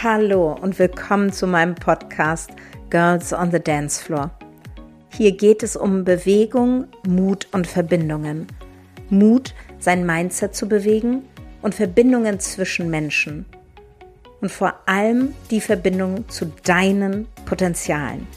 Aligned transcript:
Hallo 0.00 0.52
und 0.52 0.78
willkommen 0.78 1.32
zu 1.32 1.48
meinem 1.48 1.74
Podcast 1.74 2.50
Girls 2.88 3.32
on 3.32 3.50
the 3.50 3.58
Dance 3.58 4.00
Floor. 4.00 4.30
Hier 5.12 5.36
geht 5.36 5.64
es 5.64 5.74
um 5.74 6.04
Bewegung, 6.04 6.86
Mut 7.04 7.48
und 7.50 7.66
Verbindungen. 7.66 8.46
Mut, 9.10 9.56
sein 9.80 10.06
Mindset 10.06 10.54
zu 10.54 10.68
bewegen 10.68 11.24
und 11.62 11.74
Verbindungen 11.74 12.38
zwischen 12.38 12.90
Menschen. 12.90 13.44
Und 14.40 14.52
vor 14.52 14.74
allem 14.86 15.34
die 15.50 15.60
Verbindung 15.60 16.28
zu 16.28 16.52
deinen 16.62 17.26
Potenzialen. 17.44 18.28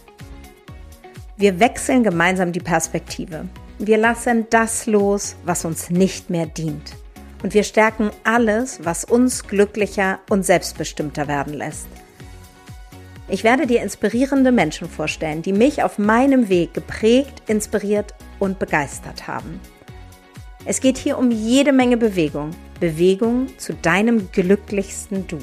Wir 1.38 1.60
wechseln 1.60 2.04
gemeinsam 2.04 2.54
die 2.54 2.60
Perspektive. 2.60 3.46
Wir 3.78 4.00
lassen 4.00 4.48
das 4.50 4.88
los, 4.88 5.36
was 5.46 5.64
uns 5.64 5.92
nicht 5.92 6.32
mehr 6.32 6.48
dient. 6.48 6.96
Und 7.44 7.54
wir 7.54 7.64
stärken 7.64 8.12
alles, 8.24 8.80
was 8.84 9.04
uns 9.04 9.48
glücklicher 9.48 10.20
und 10.30 10.46
selbstbestimmter 10.46 11.28
werden 11.28 11.54
lässt. 11.54 11.88
Ich 13.28 13.44
werde 13.44 13.66
dir 13.66 13.82
inspirierende 13.82 14.52
Menschen 14.52 14.90
vorstellen, 14.90 15.42
die 15.42 15.54
mich 15.54 15.84
auf 15.84 15.98
meinem 15.98 16.50
Weg 16.50 16.74
geprägt, 16.74 17.44
inspiriert 17.48 18.14
und 18.40 18.60
begeistert 18.60 19.28
haben. 19.28 19.60
Es 20.66 20.82
geht 20.82 20.98
hier 20.98 21.18
um 21.18 21.32
jede 21.32 21.72
Menge 21.72 21.98
Bewegung. 21.98 22.52
Bewegung 22.80 23.48
zu 23.58 23.74
deinem 23.74 24.32
glücklichsten 24.32 25.28
Du. 25.28 25.38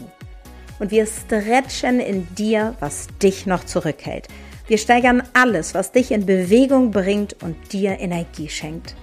Und 0.78 0.90
wir 0.90 1.06
stretchen 1.06 1.98
in 1.98 2.28
dir, 2.34 2.74
was 2.78 3.08
dich 3.22 3.46
noch 3.46 3.64
zurückhält. 3.64 4.28
Wir 4.66 4.78
steigern 4.78 5.22
alles, 5.32 5.74
was 5.74 5.92
dich 5.92 6.10
in 6.10 6.26
Bewegung 6.26 6.90
bringt 6.90 7.42
und 7.42 7.72
dir 7.72 7.98
Energie 7.98 8.48
schenkt. 8.48 8.94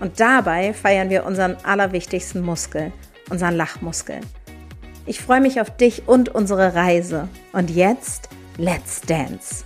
Und 0.00 0.20
dabei 0.20 0.72
feiern 0.74 1.10
wir 1.10 1.26
unseren 1.26 1.56
allerwichtigsten 1.64 2.40
Muskel, 2.40 2.92
unseren 3.30 3.56
Lachmuskel. 3.56 4.20
Ich 5.06 5.20
freue 5.20 5.40
mich 5.40 5.60
auf 5.60 5.76
dich 5.76 6.06
und 6.06 6.28
unsere 6.28 6.76
Reise. 6.76 7.28
Und 7.52 7.68
jetzt, 7.70 8.28
let's 8.58 9.00
dance! 9.00 9.64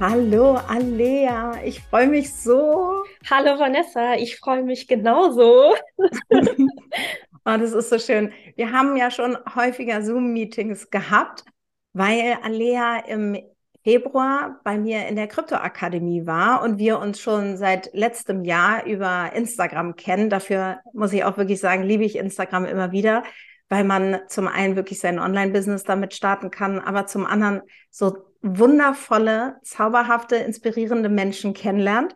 Hallo 0.00 0.54
Alea, 0.68 1.60
ich 1.64 1.82
freue 1.82 2.06
mich 2.06 2.32
so. 2.32 3.02
Hallo 3.28 3.58
Vanessa, 3.58 4.14
ich 4.14 4.38
freue 4.38 4.62
mich 4.62 4.86
genauso. 4.86 5.74
Oh, 6.30 7.56
das 7.56 7.72
ist 7.72 7.90
so 7.90 7.98
schön. 7.98 8.32
Wir 8.56 8.72
haben 8.72 8.96
ja 8.96 9.10
schon 9.10 9.36
häufiger 9.54 10.02
Zoom-Meetings 10.02 10.90
gehabt, 10.90 11.44
weil 11.94 12.38
Alea 12.42 12.98
im 13.06 13.38
Februar 13.84 14.60
bei 14.64 14.78
mir 14.78 15.06
in 15.06 15.16
der 15.16 15.28
Kryptoakademie 15.28 16.26
war 16.26 16.62
und 16.62 16.78
wir 16.78 16.98
uns 16.98 17.20
schon 17.20 17.56
seit 17.56 17.90
letztem 17.92 18.44
Jahr 18.44 18.84
über 18.84 19.32
Instagram 19.34 19.96
kennen. 19.96 20.30
Dafür 20.30 20.80
muss 20.92 21.12
ich 21.12 21.24
auch 21.24 21.36
wirklich 21.36 21.60
sagen, 21.60 21.82
liebe 21.82 22.04
ich 22.04 22.16
Instagram 22.16 22.64
immer 22.64 22.92
wieder, 22.92 23.24
weil 23.68 23.84
man 23.84 24.20
zum 24.28 24.48
einen 24.48 24.76
wirklich 24.76 25.00
sein 25.00 25.18
Online-Business 25.18 25.84
damit 25.84 26.14
starten 26.14 26.50
kann, 26.50 26.78
aber 26.78 27.06
zum 27.06 27.26
anderen 27.26 27.62
so 27.90 28.16
wundervolle, 28.42 29.56
zauberhafte, 29.62 30.36
inspirierende 30.36 31.08
Menschen 31.08 31.54
kennenlernt. 31.54 32.14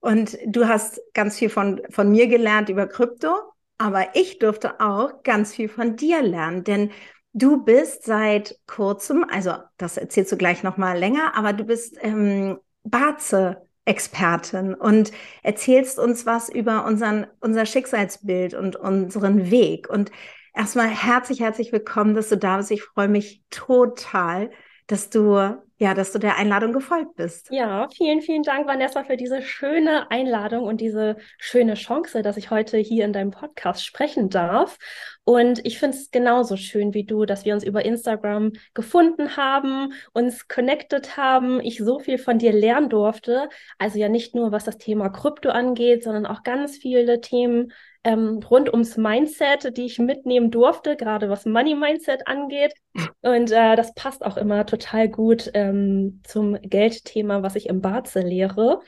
Und 0.00 0.36
du 0.46 0.66
hast 0.66 1.00
ganz 1.14 1.38
viel 1.38 1.48
von, 1.48 1.80
von 1.90 2.10
mir 2.10 2.26
gelernt 2.26 2.68
über 2.68 2.86
Krypto 2.86 3.52
aber 3.82 4.14
ich 4.14 4.38
durfte 4.38 4.78
auch 4.78 5.24
ganz 5.24 5.54
viel 5.56 5.68
von 5.68 5.96
dir 5.96 6.22
lernen, 6.22 6.62
denn 6.62 6.92
du 7.32 7.64
bist 7.64 8.04
seit 8.04 8.58
kurzem, 8.66 9.24
also 9.30 9.54
das 9.76 9.96
erzählst 9.96 10.32
du 10.32 10.36
gleich 10.36 10.62
noch 10.62 10.76
mal 10.76 10.98
länger, 10.98 11.34
aber 11.36 11.52
du 11.52 11.64
bist 11.64 11.96
ähm, 12.00 12.58
Barze 12.84 13.62
Expertin 13.84 14.74
und 14.74 15.10
erzählst 15.42 15.98
uns 15.98 16.24
was 16.24 16.48
über 16.48 16.84
unseren, 16.84 17.26
unser 17.40 17.66
Schicksalsbild 17.66 18.54
und 18.54 18.76
unseren 18.76 19.50
Weg. 19.50 19.88
Und 19.88 20.12
erstmal 20.54 20.88
herzlich, 20.88 21.40
herzlich 21.40 21.72
willkommen, 21.72 22.14
dass 22.14 22.28
du 22.28 22.36
da 22.36 22.58
bist. 22.58 22.70
Ich 22.70 22.84
freue 22.84 23.08
mich 23.08 23.42
total, 23.50 24.50
dass 24.92 25.08
du 25.10 25.56
ja, 25.82 25.94
dass 25.94 26.12
du 26.12 26.20
der 26.20 26.36
Einladung 26.36 26.72
gefolgt 26.72 27.16
bist. 27.16 27.48
Ja, 27.50 27.88
vielen, 27.92 28.20
vielen 28.20 28.44
Dank, 28.44 28.68
Vanessa, 28.68 29.02
für 29.02 29.16
diese 29.16 29.42
schöne 29.42 30.08
Einladung 30.12 30.62
und 30.62 30.80
diese 30.80 31.16
schöne 31.38 31.74
Chance, 31.74 32.22
dass 32.22 32.36
ich 32.36 32.52
heute 32.52 32.78
hier 32.78 33.04
in 33.04 33.12
deinem 33.12 33.32
Podcast 33.32 33.84
sprechen 33.84 34.28
darf. 34.28 34.78
Und 35.24 35.64
ich 35.66 35.80
finde 35.80 35.96
es 35.96 36.12
genauso 36.12 36.56
schön 36.56 36.94
wie 36.94 37.02
du, 37.02 37.24
dass 37.24 37.44
wir 37.44 37.52
uns 37.52 37.64
über 37.64 37.84
Instagram 37.84 38.52
gefunden 38.74 39.36
haben, 39.36 39.92
uns 40.12 40.46
connected 40.46 41.16
haben, 41.16 41.60
ich 41.60 41.78
so 41.78 41.98
viel 41.98 42.18
von 42.18 42.38
dir 42.38 42.52
lernen 42.52 42.88
durfte. 42.88 43.48
Also 43.76 43.98
ja 43.98 44.08
nicht 44.08 44.36
nur, 44.36 44.52
was 44.52 44.62
das 44.62 44.78
Thema 44.78 45.08
Krypto 45.08 45.48
angeht, 45.48 46.04
sondern 46.04 46.26
auch 46.26 46.44
ganz 46.44 46.76
viele 46.76 47.20
Themen 47.20 47.72
ähm, 48.04 48.40
rund 48.50 48.72
ums 48.72 48.96
Mindset, 48.96 49.76
die 49.76 49.86
ich 49.86 49.98
mitnehmen 49.98 50.50
durfte, 50.50 50.96
gerade 50.96 51.28
was 51.28 51.46
Money 51.46 51.74
Mindset 51.74 52.26
angeht. 52.26 52.74
Und 53.20 53.50
äh, 53.52 53.76
das 53.76 53.94
passt 53.94 54.24
auch 54.24 54.36
immer 54.36 54.66
total 54.66 55.08
gut 55.08 55.50
ähm, 55.54 56.20
zum 56.24 56.60
Geldthema, 56.60 57.42
was 57.42 57.54
ich 57.54 57.68
im 57.68 57.80
Barze 57.80 58.20
lehre. 58.20 58.80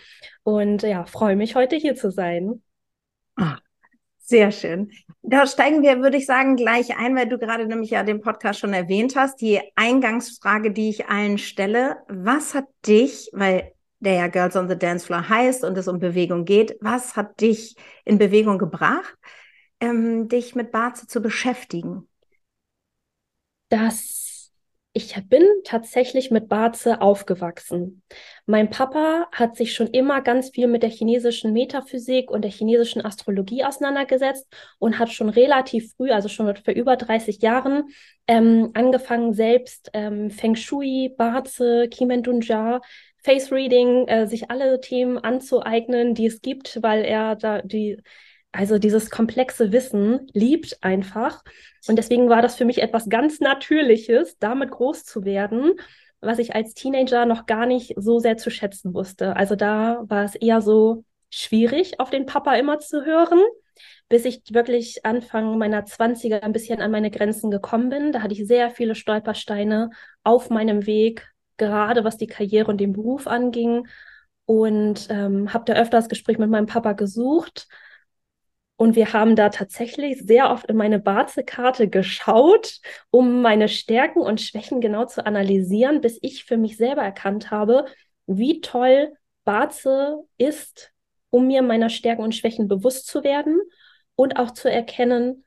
Und 0.42 0.82
ja, 0.82 1.04
freue 1.06 1.36
mich 1.36 1.54
heute 1.54 1.76
hier 1.76 1.94
zu 1.94 2.10
sein. 2.10 2.62
Ah, 3.36 3.58
sehr 4.19 4.50
schön. 4.50 4.91
Da 5.22 5.46
steigen 5.46 5.82
wir, 5.82 6.00
würde 6.00 6.16
ich 6.16 6.26
sagen, 6.26 6.56
gleich 6.56 6.96
ein, 6.98 7.14
weil 7.14 7.28
du 7.28 7.38
gerade 7.38 7.66
nämlich 7.66 7.91
ja 7.91 8.02
den 8.02 8.20
Podcast 8.20 8.60
schon 8.60 8.72
erwähnt 8.72 9.16
hast. 9.16 9.41
Die 9.41 9.60
Eingangsfrage, 9.76 10.72
die 10.72 10.88
ich 10.88 11.06
allen 11.08 11.38
stelle, 11.38 11.98
was 12.08 12.54
hat 12.54 12.66
dich, 12.86 13.31
weil 13.32 13.72
der 14.04 14.15
ja 14.15 14.26
Girls 14.28 14.56
on 14.56 14.69
the 14.69 14.78
Dance 14.78 15.06
Floor 15.06 15.28
heißt 15.28 15.65
und 15.65 15.76
es 15.76 15.88
um 15.88 15.98
Bewegung 15.98 16.44
geht. 16.44 16.76
Was 16.81 17.16
hat 17.16 17.41
dich 17.41 17.75
in 18.04 18.19
Bewegung 18.19 18.59
gebracht, 18.59 19.16
ähm, 19.81 20.28
dich 20.28 20.54
mit 20.54 20.70
Barze 20.70 21.06
zu 21.06 21.20
beschäftigen? 21.20 22.09
Das 23.69 24.25
ich 24.97 25.16
bin 25.28 25.43
tatsächlich 25.64 26.31
mit 26.31 26.48
Barze 26.48 27.00
aufgewachsen. 27.00 28.04
Mein 28.47 28.70
Papa 28.70 29.26
hat 29.32 29.56
sich 29.56 29.75
schon 29.75 29.88
immer 29.88 30.20
ganz 30.22 30.50
viel 30.50 30.69
mit 30.69 30.84
der 30.84 30.91
chinesischen 30.91 31.53
Metaphysik 31.53 32.31
und 32.31 32.43
der 32.43 32.53
chinesischen 32.53 33.04
Astrologie 33.04 33.64
auseinandergesetzt 33.64 34.47
und 34.78 35.00
hat 35.00 35.10
schon 35.10 35.31
relativ 35.31 35.94
früh, 35.97 36.12
also 36.12 36.28
schon 36.28 36.54
vor 36.54 36.75
über 36.75 36.94
30 36.94 37.43
Jahren, 37.43 37.88
ähm, 38.28 38.70
angefangen, 38.75 39.34
selbst 39.34 39.91
ähm, 39.94 40.31
Feng 40.31 40.54
Shui, 40.54 41.12
Barze, 41.16 41.88
Dunja 41.88 42.81
Face 43.25 43.51
Reading, 43.51 44.07
äh, 44.07 44.27
sich 44.27 44.51
alle 44.51 44.81
Themen 44.81 45.17
anzueignen, 45.19 46.15
die 46.15 46.27
es 46.27 46.43
gibt, 46.43 46.83
weil 46.83 47.05
er 47.05 47.37
da 47.37 47.62
die, 47.62 48.03
also 48.53 48.79
dieses 48.79 49.11
komplexe 49.11 49.73
Wissen 49.73 50.29
liebt 50.35 50.79
einfach. 50.83 51.43
Und 51.89 51.97
deswegen 51.97 52.29
war 52.29 52.43
das 52.43 52.55
für 52.55 52.67
mich 52.67 52.83
etwas 52.83 53.09
ganz 53.09 53.41
Natürliches, 53.41 54.39
damit 54.39 54.71
groß 54.71 55.05
zu 55.05 55.25
werden, 55.25 55.73
was 56.21 56.39
ich 56.39 56.55
als 56.55 56.75
Teenager 56.75 57.25
noch 57.25 57.47
gar 57.47 57.65
nicht 57.65 57.95
so 57.97 58.19
sehr 58.19 58.37
zu 58.37 58.51
schätzen 58.51 58.93
wusste. 58.93 59.37
Also 59.37 59.56
da 59.56 60.05
war 60.06 60.25
es 60.25 60.35
eher 60.35 60.61
so 60.61 61.05
schwierig, 61.31 62.01
auf 62.01 62.11
den 62.11 62.27
Papa 62.27 62.55
immer 62.56 62.79
zu 62.79 63.06
hören, 63.06 63.41
bis 64.11 64.27
ich 64.27 64.43
wirklich 64.51 65.05
Anfang 65.06 65.56
meiner 65.56 65.87
20er 65.87 66.43
ein 66.43 66.53
bisschen 66.53 66.83
an 66.83 66.91
meine 66.91 67.11
Grenzen 67.11 67.51
gekommen 67.51 67.89
bin. 67.89 68.12
Da 68.12 68.21
hatte 68.21 68.35
ich 68.35 68.47
sehr 68.47 68.71
viele 68.71 68.95
Stolpersteine 68.95 69.91
auf 70.23 70.51
meinem 70.51 70.87
Weg, 70.87 71.34
gerade 71.56 72.04
was 72.04 72.16
die 72.16 72.26
Karriere 72.26 72.70
und 72.70 72.78
den 72.78 72.92
Beruf 72.92 73.26
anging. 73.26 73.87
Und 74.47 75.06
ähm, 75.10 75.53
habe 75.54 75.65
da 75.65 75.75
öfter 75.75 75.97
das 75.98 76.09
Gespräch 76.09 76.38
mit 76.38 76.50
meinem 76.50 76.66
Papa 76.66 76.92
gesucht. 76.92 77.66
Und 78.76 78.97
wir 78.97 79.12
haben 79.12 79.37
da 79.37 79.50
tatsächlich 79.50 80.19
sehr 80.26 80.50
oft 80.50 80.66
in 80.66 80.76
meine 80.76 80.98
Barze-Karte 80.98 81.88
geschaut, 81.88 82.81
um 83.10 83.41
meine 83.41 83.69
Stärken 83.69 84.20
und 84.20 84.41
Schwächen 84.41 84.81
genau 84.81 85.06
zu 85.06 85.25
analysieren, 85.25 86.00
bis 86.00 86.19
ich 86.22 86.44
für 86.44 86.56
mich 86.56 86.76
selber 86.76 87.03
erkannt 87.03 87.50
habe, 87.50 87.87
wie 88.26 88.60
toll 88.60 89.12
Barze 89.44 90.25
ist, 90.38 90.93
um 91.31 91.47
mir 91.47 91.62
meiner 91.62 91.88
Stärken 91.88 92.22
und 92.22 92.34
Schwächen 92.34 92.66
bewusst 92.66 93.06
zu 93.06 93.22
werden 93.22 93.60
und 94.16 94.38
auch 94.38 94.50
zu 94.50 94.70
erkennen, 94.70 95.44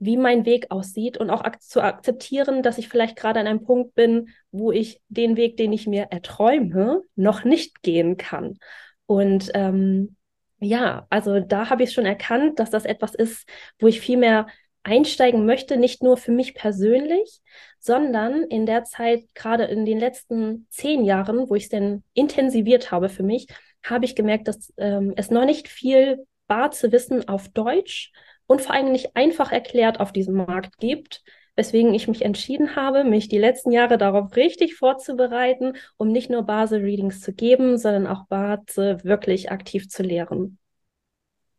wie 0.00 0.16
mein 0.16 0.46
Weg 0.46 0.70
aussieht 0.70 1.18
und 1.18 1.30
auch 1.30 1.42
ak 1.42 1.62
zu 1.62 1.82
akzeptieren, 1.82 2.62
dass 2.62 2.78
ich 2.78 2.88
vielleicht 2.88 3.16
gerade 3.16 3.38
an 3.38 3.46
einem 3.46 3.62
Punkt 3.62 3.94
bin, 3.94 4.30
wo 4.50 4.72
ich 4.72 5.00
den 5.08 5.36
Weg, 5.36 5.58
den 5.58 5.72
ich 5.72 5.86
mir 5.86 6.08
erträume, 6.10 7.02
noch 7.16 7.44
nicht 7.44 7.82
gehen 7.82 8.16
kann. 8.16 8.58
Und 9.06 9.50
ähm, 9.54 10.16
ja, 10.58 11.06
also 11.10 11.40
da 11.40 11.68
habe 11.68 11.82
ich 11.82 11.92
schon 11.92 12.06
erkannt, 12.06 12.58
dass 12.58 12.70
das 12.70 12.86
etwas 12.86 13.14
ist, 13.14 13.46
wo 13.78 13.88
ich 13.88 14.00
viel 14.00 14.16
mehr 14.16 14.46
einsteigen 14.82 15.44
möchte, 15.44 15.76
nicht 15.76 16.02
nur 16.02 16.16
für 16.16 16.32
mich 16.32 16.54
persönlich, 16.54 17.40
sondern 17.78 18.44
in 18.44 18.64
der 18.64 18.84
Zeit, 18.84 19.24
gerade 19.34 19.64
in 19.64 19.84
den 19.84 19.98
letzten 19.98 20.66
zehn 20.70 21.04
Jahren, 21.04 21.50
wo 21.50 21.54
ich 21.54 21.64
es 21.64 21.68
denn 21.68 22.02
intensiviert 22.14 22.90
habe 22.90 23.10
für 23.10 23.22
mich, 23.22 23.48
habe 23.84 24.06
ich 24.06 24.16
gemerkt, 24.16 24.48
dass 24.48 24.72
ähm, 24.78 25.12
es 25.16 25.30
noch 25.30 25.44
nicht 25.44 25.68
viel 25.68 26.26
bar 26.46 26.70
zu 26.70 26.90
wissen 26.90 27.28
auf 27.28 27.48
Deutsch 27.48 28.12
und 28.50 28.62
vor 28.62 28.74
allem 28.74 28.90
nicht 28.90 29.14
einfach 29.14 29.52
erklärt 29.52 30.00
auf 30.00 30.10
diesem 30.10 30.34
Markt 30.34 30.78
gibt, 30.78 31.22
weswegen 31.54 31.94
ich 31.94 32.08
mich 32.08 32.22
entschieden 32.22 32.74
habe, 32.74 33.04
mich 33.04 33.28
die 33.28 33.38
letzten 33.38 33.70
Jahre 33.70 33.96
darauf 33.96 34.34
richtig 34.34 34.74
vorzubereiten, 34.74 35.74
um 35.98 36.08
nicht 36.08 36.30
nur 36.30 36.42
Basel-Readings 36.42 37.20
zu 37.20 37.32
geben, 37.32 37.78
sondern 37.78 38.08
auch 38.08 38.26
Base 38.26 38.98
wirklich 39.04 39.52
aktiv 39.52 39.88
zu 39.88 40.02
lehren. 40.02 40.58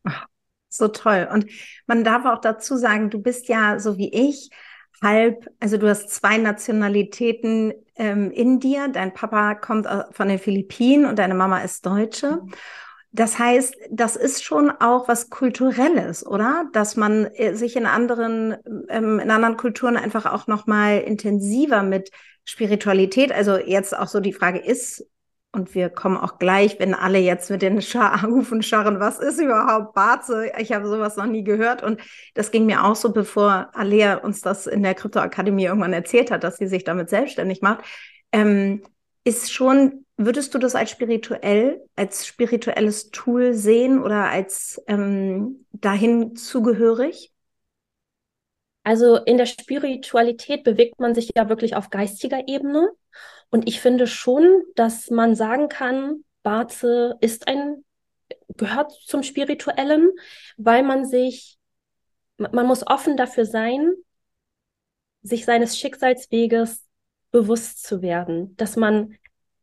Ach, 0.03 0.25
so 0.67 0.89
toll. 0.89 1.29
Und 1.31 1.45
man 1.87 2.03
darf 2.03 2.25
auch 2.25 2.41
dazu 2.41 2.75
sagen, 2.75 3.09
du 3.09 3.21
bist 3.21 3.47
ja 3.47 3.79
so 3.79 3.97
wie 3.97 4.13
ich 4.13 4.49
halb, 5.01 5.47
also 5.61 5.77
du 5.77 5.87
hast 5.87 6.09
zwei 6.09 6.39
Nationalitäten 6.39 7.71
ähm, 7.95 8.31
in 8.31 8.59
dir. 8.59 8.89
Dein 8.89 9.13
Papa 9.13 9.55
kommt 9.55 9.87
von 10.11 10.27
den 10.27 10.39
Philippinen 10.39 11.05
und 11.05 11.19
deine 11.19 11.35
Mama 11.35 11.59
ist 11.59 11.85
Deutsche. 11.85 12.41
Das 13.13 13.37
heißt, 13.37 13.75
das 13.89 14.15
ist 14.15 14.43
schon 14.43 14.71
auch 14.71 15.07
was 15.07 15.29
Kulturelles, 15.29 16.25
oder? 16.25 16.65
Dass 16.71 16.95
man 16.95 17.25
äh, 17.25 17.55
sich 17.55 17.75
in 17.75 17.85
anderen, 17.85 18.55
ähm, 18.89 19.19
in 19.19 19.31
anderen 19.31 19.57
Kulturen 19.57 19.97
einfach 19.97 20.25
auch 20.25 20.47
noch 20.47 20.65
mal 20.65 20.99
intensiver 20.99 21.83
mit 21.83 22.09
Spiritualität, 22.45 23.31
also 23.31 23.57
jetzt 23.57 23.97
auch 23.97 24.07
so 24.07 24.19
die 24.19 24.33
Frage 24.33 24.59
ist, 24.59 25.05
und 25.53 25.75
wir 25.75 25.89
kommen 25.89 26.15
auch 26.15 26.39
gleich, 26.39 26.79
wenn 26.79 26.93
alle 26.93 27.19
jetzt 27.19 27.49
mit 27.49 27.61
den 27.61 27.81
Schar 27.81 28.21
Hufen 28.27 28.63
scharren, 28.63 28.99
was 28.99 29.19
ist 29.19 29.39
überhaupt 29.39 29.93
Barze? 29.93 30.49
Ich 30.57 30.71
habe 30.71 30.87
sowas 30.87 31.17
noch 31.17 31.25
nie 31.25 31.43
gehört. 31.43 31.83
Und 31.83 31.99
das 32.33 32.51
ging 32.51 32.65
mir 32.65 32.85
auch 32.85 32.95
so, 32.95 33.11
bevor 33.11 33.69
Alea 33.73 34.15
uns 34.15 34.41
das 34.41 34.65
in 34.65 34.81
der 34.81 34.95
Kryptoakademie 34.95 35.65
irgendwann 35.65 35.91
erzählt 35.91 36.31
hat, 36.31 36.45
dass 36.45 36.57
sie 36.57 36.67
sich 36.67 36.85
damit 36.85 37.09
selbstständig 37.09 37.61
macht. 37.61 37.83
Ähm, 38.31 38.83
ist 39.23 39.51
schon, 39.51 40.05
würdest 40.17 40.53
du 40.53 40.57
das 40.57 40.75
als 40.75 40.89
spirituell, 40.91 41.81
als 41.95 42.25
spirituelles 42.25 43.11
Tool 43.11 43.53
sehen 43.53 44.01
oder 44.01 44.29
als 44.29 44.81
ähm, 44.87 45.65
dahin 45.71 46.35
zugehörig? 46.35 47.31
Also 48.83 49.17
in 49.17 49.37
der 49.37 49.45
Spiritualität 49.45 50.63
bewegt 50.63 50.99
man 50.99 51.13
sich 51.13 51.31
ja 51.35 51.49
wirklich 51.49 51.75
auf 51.75 51.89
geistiger 51.91 52.47
Ebene. 52.47 52.89
Und 53.51 53.67
ich 53.67 53.79
finde 53.79 54.07
schon, 54.07 54.63
dass 54.75 55.09
man 55.09 55.35
sagen 55.35 55.69
kann, 55.69 56.23
Barze 56.41 57.17
ist 57.21 57.47
ein, 57.47 57.83
gehört 58.57 58.91
zum 58.91 59.21
Spirituellen, 59.21 60.11
weil 60.57 60.81
man 60.81 61.05
sich, 61.05 61.59
man 62.37 62.65
muss 62.65 62.87
offen 62.87 63.17
dafür 63.17 63.45
sein, 63.45 63.93
sich 65.21 65.45
seines 65.45 65.77
Schicksalsweges 65.77 66.83
bewusst 67.31 67.83
zu 67.83 68.01
werden, 68.01 68.55
dass 68.57 68.75
man 68.75 69.15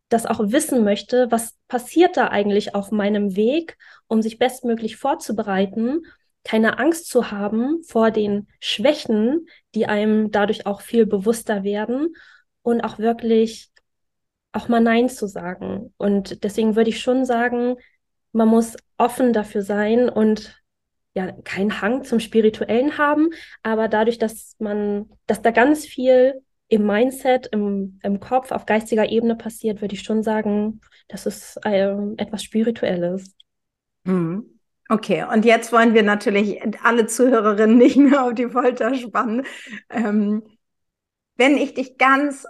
das 0.09 0.27
auch 0.27 0.41
wissen 0.41 0.85
möchte, 0.85 1.31
was 1.31 1.57
passiert 1.69 2.17
da 2.17 2.29
eigentlich 2.29 2.75
auf 2.75 2.91
meinem 2.91 3.37
Weg, 3.37 3.77
um 4.07 4.23
sich 4.23 4.39
bestmöglich 4.39 4.97
vorzubereiten, 4.97 6.03
keine 6.45 6.79
Angst 6.79 7.09
zu 7.09 7.31
haben 7.31 7.83
vor 7.83 8.11
den 8.11 8.49
Schwächen, 8.59 9.47
die 9.75 9.87
einem 9.87 10.31
dadurch 10.31 10.67
auch 10.67 10.81
viel 10.81 11.05
bewusster 11.05 11.63
werden 11.63 12.15
und 12.63 12.81
auch 12.81 12.99
wirklich 12.99 13.71
auch 14.53 14.69
mal 14.69 14.81
Nein 14.81 15.11
zu 15.11 15.27
sagen. 15.27 15.93
Und 15.99 16.43
deswegen 16.45 16.75
würde 16.75 16.91
ich 16.91 17.01
schon 17.01 17.27
sagen, 17.27 17.77
man 18.33 18.49
muss 18.49 18.77
offen 18.97 19.33
dafür 19.33 19.63
sein 19.63 20.09
und 20.09 20.63
ja, 21.15 21.33
keinen 21.43 21.81
Hang 21.81 22.05
zum 22.05 22.21
Spirituellen 22.21 22.97
haben, 22.97 23.31
aber 23.63 23.89
dadurch, 23.89 24.19
dass 24.19 24.55
man, 24.59 25.11
dass 25.27 25.43
da 25.43 25.51
ganz 25.51 25.85
viel 25.85 26.43
im 26.69 26.87
Mindset, 26.87 27.49
im, 27.49 27.99
im 28.03 28.21
Kopf, 28.21 28.53
auf 28.53 28.67
geistiger 28.67 29.09
Ebene 29.09 29.37
passiert, 29.37 29.81
würde 29.81 29.95
ich 29.95 30.03
schon 30.03 30.23
sagen, 30.23 30.81
das 31.09 31.27
ist 31.27 31.59
äh, 31.65 31.95
etwas 32.17 32.43
Spirituelles. 32.43 33.35
Mhm. 34.05 34.59
Okay, 34.91 35.25
und 35.31 35.45
jetzt 35.45 35.71
wollen 35.73 35.93
wir 35.93 36.03
natürlich 36.03 36.61
alle 36.83 37.07
Zuhörerinnen 37.07 37.77
nicht 37.77 37.97
mehr 37.99 38.25
auf 38.25 38.35
die 38.35 38.49
Folter 38.49 38.95
spannen. 38.95 39.45
Ähm, 39.91 40.43
wenn 41.37 41.57
ich 41.57 41.75
dich 41.75 41.99
ganz 41.99 42.47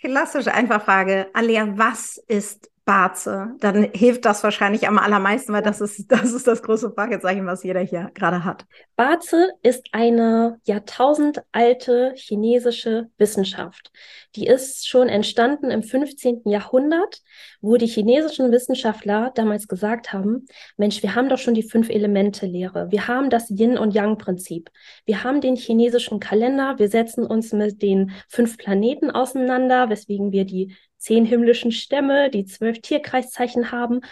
klassisch 0.00 0.46
einfach 0.46 0.84
frage, 0.84 1.28
Alia, 1.32 1.76
was 1.76 2.16
ist 2.28 2.70
Barze, 2.90 3.54
dann 3.60 3.84
hilft 3.94 4.24
das 4.24 4.42
wahrscheinlich 4.42 4.88
am 4.88 4.98
allermeisten, 4.98 5.52
weil 5.52 5.62
das 5.62 5.80
ist, 5.80 6.10
das 6.10 6.32
ist 6.32 6.48
das 6.48 6.60
große 6.60 6.90
Fragezeichen, 6.90 7.46
was 7.46 7.62
jeder 7.62 7.78
hier 7.78 8.10
gerade 8.14 8.44
hat. 8.44 8.66
Barze 8.96 9.52
ist 9.62 9.86
eine 9.92 10.58
jahrtausendalte 10.64 12.14
chinesische 12.16 13.08
Wissenschaft. 13.16 13.92
Die 14.34 14.48
ist 14.48 14.88
schon 14.88 15.08
entstanden 15.08 15.70
im 15.70 15.84
15. 15.84 16.42
Jahrhundert, 16.46 17.20
wo 17.60 17.76
die 17.76 17.86
chinesischen 17.86 18.50
Wissenschaftler 18.50 19.30
damals 19.36 19.68
gesagt 19.68 20.12
haben, 20.12 20.46
Mensch, 20.76 21.00
wir 21.04 21.14
haben 21.14 21.28
doch 21.28 21.38
schon 21.38 21.54
die 21.54 21.62
fünf 21.62 21.90
Elemente 21.90 22.46
Lehre. 22.46 22.90
Wir 22.90 23.06
haben 23.06 23.30
das 23.30 23.50
Yin 23.50 23.78
und 23.78 23.94
Yang 23.94 24.18
Prinzip. 24.18 24.68
Wir 25.04 25.22
haben 25.22 25.40
den 25.40 25.54
chinesischen 25.54 26.18
Kalender. 26.18 26.74
Wir 26.78 26.88
setzen 26.88 27.24
uns 27.24 27.52
mit 27.52 27.82
den 27.82 28.10
fünf 28.28 28.58
Planeten 28.58 29.12
auseinander, 29.12 29.90
weswegen 29.90 30.32
wir 30.32 30.44
die 30.44 30.74
zehn 31.00 31.24
himmlischen 31.24 31.72
Stämme, 31.72 32.30
die 32.30 32.44
zwölf 32.44 32.80
Tierkreiszeichen 32.80 33.72
haben, 33.72 34.02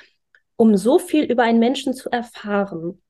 um 0.56 0.76
so 0.76 0.98
viel 0.98 1.24
über 1.24 1.44
einen 1.44 1.60
Menschen 1.60 1.94
zu 1.94 2.10
erfahren. 2.10 3.00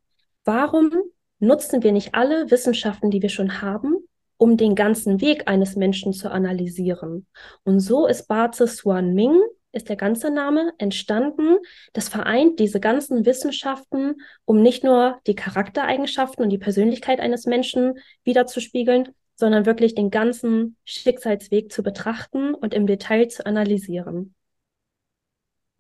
Warum 0.45 0.93
nutzen 1.39 1.83
wir 1.83 1.93
nicht 1.93 2.15
alle 2.15 2.51
Wissenschaften, 2.51 3.11
die 3.11 3.23
wir 3.23 3.29
schon 3.31 3.63
haben, 3.63 3.97
um 4.37 4.57
den 4.57 4.75
ganzen 4.75 5.21
Weg 5.21 5.49
eines 5.49 5.77
Menschen 5.77 6.13
zu 6.13 6.31
analysieren? 6.31 7.27
Und 7.65 7.81
so 7.81 8.07
ist 8.07 8.27
Bazi 8.27 8.67
Swan 8.67 9.15
Ming, 9.15 9.41
ist 9.73 9.89
der 9.89 9.97
ganze 9.97 10.31
Name, 10.31 10.73
entstanden. 10.79 11.59
Das 11.93 12.09
vereint 12.09 12.59
diese 12.59 12.81
ganzen 12.81 13.25
Wissenschaften, 13.27 14.17
um 14.45 14.61
nicht 14.61 14.83
nur 14.83 15.21
die 15.27 15.35
Charaktereigenschaften 15.35 16.43
und 16.43 16.51
die 16.51 16.59
Persönlichkeit 16.59 17.21
eines 17.21 17.47
Menschen 17.47 17.99
wiederzuspiegeln, 18.25 19.11
sondern 19.39 19.67
wirklich 19.67 19.95
den 19.95 20.11
ganzen 20.11 20.77
Schicksalsweg 20.85 21.73
zu 21.73 21.83
betrachten 21.83 22.55
und 22.55 22.75
im 22.75 22.87
Detail 22.87 23.29
zu 23.29 23.47
analysieren. 23.47 24.35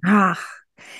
Ach, 0.04 0.46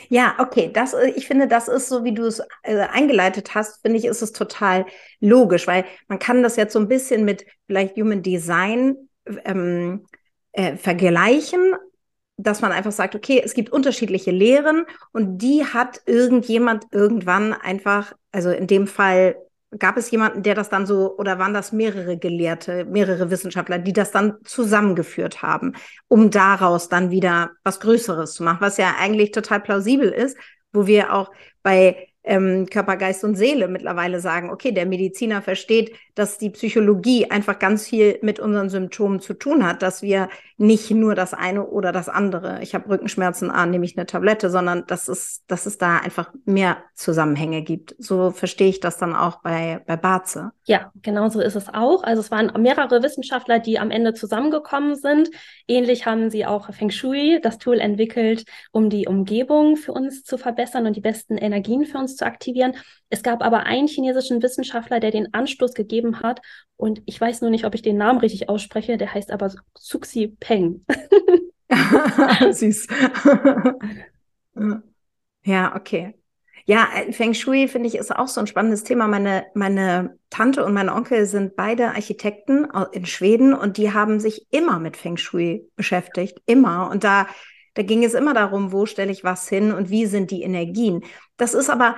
ja, 0.09 0.35
okay, 0.39 0.71
das, 0.73 0.95
ich 1.15 1.27
finde, 1.27 1.47
das 1.47 1.69
ist 1.69 1.89
so, 1.89 2.03
wie 2.03 2.13
du 2.13 2.25
es 2.25 2.41
äh, 2.65 2.81
eingeleitet 2.81 3.55
hast, 3.55 3.81
finde 3.83 3.99
ich, 3.99 4.05
ist 4.05 4.23
es 4.23 4.33
total 4.33 4.87
logisch, 5.21 5.67
weil 5.69 5.85
man 6.09 6.19
kann 6.19 6.43
das 6.43 6.57
jetzt 6.57 6.73
so 6.73 6.81
ein 6.81 6.89
bisschen 6.89 7.25
mit 7.25 7.47
vielleicht 7.67 7.97
Human 7.97 8.23
Design 8.23 8.97
ähm, 9.45 10.07
äh, 10.53 10.77
vergleichen, 10.77 11.75
dass 12.37 12.61
man 12.61 12.73
einfach 12.73 12.93
sagt, 12.93 13.15
okay, 13.15 13.41
es 13.45 13.55
gibt 13.55 13.71
unterschiedliche 13.71 14.33
Lehren 14.33 14.85
und 15.13 15.39
die 15.39 15.65
hat 15.65 16.01
irgendjemand 16.07 16.87
irgendwann 16.91 17.53
einfach, 17.53 18.15
also 18.33 18.51
in 18.51 18.67
dem 18.67 18.87
Fall 18.89 19.37
Gab 19.79 19.99
es 19.99 20.11
jemanden, 20.11 20.43
der 20.43 20.55
das 20.55 20.71
dann 20.71 20.87
so, 20.87 21.17
oder 21.19 21.39
waren 21.39 21.53
das 21.53 21.73
mehrere 21.73 22.17
Gelehrte, 22.17 22.87
mehrere 22.87 23.31
Wissenschaftler, 23.31 23.79
die 23.79 23.93
das 23.93 24.11
dann 24.11 24.37
zusammengeführt 24.45 25.43
haben, 25.43 25.75
um 26.09 26.31
daraus 26.31 26.89
dann 26.89 27.11
wieder 27.11 27.51
was 27.65 27.79
Größeres 27.81 28.33
zu 28.33 28.43
machen, 28.43 28.63
was 28.63 28.79
ja 28.79 28.95
eigentlich 28.99 29.31
total 29.31 29.61
plausibel 29.61 30.09
ist, 30.09 30.39
wo 30.73 30.87
wir 30.87 31.13
auch 31.13 31.31
bei 31.63 32.08
ähm, 32.25 32.67
Körper, 32.67 32.97
Geist 32.97 33.25
und 33.25 33.37
Seele 33.37 33.69
mittlerweile 33.69 34.21
sagen, 34.21 34.51
okay, 34.51 34.73
der 34.73 34.87
Mediziner 34.87 35.43
versteht, 35.43 35.95
dass 36.15 36.39
die 36.39 36.51
Psychologie 36.51 37.31
einfach 37.31 37.59
ganz 37.59 37.87
viel 37.87 38.19
mit 38.23 38.41
unseren 38.41 38.69
Symptomen 38.69 39.21
zu 39.21 39.35
tun 39.35 39.67
hat, 39.67 39.83
dass 39.83 40.03
wir 40.03 40.29
nicht 40.57 40.91
nur 40.91 41.15
das 41.15 41.35
eine 41.35 41.65
oder 41.67 41.93
das 41.93 42.09
andere, 42.09 42.61
ich 42.63 42.75
habe 42.75 42.89
Rückenschmerzen, 42.89 43.51
ah, 43.51 43.65
nehme 43.65 43.85
ich 43.85 43.97
eine 43.97 44.07
Tablette, 44.07 44.51
sondern 44.51 44.85
dass 44.89 45.07
es, 45.07 45.45
dass 45.47 45.67
es 45.67 45.79
da 45.79 45.99
einfach 45.99 46.33
mehr 46.45 46.79
Zusammenhänge 46.95 47.63
gibt. 47.63 47.95
So 47.99 48.33
verstehe 48.33 48.69
ich 48.69 48.81
das 48.81 48.99
dann 48.99 49.15
auch 49.15 49.41
bei, 49.41 49.81
bei 49.87 49.97
Barze. 49.97 50.51
Ja, 50.65 50.91
genau 51.01 51.29
so 51.29 51.41
ist 51.41 51.55
es 51.55 51.69
auch. 51.69 52.03
Also 52.03 52.21
es 52.21 52.33
waren 52.33 52.53
mehrere 52.61 53.03
Wissenschaftler, 53.03 53.61
die 53.61 53.79
am 53.79 53.93
Ende 53.93 54.15
zusammengekommen 54.15 54.97
sind. 54.97 55.31
Ähnlich 55.69 56.07
haben 56.07 56.29
sie 56.29 56.45
auch 56.45 56.75
Feng 56.75 56.91
Shui, 56.91 57.39
das 57.41 57.59
Tool 57.59 57.79
entwickelt, 57.79 58.45
um 58.73 58.91
die 58.91 59.07
Umgebung 59.07 59.77
für 59.77 59.93
uns 59.93 60.25
zu 60.25 60.37
verbessern 60.39 60.87
und 60.87 60.97
die 60.97 61.01
besten 61.01 61.37
Energien 61.37 61.87
für 61.87 61.99
uns 61.99 62.08
zu 62.17 62.27
aktivieren. 62.27 62.77
Es 63.11 63.23
gab 63.23 63.43
aber 63.43 63.65
einen 63.65 63.89
chinesischen 63.89 64.43
Wissenschaftler, 64.43 65.01
der 65.01 65.11
den 65.11 65.33
Anstoß 65.35 65.75
gegeben 65.75 66.21
hat. 66.21 66.41
Und 66.77 67.03
ich 67.07 67.21
weiß 67.21 67.41
nur 67.41 67.51
nicht, 67.51 67.65
ob 67.65 67.75
ich 67.75 67.83
den 67.83 67.97
Namen 67.97 68.21
richtig 68.21 68.49
ausspreche. 68.49 68.97
Der 68.97 69.13
heißt 69.13 69.31
aber 69.31 69.53
Xuxi 69.75 70.37
Peng. 70.41 70.85
Süß. 72.51 72.87
ja, 75.45 75.77
okay. 75.77 76.15
Ja, 76.69 76.87
äh, 76.95 77.13
Feng 77.13 77.33
Shui 77.33 77.67
finde 77.67 77.89
ich 77.89 77.95
ist 77.95 78.15
auch 78.15 78.29
so 78.29 78.41
ein 78.41 78.47
spannendes 78.47 78.85
Thema. 78.85 79.09
Meine, 79.09 79.47
meine 79.55 80.19
Tante 80.29 80.67
und 80.67 80.75
mein 80.75 80.91
Onkel 80.91 81.25
sind 81.25 81.57
beide 81.57 81.89
Architekten 81.89 82.67
in 82.93 83.07
Schweden 83.07 83.55
und 83.55 83.79
die 83.79 83.95
haben 83.95 84.21
sich 84.21 84.47
immer 84.51 84.79
mit 84.79 84.99
Feng 84.99 85.17
Shui 85.17 85.67
beschäftigt. 85.77 86.43
Immer. 86.45 86.91
Und 86.91 87.05
da, 87.05 87.27
da 87.79 87.85
ging 87.85 88.03
es 88.03 88.15
immer 88.15 88.35
darum, 88.35 88.73
wo 88.73 88.87
stelle 88.87 89.13
ich 89.13 89.23
was 89.23 89.49
hin 89.49 89.73
und 89.73 89.89
wie 89.89 90.07
sind 90.07 90.33
die 90.33 90.43
Energien. 90.43 91.05
Das 91.37 91.55
ist 91.55 91.71
aber 91.71 91.95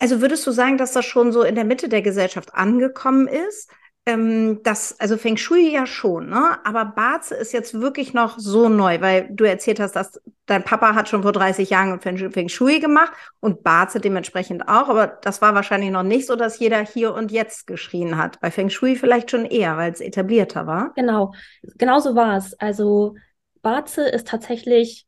also 0.00 0.22
würdest 0.22 0.46
du 0.46 0.50
sagen, 0.50 0.78
dass 0.78 0.92
das 0.92 1.04
schon 1.04 1.30
so 1.30 1.42
in 1.42 1.54
der 1.54 1.64
Mitte 1.64 1.88
der 1.88 2.00
Gesellschaft 2.00 2.54
angekommen 2.54 3.28
ist? 3.28 3.70
Ähm, 4.06 4.62
das, 4.62 4.98
also 4.98 5.18
Feng 5.18 5.36
Shui 5.36 5.70
ja 5.70 5.84
schon, 5.84 6.30
ne? 6.30 6.58
Aber 6.64 6.86
Barze 6.86 7.34
ist 7.34 7.52
jetzt 7.52 7.78
wirklich 7.78 8.14
noch 8.14 8.38
so 8.38 8.70
neu, 8.70 9.02
weil 9.02 9.28
du 9.30 9.44
erzählt 9.44 9.78
hast, 9.78 9.94
dass 9.94 10.18
dein 10.46 10.64
Papa 10.64 10.94
hat 10.94 11.10
schon 11.10 11.22
vor 11.22 11.32
30 11.32 11.68
Jahren 11.68 12.00
Feng 12.00 12.48
Shui 12.48 12.80
gemacht 12.80 13.12
und 13.40 13.62
Barze 13.62 14.00
dementsprechend 14.00 14.68
auch, 14.68 14.88
aber 14.88 15.06
das 15.06 15.42
war 15.42 15.54
wahrscheinlich 15.54 15.90
noch 15.90 16.02
nicht 16.02 16.26
so, 16.26 16.34
dass 16.34 16.58
jeder 16.58 16.82
hier 16.82 17.12
und 17.12 17.30
jetzt 17.30 17.66
geschrien 17.66 18.16
hat. 18.16 18.40
Bei 18.40 18.50
Feng 18.50 18.70
Shui 18.70 18.96
vielleicht 18.96 19.30
schon 19.30 19.44
eher, 19.44 19.76
weil 19.76 19.92
es 19.92 20.00
etablierter 20.00 20.66
war. 20.66 20.92
Genau, 20.96 21.34
genau 21.76 21.98
so 22.00 22.14
war 22.14 22.38
es. 22.38 22.58
Also 22.58 23.16
Barze 23.60 24.08
ist 24.08 24.28
tatsächlich 24.28 25.06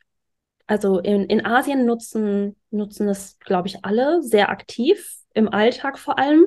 also 0.73 1.00
in, 1.00 1.25
in 1.26 1.45
Asien 1.45 1.85
nutzen, 1.85 2.57
nutzen 2.71 3.07
es, 3.07 3.38
glaube 3.41 3.69
ich, 3.69 3.85
alle 3.85 4.23
sehr 4.23 4.49
aktiv. 4.49 5.19
im 5.35 5.52
Alltag 5.52 5.99
vor 5.99 6.19
allem 6.19 6.47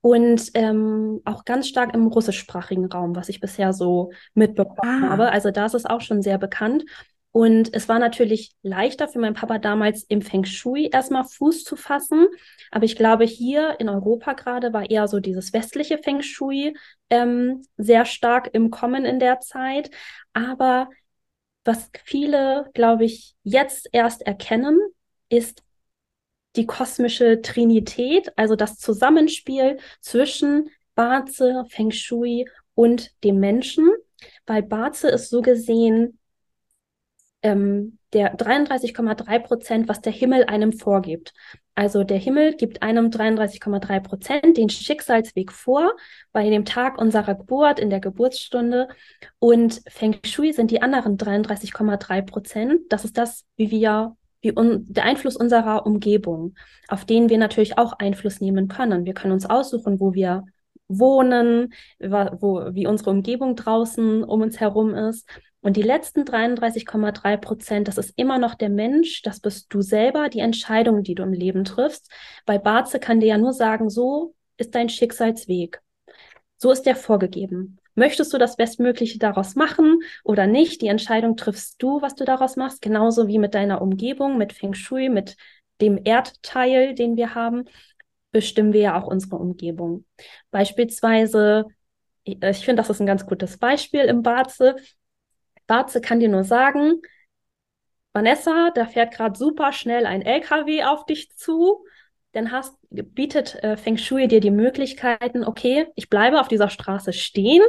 und 0.00 0.50
ähm, 0.54 1.20
auch 1.24 1.44
ganz 1.44 1.66
stark 1.66 1.92
im 1.94 2.06
russischsprachigen 2.06 2.86
Raum, 2.86 3.16
was 3.16 3.28
ich 3.28 3.40
bisher 3.40 3.72
so 3.72 4.12
mitbekommen 4.34 5.04
ah. 5.04 5.10
habe. 5.10 5.32
Also 5.32 5.50
da 5.50 5.66
ist 5.66 5.74
es 5.74 5.84
auch 5.84 6.00
schon 6.00 6.22
sehr 6.22 6.38
bekannt. 6.38 6.84
Und 7.32 7.74
es 7.74 7.88
war 7.88 7.98
natürlich 7.98 8.52
leichter 8.62 9.08
für 9.08 9.18
meinen 9.18 9.34
Papa 9.34 9.58
damals 9.58 10.04
im 10.04 10.22
Feng 10.22 10.44
Shui 10.44 10.88
erstmal 10.92 11.24
Fuß 11.24 11.64
zu 11.64 11.76
fassen. 11.76 12.28
Aber 12.70 12.84
ich 12.84 12.96
glaube, 12.96 13.24
hier 13.24 13.76
in 13.78 13.88
Europa 13.88 14.32
gerade 14.32 14.72
war 14.72 14.88
eher 14.88 15.08
so 15.08 15.20
dieses 15.20 15.52
westliche 15.52 15.98
Feng 15.98 16.22
Shui 16.22 16.76
ähm, 17.10 17.62
sehr 17.76 18.04
stark 18.04 18.50
im 18.52 18.70
Kommen 18.70 19.04
in 19.04 19.18
der 19.18 19.40
Zeit. 19.40 19.90
Aber 20.32 20.88
was 21.66 21.90
viele, 22.04 22.70
glaube 22.74 23.04
ich, 23.04 23.34
jetzt 23.42 23.88
erst 23.92 24.22
erkennen, 24.22 24.78
ist 25.28 25.62
die 26.56 26.66
kosmische 26.66 27.42
Trinität, 27.42 28.32
also 28.36 28.56
das 28.56 28.78
Zusammenspiel 28.78 29.78
zwischen 30.00 30.70
Baze, 30.94 31.64
Feng 31.68 31.90
Shui 31.90 32.48
und 32.74 33.12
dem 33.24 33.38
Menschen, 33.38 33.90
weil 34.46 34.62
Baze 34.62 35.08
ist 35.08 35.28
so 35.28 35.42
gesehen 35.42 36.18
ähm, 37.46 37.98
der 38.12 38.36
33,3 38.36 39.38
Prozent, 39.40 39.88
was 39.88 40.00
der 40.00 40.12
Himmel 40.12 40.44
einem 40.44 40.72
vorgibt. 40.72 41.32
Also 41.74 42.02
der 42.02 42.18
Himmel 42.18 42.56
gibt 42.56 42.82
einem 42.82 43.10
33,3 43.10 44.00
Prozent 44.00 44.56
den 44.56 44.68
Schicksalsweg 44.68 45.52
vor 45.52 45.94
bei 46.32 46.48
dem 46.50 46.64
Tag 46.64 46.98
unserer 46.98 47.34
Geburt, 47.34 47.78
in 47.78 47.90
der 47.90 48.00
Geburtsstunde. 48.00 48.88
Und 49.38 49.82
Feng 49.88 50.16
Shui 50.24 50.52
sind 50.52 50.70
die 50.70 50.82
anderen 50.82 51.18
33,3 51.18 52.22
Prozent. 52.22 52.80
Das 52.88 53.04
ist 53.04 53.16
das, 53.16 53.44
wie 53.56 53.70
wir 53.70 54.16
wie 54.42 54.52
un 54.52 54.84
der 54.88 55.04
Einfluss 55.04 55.36
unserer 55.36 55.86
Umgebung, 55.86 56.54
auf 56.88 57.04
den 57.04 57.28
wir 57.28 57.38
natürlich 57.38 57.78
auch 57.78 57.94
Einfluss 57.94 58.40
nehmen 58.40 58.68
können. 58.68 59.04
Wir 59.04 59.14
können 59.14 59.32
uns 59.32 59.46
aussuchen, 59.46 59.98
wo 59.98 60.14
wir 60.14 60.44
wohnen, 60.88 61.72
wo, 61.98 62.74
wie 62.74 62.86
unsere 62.86 63.10
Umgebung 63.10 63.56
draußen 63.56 64.24
um 64.24 64.42
uns 64.42 64.60
herum 64.60 64.94
ist. 64.94 65.28
Und 65.60 65.76
die 65.76 65.82
letzten 65.82 66.22
33,3 66.22 67.36
Prozent, 67.38 67.88
das 67.88 67.98
ist 67.98 68.12
immer 68.16 68.38
noch 68.38 68.54
der 68.54 68.68
Mensch, 68.68 69.22
das 69.22 69.40
bist 69.40 69.66
du 69.70 69.82
selber, 69.82 70.28
die 70.28 70.38
Entscheidungen, 70.38 71.02
die 71.02 71.16
du 71.16 71.24
im 71.24 71.32
Leben 71.32 71.64
triffst. 71.64 72.10
Bei 72.44 72.58
Barze 72.58 73.00
kann 73.00 73.20
dir 73.20 73.26
ja 73.26 73.38
nur 73.38 73.52
sagen, 73.52 73.90
so 73.90 74.34
ist 74.58 74.74
dein 74.74 74.88
Schicksalsweg. 74.88 75.82
So 76.56 76.70
ist 76.70 76.82
der 76.82 76.96
vorgegeben. 76.96 77.78
Möchtest 77.96 78.32
du 78.32 78.38
das 78.38 78.56
Bestmögliche 78.56 79.18
daraus 79.18 79.56
machen 79.56 80.00
oder 80.22 80.46
nicht? 80.46 80.82
Die 80.82 80.88
Entscheidung 80.88 81.36
triffst 81.36 81.82
du, 81.82 82.00
was 82.02 82.14
du 82.14 82.24
daraus 82.24 82.56
machst, 82.56 82.82
genauso 82.82 83.26
wie 83.26 83.38
mit 83.38 83.54
deiner 83.54 83.82
Umgebung, 83.82 84.38
mit 84.38 84.52
Feng 84.52 84.74
Shui, 84.74 85.08
mit 85.08 85.36
dem 85.80 85.98
Erdteil, 86.04 86.94
den 86.94 87.16
wir 87.16 87.34
haben, 87.34 87.64
bestimmen 88.32 88.72
wir 88.72 88.80
ja 88.80 89.00
auch 89.00 89.06
unsere 89.06 89.36
Umgebung. 89.36 90.04
Beispielsweise, 90.50 91.66
ich 92.24 92.64
finde, 92.64 92.76
das 92.76 92.90
ist 92.90 93.00
ein 93.00 93.06
ganz 93.06 93.26
gutes 93.26 93.58
Beispiel 93.58 94.02
im 94.02 94.22
Barze. 94.22 94.76
Barze 95.66 96.00
kann 96.00 96.20
dir 96.20 96.28
nur 96.28 96.44
sagen, 96.44 97.00
Vanessa, 98.12 98.70
da 98.74 98.86
fährt 98.86 99.14
gerade 99.14 99.38
super 99.38 99.72
schnell 99.72 100.06
ein 100.06 100.22
LKW 100.22 100.84
auf 100.84 101.04
dich 101.06 101.30
zu 101.36 101.84
dann 102.36 102.52
hast, 102.52 102.76
bietet 102.90 103.62
äh, 103.64 103.76
Feng 103.76 103.96
Shui 103.96 104.28
dir 104.28 104.40
die 104.40 104.50
Möglichkeiten, 104.50 105.42
okay, 105.42 105.86
ich 105.94 106.10
bleibe 106.10 106.38
auf 106.38 106.48
dieser 106.48 106.68
Straße 106.68 107.12
stehen, 107.14 107.62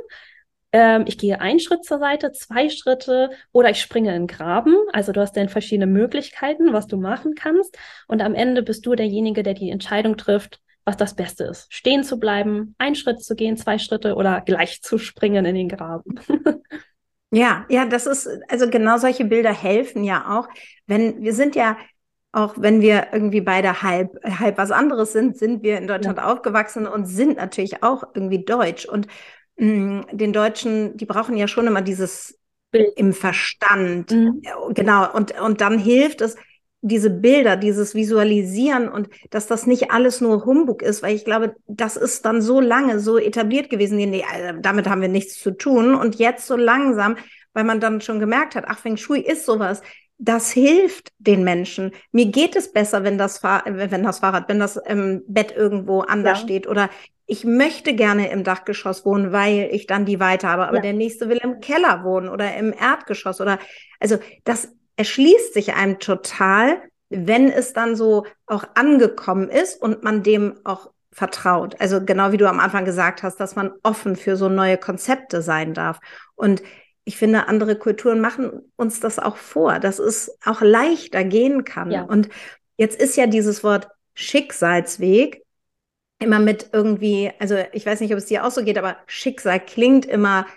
ähm, 0.72 1.06
ich 1.08 1.18
gehe 1.18 1.40
einen 1.40 1.60
Schritt 1.60 1.86
zur 1.86 2.00
Seite, 2.00 2.32
zwei 2.32 2.70
Schritte 2.70 3.30
oder 3.52 3.70
ich 3.70 3.82
springe 3.82 4.14
in 4.14 4.24
den 4.24 4.28
Graben. 4.28 4.76
Also 4.94 5.12
du 5.12 5.22
hast 5.22 5.38
dann 5.38 5.50
verschiedene 5.50 5.88
Möglichkeiten, 5.88 6.74
was 6.74 6.88
du 6.88 6.98
machen 6.98 7.36
kannst. 7.36 7.78
Und 8.08 8.22
am 8.22 8.36
Ende 8.36 8.64
bist 8.64 8.86
du 8.86 8.96
derjenige, 8.96 9.44
der 9.44 9.54
die 9.54 9.70
Entscheidung 9.70 10.18
trifft, 10.18 10.60
was 10.86 10.98
das 10.98 11.16
Beste 11.16 11.46
ist. 11.46 11.74
Stehen 11.74 12.04
zu 12.04 12.20
bleiben, 12.20 12.76
einen 12.78 12.96
Schritt 12.96 13.24
zu 13.24 13.36
gehen, 13.36 13.58
zwei 13.58 13.78
Schritte 13.78 14.16
oder 14.16 14.42
gleich 14.42 14.82
zu 14.82 14.98
springen 14.98 15.46
in 15.46 15.56
den 15.56 15.70
Graben. 15.70 16.20
Ja, 17.30 17.66
ja, 17.68 17.86
das 17.86 18.08
ist, 18.08 18.30
also 18.48 18.70
genau 18.70 18.98
solche 19.00 19.26
Bilder 19.26 19.52
helfen 19.52 20.06
ja 20.06 20.40
auch. 20.40 20.48
Wenn, 20.86 21.22
wir 21.22 21.34
sind 21.34 21.58
ja 21.58 21.76
auch 22.32 22.54
wenn 22.58 22.82
wir 22.82 23.08
irgendwie 23.14 23.42
beide 23.42 23.82
halb, 23.82 24.12
halb 24.24 24.58
was 24.58 24.70
anderes 24.72 25.12
sind, 25.12 25.38
sind 25.38 25.64
wir 25.64 25.78
in 25.78 25.88
Deutschland 25.88 26.20
ja. 26.20 26.32
aufgewachsen 26.32 26.86
und 26.86 27.06
sind 27.06 27.38
natürlich 27.38 27.82
auch 27.84 28.04
irgendwie 28.14 28.46
deutsch. 28.46 28.86
Und 28.86 29.08
den 29.58 30.34
Deutschen, 30.34 30.98
die 30.98 31.06
brauchen 31.06 31.36
ja 31.36 31.48
schon 31.48 31.68
immer 31.68 31.82
dieses 31.82 32.38
Bild. 32.72 32.94
im 32.96 33.14
Verstand. 33.14 34.12
Mhm. 34.12 34.42
Genau. 34.74 35.12
Und, 35.12 35.40
und 35.40 35.62
dann 35.62 35.80
hilft 35.80 36.22
es, 36.22 36.36
diese 36.82 37.10
Bilder, 37.10 37.58
dieses 37.58 37.96
Visualisieren 37.96 38.88
und 38.88 39.10
dass 39.32 39.48
das 39.48 39.66
nicht 39.66 39.92
alles 39.92 40.22
nur 40.22 40.46
Humbug 40.46 40.82
ist, 40.84 41.02
weil 41.02 41.16
ich 41.16 41.26
glaube, 41.26 41.56
das 41.68 41.98
ist 41.98 42.26
dann 42.26 42.42
so 42.42 42.62
lange 42.62 43.00
so 43.00 43.18
etabliert 43.18 43.70
gewesen, 43.70 43.98
nee, 43.98 44.24
also 44.32 44.60
damit 44.62 44.88
haben 44.88 45.02
wir 45.02 45.08
nichts 45.08 45.40
zu 45.40 45.52
tun. 45.52 45.96
Und 45.96 46.16
jetzt 46.16 46.46
so 46.46 46.56
langsam, 46.56 47.18
weil 47.54 47.64
man 47.64 47.80
dann 47.80 48.02
schon 48.02 48.20
gemerkt 48.20 48.56
hat, 48.56 48.66
ach, 48.68 48.80
Feng 48.80 48.98
Shui 48.98 49.20
ist 49.20 49.46
sowas, 49.46 49.82
das 50.18 50.52
hilft 50.52 51.10
den 51.20 51.44
Menschen. 51.44 51.92
Mir 52.12 52.28
geht 52.28 52.56
es 52.56 52.72
besser, 52.72 53.04
wenn 53.04 53.18
das, 53.18 53.38
Fahr 53.40 53.64
wenn 53.66 54.04
das 54.04 54.20
Fahrrad, 54.20 54.50
wenn 54.50 54.60
das 54.60 54.80
ähm, 54.86 55.24
Bett 55.28 55.54
irgendwo 55.56 56.02
anders 56.02 56.40
ja. 56.40 56.44
steht 56.44 56.68
oder 56.68 56.90
ich 57.28 57.44
möchte 57.44 57.94
gerne 57.94 58.32
im 58.32 58.44
Dachgeschoss 58.44 59.06
wohnen, 59.06 59.32
weil 59.34 59.70
ich 59.72 59.86
dann 59.86 60.06
die 60.06 60.20
Weite 60.20 60.48
habe, 60.48 60.68
aber 60.68 60.78
ja. 60.78 60.84
der 60.84 60.94
nächste 60.94 61.30
will 61.30 61.40
im 61.44 61.60
Keller 61.60 62.04
wohnen 62.04 62.30
oder 62.30 62.56
im 62.56 62.74
Erdgeschoss 62.74 63.42
oder 63.42 63.60
also 64.00 64.18
das 64.46 64.70
erschließt 64.96 65.54
sich 65.54 65.76
einem 65.76 66.00
total, 66.00 66.82
wenn 67.10 67.52
es 67.52 67.74
dann 67.74 67.96
so 67.96 68.26
auch 68.48 68.64
angekommen 68.76 69.50
ist 69.50 69.82
und 69.82 70.04
man 70.04 70.24
dem 70.24 70.56
auch 70.64 70.90
vertraut. 71.12 71.76
Also 71.80 72.04
genau 72.04 72.32
wie 72.32 72.38
du 72.38 72.48
am 72.48 72.60
Anfang 72.60 72.86
gesagt 72.86 73.24
hast, 73.24 73.40
dass 73.40 73.56
man 73.56 73.72
offen 73.84 74.16
für 74.16 74.38
so 74.38 74.50
neue 74.50 74.78
Konzepte 74.78 75.42
sein 75.42 75.74
darf. 75.74 76.00
Und 76.36 76.62
ich 77.08 77.16
finde, 77.16 77.48
andere 77.48 77.78
Kulturen 77.78 78.20
machen 78.20 78.70
uns 78.76 79.00
das 79.00 79.18
auch 79.18 79.38
vor, 79.38 79.80
dass 79.80 79.98
es 79.98 80.38
auch 80.44 80.60
leichter 80.60 81.24
gehen 81.24 81.64
kann. 81.64 81.90
Ja. 81.90 82.02
Und 82.02 82.28
jetzt 82.76 83.02
ist 83.02 83.16
ja 83.16 83.28
dieses 83.28 83.64
Wort 83.64 83.88
Schicksalsweg 84.14 85.42
immer 86.20 86.40
mit 86.40 86.72
irgendwie, 86.74 87.32
also 87.40 87.56
ich 87.72 87.86
weiß 87.86 88.02
nicht, 88.02 88.12
ob 88.12 88.18
es 88.18 88.26
dir 88.26 88.46
auch 88.46 88.52
so 88.52 88.62
geht, 88.62 88.78
aber 88.78 88.98
Schicksal 89.06 89.62
klingt 89.62 90.06
immer 90.06 90.48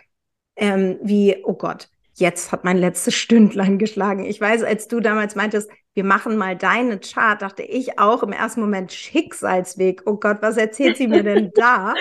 ähm, 0.57 0.99
wie, 1.05 1.37
oh 1.45 1.55
Gott, 1.55 1.89
jetzt 2.15 2.51
hat 2.51 2.65
mein 2.65 2.79
letztes 2.79 3.15
Stündlein 3.15 3.79
geschlagen. 3.79 4.25
Ich 4.25 4.41
weiß, 4.41 4.65
als 4.65 4.89
du 4.89 4.99
damals 4.99 5.37
meintest, 5.37 5.71
wir 5.95 6.05
machen 6.05 6.37
mal 6.37 6.57
deine 6.57 6.99
Chart, 6.99 7.41
dachte 7.41 7.63
ich 7.63 8.01
auch 8.01 8.25
im 8.25 8.33
ersten 8.33 8.61
Moment 8.61 8.93
Schicksalsweg. 8.93 10.03
Oh 10.05 10.17
Gott, 10.17 10.39
was 10.41 10.57
erzählt 10.57 10.97
sie 10.97 11.07
mir 11.07 11.23
denn 11.23 11.53
da? 11.55 11.95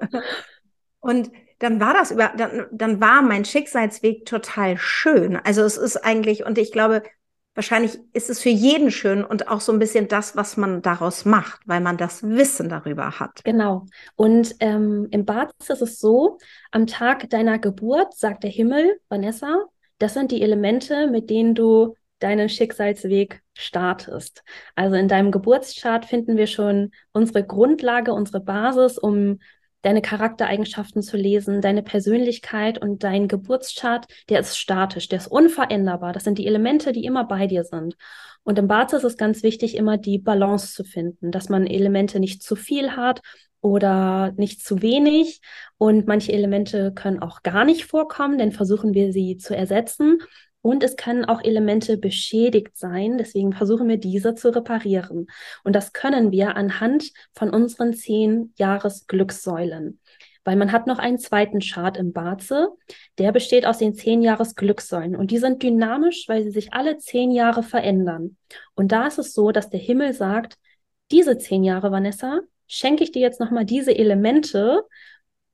Und 1.00 1.32
dann 1.58 1.80
war 1.80 1.94
das 1.94 2.10
über, 2.10 2.32
dann, 2.36 2.66
dann 2.70 3.00
war 3.00 3.22
mein 3.22 3.44
Schicksalsweg 3.44 4.26
total 4.26 4.76
schön. 4.76 5.36
Also 5.36 5.62
es 5.62 5.76
ist 5.76 5.96
eigentlich, 5.96 6.44
und 6.44 6.58
ich 6.58 6.72
glaube, 6.72 7.02
wahrscheinlich 7.54 7.98
ist 8.12 8.30
es 8.30 8.40
für 8.40 8.50
jeden 8.50 8.90
schön 8.90 9.24
und 9.24 9.48
auch 9.48 9.60
so 9.60 9.72
ein 9.72 9.78
bisschen 9.78 10.08
das, 10.08 10.36
was 10.36 10.56
man 10.56 10.82
daraus 10.82 11.24
macht, 11.24 11.60
weil 11.66 11.80
man 11.80 11.96
das 11.96 12.22
Wissen 12.22 12.68
darüber 12.68 13.18
hat. 13.18 13.42
Genau. 13.44 13.86
Und 14.14 14.54
ähm, 14.60 15.08
im 15.10 15.24
Bad 15.24 15.50
ist 15.58 15.82
es 15.82 15.98
so, 15.98 16.38
am 16.70 16.86
Tag 16.86 17.30
deiner 17.30 17.58
Geburt 17.58 18.14
sagt 18.14 18.44
der 18.44 18.50
Himmel, 18.50 19.00
Vanessa, 19.08 19.64
das 19.98 20.14
sind 20.14 20.30
die 20.30 20.42
Elemente, 20.42 21.08
mit 21.08 21.30
denen 21.30 21.54
du 21.54 21.94
deinen 22.18 22.48
Schicksalsweg 22.48 23.42
startest. 23.54 24.42
Also 24.74 24.96
in 24.96 25.08
deinem 25.08 25.30
Geburtschart 25.30 26.04
finden 26.06 26.36
wir 26.36 26.46
schon 26.46 26.92
unsere 27.12 27.44
Grundlage, 27.44 28.12
unsere 28.12 28.40
Basis, 28.40 28.98
um 28.98 29.38
deine 29.86 30.02
Charaktereigenschaften 30.02 31.00
zu 31.00 31.16
lesen, 31.16 31.60
deine 31.60 31.84
Persönlichkeit 31.84 32.76
und 32.82 33.04
dein 33.04 33.28
Geburtschart, 33.28 34.06
der 34.28 34.40
ist 34.40 34.58
statisch, 34.58 35.08
der 35.08 35.18
ist 35.18 35.28
unveränderbar. 35.28 36.12
Das 36.12 36.24
sind 36.24 36.38
die 36.38 36.46
Elemente, 36.48 36.90
die 36.90 37.04
immer 37.04 37.22
bei 37.22 37.46
dir 37.46 37.62
sind. 37.62 37.96
Und 38.42 38.58
im 38.58 38.66
Bart 38.66 38.92
ist 38.92 39.04
es 39.04 39.16
ganz 39.16 39.44
wichtig, 39.44 39.76
immer 39.76 39.96
die 39.96 40.18
Balance 40.18 40.74
zu 40.74 40.82
finden, 40.82 41.30
dass 41.30 41.48
man 41.48 41.68
Elemente 41.68 42.18
nicht 42.18 42.42
zu 42.42 42.56
viel 42.56 42.96
hat 42.96 43.20
oder 43.60 44.32
nicht 44.36 44.60
zu 44.60 44.82
wenig. 44.82 45.40
Und 45.78 46.08
manche 46.08 46.32
Elemente 46.32 46.92
können 46.92 47.22
auch 47.22 47.44
gar 47.44 47.64
nicht 47.64 47.84
vorkommen, 47.84 48.38
denn 48.38 48.50
versuchen 48.50 48.92
wir 48.92 49.12
sie 49.12 49.36
zu 49.36 49.56
ersetzen. 49.56 50.18
Und 50.66 50.82
es 50.82 50.96
können 50.96 51.24
auch 51.24 51.44
Elemente 51.44 51.96
beschädigt 51.96 52.76
sein. 52.76 53.18
Deswegen 53.18 53.52
versuchen 53.52 53.86
wir 53.86 53.98
diese 53.98 54.34
zu 54.34 54.52
reparieren. 54.52 55.28
Und 55.62 55.76
das 55.76 55.92
können 55.92 56.32
wir 56.32 56.56
anhand 56.56 57.12
von 57.34 57.50
unseren 57.50 57.94
zehn 57.94 58.52
Jahres-Glückssäulen. 58.56 60.00
Weil 60.42 60.56
man 60.56 60.72
hat 60.72 60.88
noch 60.88 60.98
einen 60.98 61.20
zweiten 61.20 61.60
Chart 61.60 61.96
im 61.96 62.12
Barze, 62.12 62.70
der 63.18 63.30
besteht 63.30 63.64
aus 63.64 63.78
den 63.78 63.94
zehn 63.94 64.22
Jahres-Glückssäulen. 64.22 65.14
Und 65.14 65.30
die 65.30 65.38
sind 65.38 65.62
dynamisch, 65.62 66.24
weil 66.26 66.42
sie 66.42 66.50
sich 66.50 66.74
alle 66.74 66.98
zehn 66.98 67.30
Jahre 67.30 67.62
verändern. 67.62 68.36
Und 68.74 68.90
da 68.90 69.06
ist 69.06 69.18
es 69.18 69.34
so, 69.34 69.52
dass 69.52 69.70
der 69.70 69.78
Himmel 69.78 70.14
sagt, 70.14 70.58
diese 71.12 71.38
zehn 71.38 71.62
Jahre, 71.62 71.92
Vanessa, 71.92 72.40
schenke 72.66 73.04
ich 73.04 73.12
dir 73.12 73.22
jetzt 73.22 73.38
nochmal 73.38 73.66
diese 73.66 73.96
Elemente. 73.96 74.82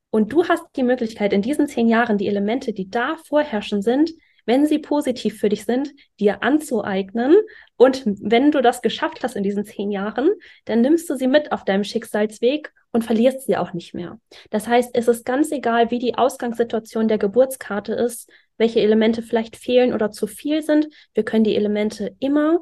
Und 0.09 0.33
du 0.33 0.49
hast 0.49 0.64
die 0.75 0.85
Möglichkeit, 0.85 1.35
in 1.35 1.42
diesen 1.42 1.66
zehn 1.66 1.87
Jahren 1.87 2.16
die 2.16 2.28
Elemente, 2.28 2.73
die 2.73 2.88
da 2.88 3.19
vorherrschen 3.26 3.83
sind, 3.83 4.11
wenn 4.45 4.67
sie 4.67 4.79
positiv 4.79 5.39
für 5.39 5.49
dich 5.49 5.65
sind, 5.65 5.93
dir 6.21 6.43
anzueignen. 6.43 7.35
Und 7.77 8.03
wenn 8.05 8.51
du 8.51 8.61
das 8.61 8.83
geschafft 8.83 9.23
hast 9.23 9.37
in 9.37 9.43
diesen 9.43 9.65
zehn 9.65 9.91
Jahren, 9.91 10.31
dann 10.65 10.81
nimmst 10.81 11.09
du 11.09 11.17
sie 11.17 11.27
mit 11.27 11.53
auf 11.53 11.65
deinem 11.65 11.85
Schicksalsweg 11.85 12.73
und 12.93 13.05
verlierst 13.05 13.43
sie 13.43 13.57
auch 13.57 13.73
nicht 13.73 13.95
mehr. 13.95 14.19
Das 14.51 14.69
heißt, 14.69 14.91
es 14.95 15.09
ist 15.09 15.25
ganz 15.25 15.51
egal, 15.51 15.91
wie 15.91 15.99
die 15.99 16.17
Ausgangssituation 16.17 17.09
der 17.09 17.19
Geburtskarte 17.19 17.95
ist, 17.95 18.31
welche 18.59 18.81
Elemente 18.81 19.23
vielleicht 19.23 19.57
fehlen 19.57 19.93
oder 19.95 20.11
zu 20.11 20.27
viel 20.27 20.63
sind. 20.63 20.89
Wir 21.15 21.25
können 21.25 21.45
die 21.45 21.57
Elemente 21.57 22.15
immer 22.21 22.61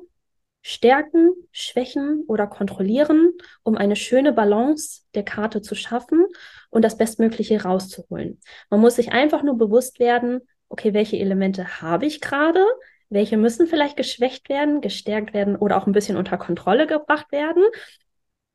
stärken, 0.62 1.32
schwächen 1.52 2.24
oder 2.28 2.46
kontrollieren, 2.46 3.32
um 3.62 3.76
eine 3.76 3.96
schöne 3.96 4.32
Balance 4.32 5.02
der 5.14 5.24
Karte 5.24 5.62
zu 5.62 5.74
schaffen 5.74 6.26
und 6.68 6.82
das 6.84 6.96
Bestmögliche 6.96 7.62
rauszuholen. 7.62 8.40
Man 8.68 8.80
muss 8.80 8.96
sich 8.96 9.12
einfach 9.12 9.42
nur 9.42 9.56
bewusst 9.56 9.98
werden, 9.98 10.40
okay, 10.70 10.94
welche 10.94 11.18
Elemente 11.18 11.82
habe 11.82 12.06
ich 12.06 12.22
gerade? 12.22 12.64
Welche 13.10 13.36
müssen 13.36 13.66
vielleicht 13.66 13.96
geschwächt 13.96 14.48
werden, 14.48 14.80
gestärkt 14.80 15.34
werden 15.34 15.56
oder 15.56 15.76
auch 15.76 15.86
ein 15.86 15.92
bisschen 15.92 16.16
unter 16.16 16.38
Kontrolle 16.38 16.86
gebracht 16.86 17.30
werden? 17.32 17.64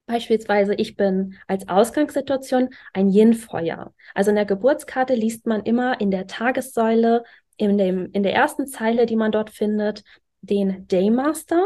Beispielsweise, 0.07 0.75
ich 0.75 0.95
bin 0.95 1.35
als 1.47 1.67
Ausgangssituation 1.67 2.69
ein 2.93 3.09
Yin-Feuer. 3.09 3.93
Also 4.13 4.29
in 4.29 4.35
der 4.35 4.45
Geburtskarte 4.45 5.13
liest 5.13 5.45
man 5.45 5.63
immer 5.63 5.99
in 5.99 6.11
der 6.11 6.27
Tagessäule, 6.27 7.23
in, 7.57 7.77
dem, 7.77 8.11
in 8.13 8.23
der 8.23 8.33
ersten 8.33 8.67
Zeile, 8.67 9.07
die 9.07 9.15
man 9.15 9.31
dort 9.31 9.49
findet, 9.49 10.03
den 10.41 10.87
Daymaster. 10.87 11.61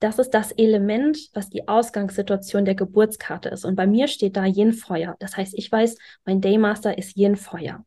Das 0.00 0.18
ist 0.18 0.30
das 0.30 0.52
Element, 0.52 1.18
was 1.32 1.48
die 1.48 1.66
Ausgangssituation 1.66 2.64
der 2.64 2.74
Geburtskarte 2.76 3.48
ist. 3.48 3.64
Und 3.64 3.74
bei 3.74 3.86
mir 3.86 4.06
steht 4.06 4.36
da 4.36 4.44
Yin-Feuer. 4.44 5.16
Das 5.18 5.36
heißt, 5.36 5.54
ich 5.56 5.72
weiß, 5.72 5.96
mein 6.24 6.40
Daymaster 6.40 6.96
ist 6.98 7.16
Yin-Feuer. 7.16 7.84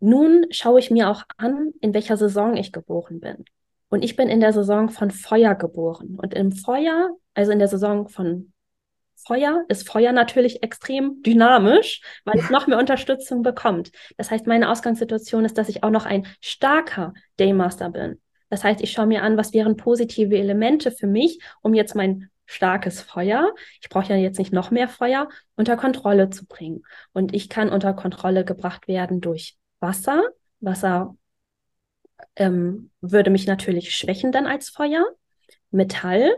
Nun 0.00 0.46
schaue 0.50 0.80
ich 0.80 0.90
mir 0.90 1.10
auch 1.10 1.22
an, 1.36 1.72
in 1.80 1.94
welcher 1.94 2.16
Saison 2.16 2.56
ich 2.56 2.72
geboren 2.72 3.20
bin. 3.20 3.44
Und 3.90 4.02
ich 4.02 4.16
bin 4.16 4.28
in 4.28 4.40
der 4.40 4.52
Saison 4.52 4.88
von 4.88 5.10
Feuer 5.10 5.54
geboren. 5.54 6.16
Und 6.20 6.32
im 6.32 6.52
Feuer, 6.52 7.10
also 7.34 7.52
in 7.52 7.58
der 7.58 7.68
Saison 7.68 8.08
von 8.08 8.52
Feuer, 9.16 9.64
ist 9.68 9.86
Feuer 9.86 10.12
natürlich 10.12 10.62
extrem 10.62 11.22
dynamisch, 11.22 12.00
weil 12.24 12.38
es 12.38 12.50
noch 12.50 12.66
mehr 12.66 12.78
Unterstützung 12.78 13.42
bekommt. 13.42 13.90
Das 14.16 14.30
heißt, 14.30 14.46
meine 14.46 14.70
Ausgangssituation 14.70 15.44
ist, 15.44 15.58
dass 15.58 15.68
ich 15.68 15.82
auch 15.82 15.90
noch 15.90 16.06
ein 16.06 16.26
starker 16.40 17.12
Daymaster 17.36 17.90
bin. 17.90 18.20
Das 18.48 18.64
heißt, 18.64 18.80
ich 18.80 18.92
schaue 18.92 19.06
mir 19.06 19.22
an, 19.22 19.36
was 19.36 19.52
wären 19.52 19.76
positive 19.76 20.36
Elemente 20.36 20.90
für 20.90 21.06
mich, 21.06 21.40
um 21.60 21.74
jetzt 21.74 21.94
mein 21.94 22.30
starkes 22.46 23.00
Feuer, 23.00 23.54
ich 23.80 23.88
brauche 23.88 24.12
ja 24.12 24.16
jetzt 24.16 24.38
nicht 24.38 24.52
noch 24.52 24.72
mehr 24.72 24.88
Feuer, 24.88 25.28
unter 25.54 25.76
Kontrolle 25.76 26.30
zu 26.30 26.46
bringen. 26.46 26.82
Und 27.12 27.32
ich 27.32 27.48
kann 27.48 27.68
unter 27.68 27.94
Kontrolle 27.94 28.44
gebracht 28.44 28.88
werden 28.88 29.20
durch 29.20 29.56
Wasser. 29.80 30.22
Wasser 30.60 31.16
ähm, 32.36 32.90
würde 33.00 33.30
mich 33.30 33.46
natürlich 33.46 33.94
schwächen 33.94 34.32
dann 34.32 34.46
als 34.46 34.70
Feuer, 34.70 35.04
Metall 35.70 36.36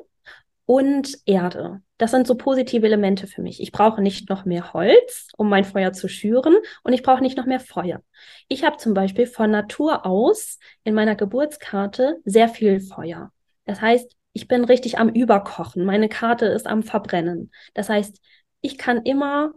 und 0.64 1.18
Erde. 1.26 1.82
Das 1.98 2.10
sind 2.10 2.26
so 2.26 2.36
positive 2.36 2.84
Elemente 2.86 3.26
für 3.26 3.42
mich. 3.42 3.60
Ich 3.60 3.72
brauche 3.72 4.00
nicht 4.00 4.28
noch 4.28 4.44
mehr 4.44 4.72
Holz, 4.72 5.28
um 5.36 5.48
mein 5.48 5.64
Feuer 5.64 5.92
zu 5.92 6.08
schüren 6.08 6.56
und 6.82 6.92
ich 6.92 7.02
brauche 7.02 7.22
nicht 7.22 7.36
noch 7.36 7.46
mehr 7.46 7.60
Feuer. 7.60 8.02
Ich 8.48 8.64
habe 8.64 8.76
zum 8.76 8.94
Beispiel 8.94 9.26
von 9.26 9.50
Natur 9.50 10.06
aus 10.06 10.58
in 10.84 10.94
meiner 10.94 11.14
Geburtskarte 11.14 12.20
sehr 12.24 12.48
viel 12.48 12.80
Feuer. 12.80 13.32
Das 13.66 13.80
heißt, 13.80 14.16
ich 14.32 14.48
bin 14.48 14.64
richtig 14.64 14.98
am 14.98 15.10
Überkochen. 15.10 15.84
Meine 15.84 16.08
Karte 16.08 16.46
ist 16.46 16.66
am 16.66 16.82
Verbrennen. 16.82 17.50
Das 17.74 17.88
heißt, 17.88 18.20
ich 18.62 18.78
kann 18.78 19.02
immer 19.02 19.52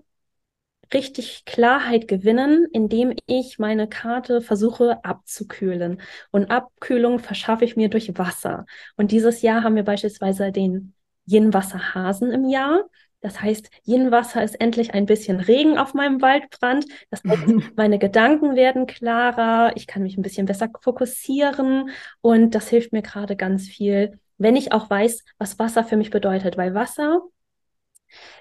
richtig 0.94 1.46
Klarheit 1.46 2.08
gewinnen, 2.08 2.68
indem 2.72 3.13
ich 3.25 3.60
meine 3.60 3.88
Karte 3.88 4.42
versuche 4.42 5.04
abzukühlen. 5.04 6.01
Und 6.32 6.51
Abkühlung 6.51 7.20
verschaffe 7.20 7.65
ich 7.65 7.75
mir 7.75 7.89
durch 7.89 8.18
Wasser. 8.18 8.65
Und 8.96 9.12
dieses 9.12 9.42
Jahr 9.42 9.63
haben 9.63 9.75
wir 9.75 9.84
beispielsweise 9.84 10.51
den 10.51 10.94
Yin-Wasserhasen 11.25 12.32
im 12.32 12.46
Jahr. 12.50 12.84
Das 13.22 13.42
heißt, 13.42 13.72
Yin-Wasser 13.86 14.44
ist 14.44 14.62
endlich 14.62 14.94
ein 14.94 15.08
bisschen 15.08 15.39
Regen 15.39 15.80
auf 15.80 15.96
meinem 15.96 16.22
Waldbrand. 16.22 16.86
Das 17.10 17.24
heißt, 17.24 17.44
meine 17.75 17.98
Gedanken 17.98 18.55
werden 18.55 18.86
klarer, 18.86 19.75
ich 19.75 19.88
kann 19.88 20.03
mich 20.03 20.18
ein 20.18 20.22
bisschen 20.22 20.46
besser 20.46 20.70
fokussieren 20.81 21.90
und 22.22 22.53
das 22.53 22.70
hilft 22.70 22.94
mir 22.94 23.01
gerade 23.01 23.36
ganz 23.36 23.68
viel, 23.68 24.20
wenn 24.38 24.55
ich 24.55 24.74
auch 24.74 24.90
weiß, 24.90 25.24
was 25.40 25.57
Wasser 25.57 25.83
für 25.83 25.98
mich 25.98 26.12
bedeutet, 26.12 26.57
weil 26.57 26.75
Wasser 26.75 27.22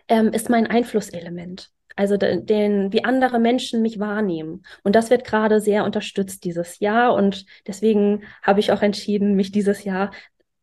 ähm, 0.09 0.29
ist 0.33 0.51
mein 0.51 0.67
Einflusselement. 0.67 1.71
Also 1.97 2.17
den, 2.17 2.93
wie 2.93 3.05
andere 3.05 3.39
Menschen 3.39 3.81
mich 3.81 4.01
wahrnehmen. 4.01 4.65
Und 4.83 4.97
das 4.97 5.11
wird 5.11 5.25
gerade 5.25 5.61
sehr 5.61 5.85
unterstützt 5.85 6.45
dieses 6.45 6.81
Jahr. 6.81 7.15
Und 7.15 7.47
deswegen 7.67 8.25
habe 8.43 8.61
ich 8.61 8.73
auch 8.73 8.83
entschieden, 8.83 9.35
mich 9.35 9.53
dieses 9.53 9.85
Jahr 9.85 10.11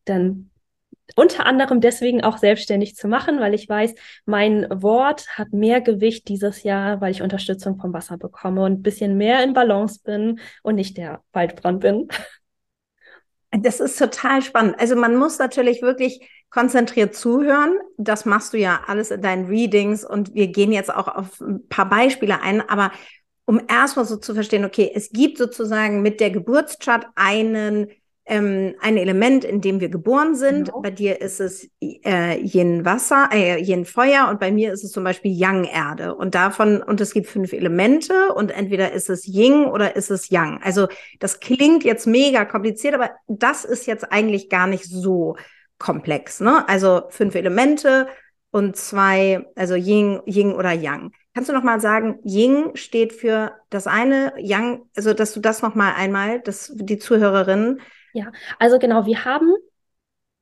dann 0.04 0.50
unter 1.16 1.46
anderem 1.46 1.80
deswegen 1.80 2.22
auch 2.22 2.38
selbstständig 2.38 2.96
zu 2.96 3.08
machen, 3.08 3.40
weil 3.40 3.54
ich 3.54 3.68
weiß, 3.68 3.94
mein 4.24 4.66
Wort 4.70 5.26
hat 5.36 5.52
mehr 5.52 5.80
Gewicht 5.80 6.28
dieses 6.28 6.62
Jahr, 6.62 7.00
weil 7.00 7.10
ich 7.10 7.22
Unterstützung 7.22 7.78
vom 7.78 7.92
Wasser 7.92 8.16
bekomme 8.16 8.62
und 8.62 8.72
ein 8.72 8.82
bisschen 8.82 9.16
mehr 9.16 9.42
in 9.42 9.52
Balance 9.52 10.00
bin 10.04 10.40
und 10.62 10.76
nicht 10.76 10.96
der 10.96 11.22
Waldbrand 11.32 11.80
bin. 11.80 12.08
Das 13.50 13.80
ist 13.80 13.98
total 13.98 14.40
spannend. 14.40 14.76
Also 14.80 14.96
man 14.96 15.14
muss 15.14 15.38
natürlich 15.38 15.82
wirklich 15.82 16.26
konzentriert 16.52 17.14
zuhören. 17.14 17.78
Das 17.96 18.24
machst 18.24 18.52
du 18.52 18.58
ja 18.58 18.80
alles 18.86 19.10
in 19.10 19.22
deinen 19.22 19.46
Readings 19.46 20.04
und 20.04 20.34
wir 20.34 20.48
gehen 20.48 20.72
jetzt 20.72 20.94
auch 20.94 21.08
auf 21.08 21.40
ein 21.40 21.66
paar 21.68 21.88
Beispiele 21.88 22.42
ein, 22.42 22.68
aber 22.68 22.92
um 23.44 23.60
erstmal 23.68 24.04
so 24.04 24.16
zu 24.16 24.34
verstehen, 24.34 24.64
okay, 24.64 24.90
es 24.94 25.10
gibt 25.10 25.38
sozusagen 25.38 26.02
mit 26.02 26.20
der 26.20 26.30
Geburtschart 26.30 27.06
einen 27.16 27.88
ähm, 28.24 28.74
ein 28.80 28.96
Element, 28.98 29.44
in 29.44 29.60
dem 29.60 29.80
wir 29.80 29.88
geboren 29.88 30.36
sind. 30.36 30.66
Genau. 30.66 30.80
Bei 30.80 30.90
dir 30.90 31.20
ist 31.20 31.40
es 31.40 31.68
äh, 31.80 32.38
Yin 32.40 32.84
Wasser, 32.84 33.28
äh, 33.32 33.60
Yin 33.60 33.84
Feuer 33.84 34.28
und 34.30 34.38
bei 34.38 34.52
mir 34.52 34.72
ist 34.72 34.84
es 34.84 34.92
zum 34.92 35.02
Beispiel 35.02 35.32
Yang 35.32 35.64
Erde. 35.64 36.14
Und 36.14 36.36
davon, 36.36 36.82
und 36.82 37.00
es 37.00 37.14
gibt 37.14 37.26
fünf 37.26 37.52
Elemente 37.52 38.32
und 38.34 38.52
entweder 38.52 38.92
ist 38.92 39.10
es 39.10 39.26
Yin 39.26 39.64
oder 39.64 39.96
ist 39.96 40.10
es 40.10 40.30
Yang. 40.30 40.60
Also 40.62 40.86
das 41.18 41.40
klingt 41.40 41.82
jetzt 41.82 42.06
mega 42.06 42.44
kompliziert, 42.44 42.94
aber 42.94 43.10
das 43.26 43.64
ist 43.64 43.86
jetzt 43.86 44.12
eigentlich 44.12 44.48
gar 44.48 44.68
nicht 44.68 44.84
so 44.84 45.36
komplex. 45.82 46.40
Ne? 46.40 46.66
Also 46.68 47.02
fünf 47.10 47.34
Elemente 47.34 48.08
und 48.50 48.76
zwei, 48.76 49.46
also 49.56 49.74
Yin, 49.74 50.20
Yin 50.26 50.52
oder 50.52 50.72
Yang. 50.72 51.12
Kannst 51.34 51.48
du 51.48 51.54
noch 51.54 51.62
mal 51.62 51.80
sagen, 51.80 52.18
Yin 52.24 52.70
steht 52.74 53.12
für 53.12 53.52
das 53.70 53.86
eine, 53.86 54.32
Yang, 54.38 54.82
also 54.96 55.14
dass 55.14 55.32
du 55.34 55.40
das 55.40 55.62
noch 55.62 55.74
mal 55.74 55.92
einmal, 55.92 56.40
dass 56.40 56.72
die 56.74 56.98
Zuhörerinnen 56.98 57.80
ja, 58.12 58.30
also 58.58 58.78
genau, 58.78 59.06
wir 59.06 59.24
haben 59.24 59.54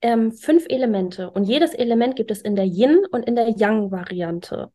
ähm, 0.02 0.32
fünf 0.32 0.66
Elemente 0.68 1.30
und 1.30 1.44
jedes 1.44 1.72
Element 1.72 2.16
gibt 2.16 2.30
es 2.30 2.42
in 2.42 2.56
der 2.56 2.64
Yin- 2.64 3.06
und 3.10 3.24
in 3.26 3.36
der 3.36 3.50
Yang-Variante. 3.50 4.72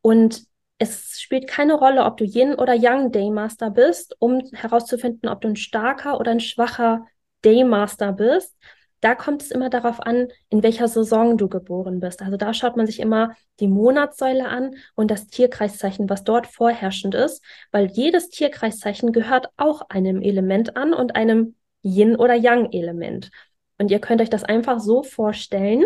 Und 0.00 0.44
es 0.78 1.20
spielt 1.20 1.48
keine 1.48 1.74
Rolle, 1.74 2.04
ob 2.04 2.16
du 2.16 2.24
Yin 2.24 2.54
oder 2.54 2.72
Yang 2.74 3.12
Daymaster 3.12 3.70
bist, 3.70 4.16
um 4.20 4.40
herauszufinden, 4.52 5.28
ob 5.28 5.40
du 5.40 5.48
ein 5.48 5.56
starker 5.56 6.18
oder 6.20 6.30
ein 6.30 6.40
schwacher 6.40 7.06
Daymaster 7.42 8.12
bist. 8.12 8.56
Da 9.00 9.14
kommt 9.14 9.42
es 9.42 9.50
immer 9.50 9.70
darauf 9.70 10.00
an, 10.00 10.28
in 10.48 10.62
welcher 10.62 10.88
Saison 10.88 11.38
du 11.38 11.48
geboren 11.48 12.00
bist. 12.00 12.20
Also 12.20 12.36
da 12.36 12.52
schaut 12.52 12.76
man 12.76 12.86
sich 12.86 12.98
immer 12.98 13.34
die 13.60 13.68
Monatssäule 13.68 14.48
an 14.48 14.74
und 14.94 15.10
das 15.10 15.28
Tierkreiszeichen, 15.28 16.10
was 16.10 16.24
dort 16.24 16.46
vorherrschend 16.46 17.14
ist, 17.14 17.42
weil 17.70 17.86
jedes 17.86 18.30
Tierkreiszeichen 18.30 19.12
gehört 19.12 19.50
auch 19.56 19.82
einem 19.88 20.20
Element 20.20 20.76
an 20.76 20.92
und 20.94 21.14
einem 21.14 21.54
Yin- 21.82 22.16
oder 22.16 22.34
Yang-Element. 22.34 23.30
Und 23.78 23.90
ihr 23.90 24.00
könnt 24.00 24.20
euch 24.20 24.30
das 24.30 24.42
einfach 24.42 24.80
so 24.80 25.04
vorstellen. 25.04 25.84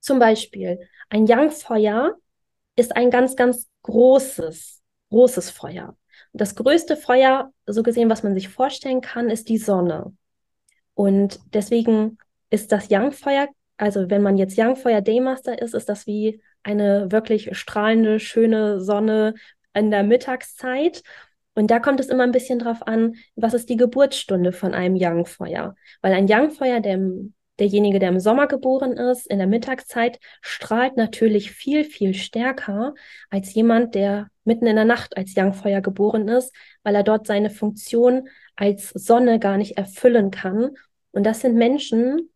Zum 0.00 0.20
Beispiel, 0.20 0.78
ein 1.10 1.26
Yang-Feuer 1.26 2.16
ist 2.76 2.94
ein 2.96 3.10
ganz, 3.10 3.34
ganz 3.34 3.66
großes, 3.82 4.82
großes 5.10 5.50
Feuer. 5.50 5.96
Und 6.32 6.40
das 6.40 6.54
größte 6.54 6.96
Feuer, 6.96 7.52
so 7.66 7.82
gesehen, 7.82 8.08
was 8.08 8.22
man 8.22 8.34
sich 8.34 8.48
vorstellen 8.48 9.00
kann, 9.00 9.30
ist 9.30 9.48
die 9.48 9.58
Sonne. 9.58 10.14
Und 10.98 11.38
deswegen 11.54 12.18
ist 12.50 12.72
das 12.72 12.88
Yang-Feuer, 12.88 13.46
also 13.76 14.10
wenn 14.10 14.20
man 14.20 14.36
jetzt 14.36 14.56
Yang-Feuer 14.56 15.00
Daymaster 15.00 15.62
ist, 15.62 15.72
ist 15.72 15.88
das 15.88 16.08
wie 16.08 16.42
eine 16.64 17.12
wirklich 17.12 17.56
strahlende, 17.56 18.18
schöne 18.18 18.80
Sonne 18.80 19.34
in 19.74 19.92
der 19.92 20.02
Mittagszeit. 20.02 21.04
Und 21.54 21.70
da 21.70 21.78
kommt 21.78 22.00
es 22.00 22.08
immer 22.08 22.24
ein 22.24 22.32
bisschen 22.32 22.58
drauf 22.58 22.84
an, 22.84 23.14
was 23.36 23.54
ist 23.54 23.68
die 23.68 23.76
Geburtsstunde 23.76 24.50
von 24.50 24.74
einem 24.74 24.96
Young-Feuer. 24.98 25.76
Weil 26.02 26.14
ein 26.14 26.26
Young-Feuer, 26.28 26.80
der, 26.80 26.98
derjenige, 27.60 28.00
der 28.00 28.08
im 28.08 28.18
Sommer 28.18 28.48
geboren 28.48 28.94
ist, 28.94 29.30
in 29.30 29.38
der 29.38 29.46
Mittagszeit, 29.46 30.18
strahlt 30.40 30.96
natürlich 30.96 31.52
viel, 31.52 31.84
viel 31.84 32.12
stärker 32.12 32.94
als 33.30 33.54
jemand, 33.54 33.94
der 33.94 34.30
mitten 34.42 34.66
in 34.66 34.74
der 34.74 34.84
Nacht 34.84 35.16
als 35.16 35.34
Young-Feuer 35.36 35.80
geboren 35.80 36.26
ist, 36.26 36.52
weil 36.82 36.96
er 36.96 37.04
dort 37.04 37.28
seine 37.28 37.50
Funktion 37.50 38.28
als 38.56 38.88
Sonne 38.88 39.38
gar 39.38 39.58
nicht 39.58 39.78
erfüllen 39.78 40.32
kann. 40.32 40.70
Und 41.12 41.24
das 41.24 41.40
sind 41.40 41.56
Menschen, 41.56 42.30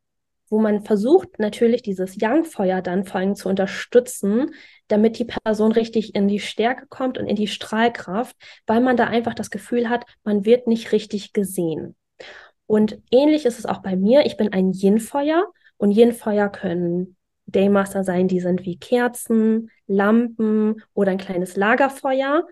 wo 0.48 0.60
man 0.60 0.84
versucht 0.84 1.38
natürlich 1.38 1.80
dieses 1.82 2.20
Yang-Feuer 2.20 2.82
dann 2.82 3.04
vor 3.04 3.20
allem 3.20 3.34
zu 3.34 3.48
unterstützen, 3.48 4.50
damit 4.86 5.18
die 5.18 5.24
Person 5.24 5.72
richtig 5.72 6.14
in 6.14 6.28
die 6.28 6.40
Stärke 6.40 6.86
kommt 6.88 7.16
und 7.16 7.26
in 7.26 7.36
die 7.36 7.46
Strahlkraft, 7.46 8.36
weil 8.66 8.82
man 8.82 8.98
da 8.98 9.06
einfach 9.06 9.34
das 9.34 9.50
Gefühl 9.50 9.88
hat, 9.88 10.04
man 10.24 10.44
wird 10.44 10.66
nicht 10.66 10.92
richtig 10.92 11.32
gesehen. 11.32 11.96
Und 12.66 12.98
ähnlich 13.10 13.46
ist 13.46 13.58
es 13.58 13.66
auch 13.66 13.78
bei 13.78 13.96
mir. 13.96 14.26
Ich 14.26 14.36
bin 14.36 14.52
ein 14.52 14.72
Yin-Feuer 14.72 15.46
und 15.78 15.90
Yin-Feuer 15.90 16.50
können 16.50 17.16
Daymaster 17.46 18.04
sein, 18.04 18.28
die 18.28 18.40
sind 18.40 18.64
wie 18.64 18.78
Kerzen, 18.78 19.70
Lampen 19.86 20.82
oder 20.94 21.12
ein 21.12 21.18
kleines 21.18 21.56
Lagerfeuer. 21.56 22.46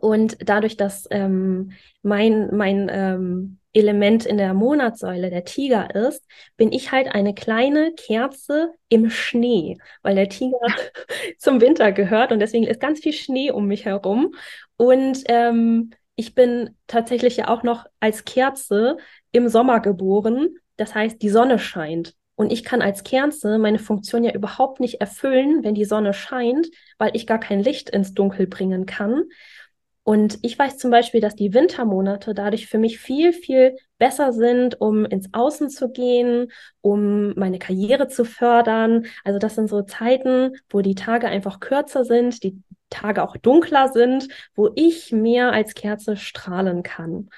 Und 0.00 0.36
dadurch, 0.40 0.76
dass 0.76 1.06
ähm, 1.10 1.72
mein, 2.02 2.54
mein 2.54 2.90
ähm, 2.92 3.58
Element 3.76 4.26
in 4.26 4.38
der 4.38 4.54
Monatssäule 4.54 5.30
der 5.30 5.44
Tiger 5.44 5.94
ist, 5.94 6.24
bin 6.56 6.72
ich 6.72 6.92
halt 6.92 7.08
eine 7.08 7.34
kleine 7.34 7.92
Kerze 7.94 8.72
im 8.88 9.10
Schnee, 9.10 9.78
weil 10.02 10.14
der 10.14 10.28
Tiger 10.28 10.58
zum 11.38 11.60
Winter 11.60 11.92
gehört 11.92 12.32
und 12.32 12.40
deswegen 12.40 12.66
ist 12.66 12.80
ganz 12.80 13.00
viel 13.00 13.12
Schnee 13.12 13.50
um 13.50 13.66
mich 13.66 13.84
herum. 13.84 14.34
Und 14.76 15.24
ähm, 15.26 15.90
ich 16.16 16.34
bin 16.34 16.76
tatsächlich 16.86 17.36
ja 17.36 17.48
auch 17.48 17.62
noch 17.62 17.84
als 18.00 18.24
Kerze 18.24 18.96
im 19.32 19.48
Sommer 19.48 19.80
geboren. 19.80 20.56
Das 20.76 20.94
heißt, 20.94 21.20
die 21.22 21.28
Sonne 21.28 21.58
scheint. 21.58 22.14
Und 22.36 22.52
ich 22.52 22.64
kann 22.64 22.82
als 22.82 23.02
Kerze 23.02 23.58
meine 23.58 23.78
Funktion 23.78 24.22
ja 24.22 24.32
überhaupt 24.32 24.78
nicht 24.78 25.00
erfüllen, 25.00 25.64
wenn 25.64 25.74
die 25.74 25.86
Sonne 25.86 26.12
scheint, 26.12 26.68
weil 26.98 27.10
ich 27.14 27.26
gar 27.26 27.40
kein 27.40 27.62
Licht 27.62 27.88
ins 27.90 28.12
Dunkel 28.12 28.46
bringen 28.46 28.84
kann. 28.84 29.24
Und 30.08 30.38
ich 30.42 30.56
weiß 30.56 30.78
zum 30.78 30.92
Beispiel, 30.92 31.20
dass 31.20 31.34
die 31.34 31.52
Wintermonate 31.52 32.32
dadurch 32.32 32.68
für 32.68 32.78
mich 32.78 33.00
viel, 33.00 33.32
viel 33.32 33.74
besser 33.98 34.32
sind, 34.32 34.80
um 34.80 35.04
ins 35.04 35.30
Außen 35.32 35.68
zu 35.68 35.90
gehen, 35.90 36.52
um 36.80 37.34
meine 37.34 37.58
Karriere 37.58 38.06
zu 38.06 38.24
fördern. 38.24 39.06
Also 39.24 39.40
das 39.40 39.56
sind 39.56 39.68
so 39.68 39.82
Zeiten, 39.82 40.52
wo 40.70 40.80
die 40.80 40.94
Tage 40.94 41.26
einfach 41.26 41.58
kürzer 41.58 42.04
sind, 42.04 42.44
die 42.44 42.62
Tage 42.88 43.20
auch 43.20 43.36
dunkler 43.36 43.88
sind, 43.88 44.28
wo 44.54 44.70
ich 44.76 45.10
mehr 45.10 45.50
als 45.50 45.74
Kerze 45.74 46.16
strahlen 46.16 46.84
kann. 46.84 47.28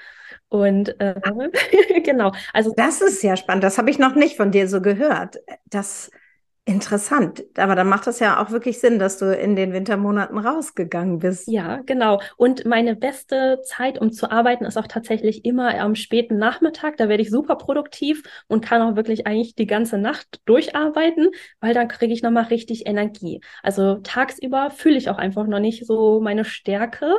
Und 0.50 1.00
äh, 1.00 1.14
genau, 2.04 2.33
also 2.52 2.74
das 2.76 3.00
ist 3.00 3.22
sehr 3.22 3.38
spannend. 3.38 3.64
Das 3.64 3.78
habe 3.78 3.88
ich 3.88 3.98
noch 3.98 4.14
nicht 4.14 4.37
von 4.37 4.50
dir 4.50 4.68
so 4.68 4.83
gehört. 4.83 5.38
Das 5.64 6.11
Interessant, 6.68 7.44
aber 7.57 7.74
dann 7.74 7.88
macht 7.88 8.07
das 8.07 8.20
ja 8.20 8.42
auch 8.42 8.50
wirklich 8.50 8.78
Sinn, 8.78 8.98
dass 8.98 9.16
du 9.16 9.35
in 9.35 9.57
den 9.57 9.72
Wintermonaten 9.72 10.37
rausgegangen 10.37 11.18
bist. 11.18 11.48
Ja, 11.48 11.81
genau. 11.87 12.20
Und 12.37 12.66
meine 12.66 12.94
beste 12.94 13.62
Zeit, 13.64 13.98
um 13.98 14.12
zu 14.12 14.31
arbeiten, 14.31 14.66
ist 14.66 14.76
auch 14.76 14.87
tatsächlich 14.87 15.46
immer 15.46 15.74
am 15.81 15.94
späten 15.94 16.37
Nachmittag. 16.37 16.98
Da 16.98 17.09
werde 17.09 17.22
ich 17.22 17.31
super 17.31 17.57
produktiv 17.57 18.22
und 18.48 18.62
kann 18.62 18.83
auch 18.83 18.96
wirklich 18.96 19.26
eigentlich 19.26 19.54
die 19.54 19.66
ganze 19.66 19.96
Nacht 19.96 20.42
durcharbeiten, 20.44 21.31
weil 21.61 21.72
dann 21.72 21.88
kriege 21.88 22.12
ich 22.12 22.22
nochmal 22.22 22.44
richtig 22.44 22.87
Energie. 22.87 23.40
Also 23.62 23.94
tagsüber 24.02 24.68
fühle 24.68 24.98
ich 24.98 25.09
auch 25.09 25.16
einfach 25.16 25.46
noch 25.46 25.61
nicht 25.61 25.87
so 25.87 26.20
meine 26.20 26.44
Stärke. 26.44 27.14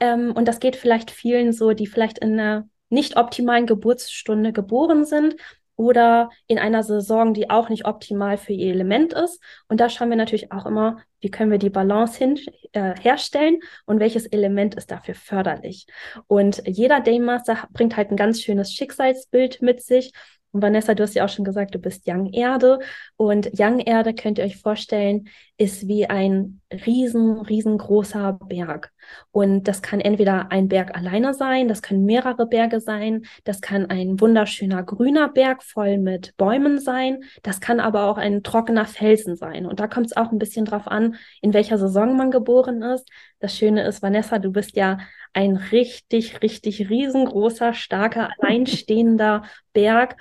Ähm, 0.00 0.32
und 0.32 0.48
das 0.48 0.58
geht 0.58 0.74
vielleicht 0.74 1.10
vielen 1.10 1.52
so, 1.52 1.74
die 1.74 1.86
vielleicht 1.86 2.20
in 2.20 2.32
einer 2.32 2.66
nicht 2.88 3.18
optimalen 3.18 3.66
Geburtsstunde 3.66 4.54
geboren 4.54 5.04
sind, 5.04 5.36
oder 5.76 6.30
in 6.46 6.58
einer 6.58 6.82
Saison, 6.82 7.34
die 7.34 7.50
auch 7.50 7.68
nicht 7.68 7.86
optimal 7.86 8.38
für 8.38 8.52
ihr 8.52 8.72
Element 8.72 9.12
ist. 9.12 9.40
Und 9.68 9.80
da 9.80 9.88
schauen 9.88 10.10
wir 10.10 10.16
natürlich 10.16 10.52
auch 10.52 10.66
immer, 10.66 10.98
wie 11.20 11.30
können 11.30 11.50
wir 11.50 11.58
die 11.58 11.70
Balance 11.70 12.18
hin, 12.18 12.38
äh, 12.72 12.94
herstellen 13.00 13.60
und 13.84 14.00
welches 14.00 14.26
Element 14.26 14.74
ist 14.74 14.90
dafür 14.90 15.14
förderlich. 15.14 15.86
Und 16.26 16.62
jeder 16.66 17.00
Daymaster 17.00 17.68
bringt 17.72 17.96
halt 17.96 18.10
ein 18.10 18.16
ganz 18.16 18.40
schönes 18.42 18.72
Schicksalsbild 18.72 19.62
mit 19.62 19.82
sich. 19.82 20.12
Und 20.56 20.62
Vanessa, 20.62 20.94
du 20.94 21.02
hast 21.02 21.14
ja 21.14 21.22
auch 21.22 21.28
schon 21.28 21.44
gesagt, 21.44 21.74
du 21.74 21.78
bist 21.78 22.04
Young 22.08 22.32
Erde. 22.32 22.78
Und 23.16 23.50
Young 23.58 23.78
Erde 23.78 24.14
könnt 24.14 24.38
ihr 24.38 24.44
euch 24.44 24.56
vorstellen, 24.56 25.28
ist 25.58 25.86
wie 25.86 26.06
ein 26.06 26.62
riesen, 26.72 27.40
riesengroßer 27.40 28.38
Berg. 28.48 28.90
Und 29.32 29.68
das 29.68 29.82
kann 29.82 30.00
entweder 30.00 30.50
ein 30.50 30.68
Berg 30.68 30.96
alleine 30.96 31.34
sein, 31.34 31.68
das 31.68 31.82
können 31.82 32.04
mehrere 32.04 32.46
Berge 32.46 32.80
sein, 32.80 33.26
das 33.44 33.60
kann 33.60 33.86
ein 33.86 34.18
wunderschöner 34.20 34.82
grüner 34.82 35.28
Berg 35.28 35.62
voll 35.62 35.98
mit 35.98 36.34
Bäumen 36.36 36.78
sein, 36.78 37.22
das 37.42 37.60
kann 37.60 37.78
aber 37.78 38.04
auch 38.04 38.16
ein 38.16 38.42
trockener 38.42 38.86
Felsen 38.86 39.36
sein. 39.36 39.66
Und 39.66 39.78
da 39.78 39.86
kommt 39.86 40.06
es 40.06 40.16
auch 40.16 40.32
ein 40.32 40.38
bisschen 40.38 40.64
drauf 40.64 40.88
an, 40.88 41.16
in 41.40 41.52
welcher 41.52 41.78
Saison 41.78 42.16
man 42.16 42.30
geboren 42.30 42.82
ist. 42.82 43.08
Das 43.38 43.56
Schöne 43.56 43.86
ist, 43.86 44.02
Vanessa, 44.02 44.38
du 44.38 44.50
bist 44.52 44.76
ja 44.76 44.98
ein 45.32 45.56
richtig, 45.56 46.42
richtig 46.42 46.88
riesengroßer, 46.90 47.74
starker, 47.74 48.30
alleinstehender 48.40 49.44
Berg. 49.72 50.16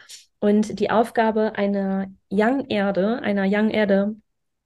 Und 0.45 0.79
die 0.79 0.91
Aufgabe 0.91 1.53
einer 1.55 2.05
Young 2.31 2.67
Erde, 2.69 3.19
einer 3.23 3.45
Young 3.47 3.71
Erde, 3.71 4.15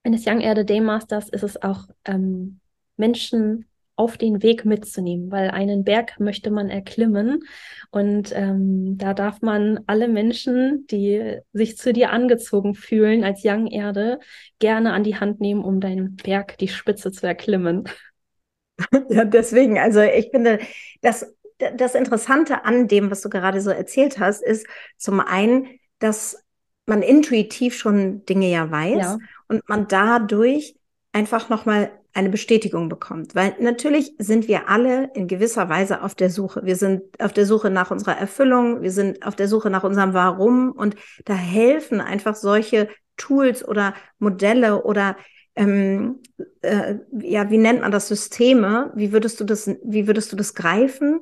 eines 0.04 0.28
Young 0.28 0.42
Erde 0.42 0.66
Daymasters 0.66 1.30
ist 1.30 1.44
es 1.44 1.62
auch, 1.64 1.88
ähm, 2.04 2.60
Menschen 2.98 3.66
auf 3.96 4.18
den 4.18 4.44
Weg 4.44 4.66
mitzunehmen, 4.66 5.32
weil 5.32 5.50
einen 5.52 5.86
Berg 5.86 6.20
möchte 6.20 6.52
man 6.52 6.70
erklimmen 6.70 7.44
und 7.92 8.34
ähm, 8.36 8.98
da 8.98 9.14
darf 9.14 9.42
man 9.42 9.80
alle 9.88 10.10
Menschen, 10.10 10.86
die 10.88 11.38
sich 11.54 11.78
zu 11.78 11.94
dir 11.94 12.12
angezogen 12.12 12.76
fühlen 12.76 13.24
als 13.24 13.44
Young 13.46 13.68
Erde, 13.68 14.20
gerne 14.60 14.92
an 14.92 15.06
die 15.06 15.16
Hand 15.16 15.40
nehmen, 15.40 15.64
um 15.64 15.80
deinen 15.80 16.18
Berg, 16.18 16.58
die 16.58 16.68
Spitze 16.68 17.14
zu 17.14 17.26
erklimmen. 17.26 17.86
Ja, 19.10 19.26
deswegen, 19.26 19.78
also 19.78 20.02
ich 20.02 20.30
finde, 20.32 20.60
das 21.02 21.36
das 21.76 21.96
Interessante 21.96 22.66
an 22.66 22.88
dem, 22.88 23.12
was 23.12 23.22
du 23.22 23.30
gerade 23.30 23.62
so 23.62 23.70
erzählt 23.70 24.20
hast, 24.20 24.42
ist 24.42 24.66
zum 24.98 25.20
einen, 25.20 25.68
dass 26.00 26.44
man 26.86 27.02
intuitiv 27.02 27.78
schon 27.78 28.26
Dinge 28.26 28.50
ja 28.50 28.72
weiß 28.72 28.98
ja. 28.98 29.18
und 29.48 29.68
man 29.70 29.88
dadurch 29.88 30.76
einfach 31.12 31.50
nochmal 31.50 31.92
eine 32.14 32.30
Bestätigung 32.30 32.90
bekommt. 32.90 33.36
Weil 33.36 33.56
natürlich 33.60 34.14
sind 34.18 34.48
wir 34.48 34.68
alle 34.70 35.12
in 35.14 35.28
gewisser 35.28 35.70
Weise 35.70 36.02
auf 36.02 36.16
der 36.16 36.30
Suche. 36.30 36.66
Wir 36.66 36.76
sind 36.76 37.04
auf 37.22 37.34
der 37.34 37.46
Suche 37.46 37.70
nach 37.70 37.92
unserer 37.92 38.18
Erfüllung, 38.18 38.82
wir 38.82 38.92
sind 38.92 39.26
auf 39.26 39.36
der 39.36 39.48
Suche 39.48 39.70
nach 39.70 39.84
unserem 39.84 40.14
Warum 40.14 40.72
und 40.72 40.96
da 41.26 41.34
helfen 41.34 42.02
einfach 42.02 42.36
solche 42.36 42.90
Tools 43.18 43.68
oder 43.68 43.94
Modelle 44.18 44.84
oder 44.84 45.18
ähm, 45.56 46.20
äh, 46.62 46.96
ja, 47.12 47.50
wie 47.50 47.58
nennt 47.58 47.82
man 47.82 47.92
das 47.92 48.08
Systeme? 48.08 48.92
Wie 48.96 49.12
würdest 49.12 49.40
du 49.40 49.44
das, 49.44 49.70
wie 49.84 50.08
würdest 50.08 50.32
du 50.32 50.36
das 50.36 50.56
greifen? 50.56 51.22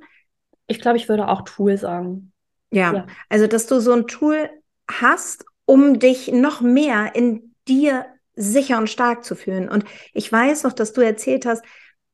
Ich 0.67 0.79
glaube, 0.79 0.97
ich 0.97 1.09
würde 1.09 1.27
auch 1.27 1.41
Tool 1.41 1.77
sagen. 1.77 2.31
Ja, 2.71 2.93
ja, 2.93 3.07
also 3.29 3.47
dass 3.47 3.67
du 3.67 3.79
so 3.79 3.93
ein 3.93 4.07
Tool 4.07 4.49
hast, 4.89 5.45
um 5.65 5.99
dich 5.99 6.31
noch 6.31 6.61
mehr 6.61 7.15
in 7.15 7.55
dir 7.67 8.05
sicher 8.35 8.77
und 8.77 8.89
stark 8.89 9.23
zu 9.23 9.35
fühlen. 9.35 9.69
Und 9.69 9.85
ich 10.13 10.31
weiß 10.31 10.63
noch, 10.63 10.73
dass 10.73 10.93
du 10.93 11.01
erzählt 11.01 11.45
hast, 11.45 11.63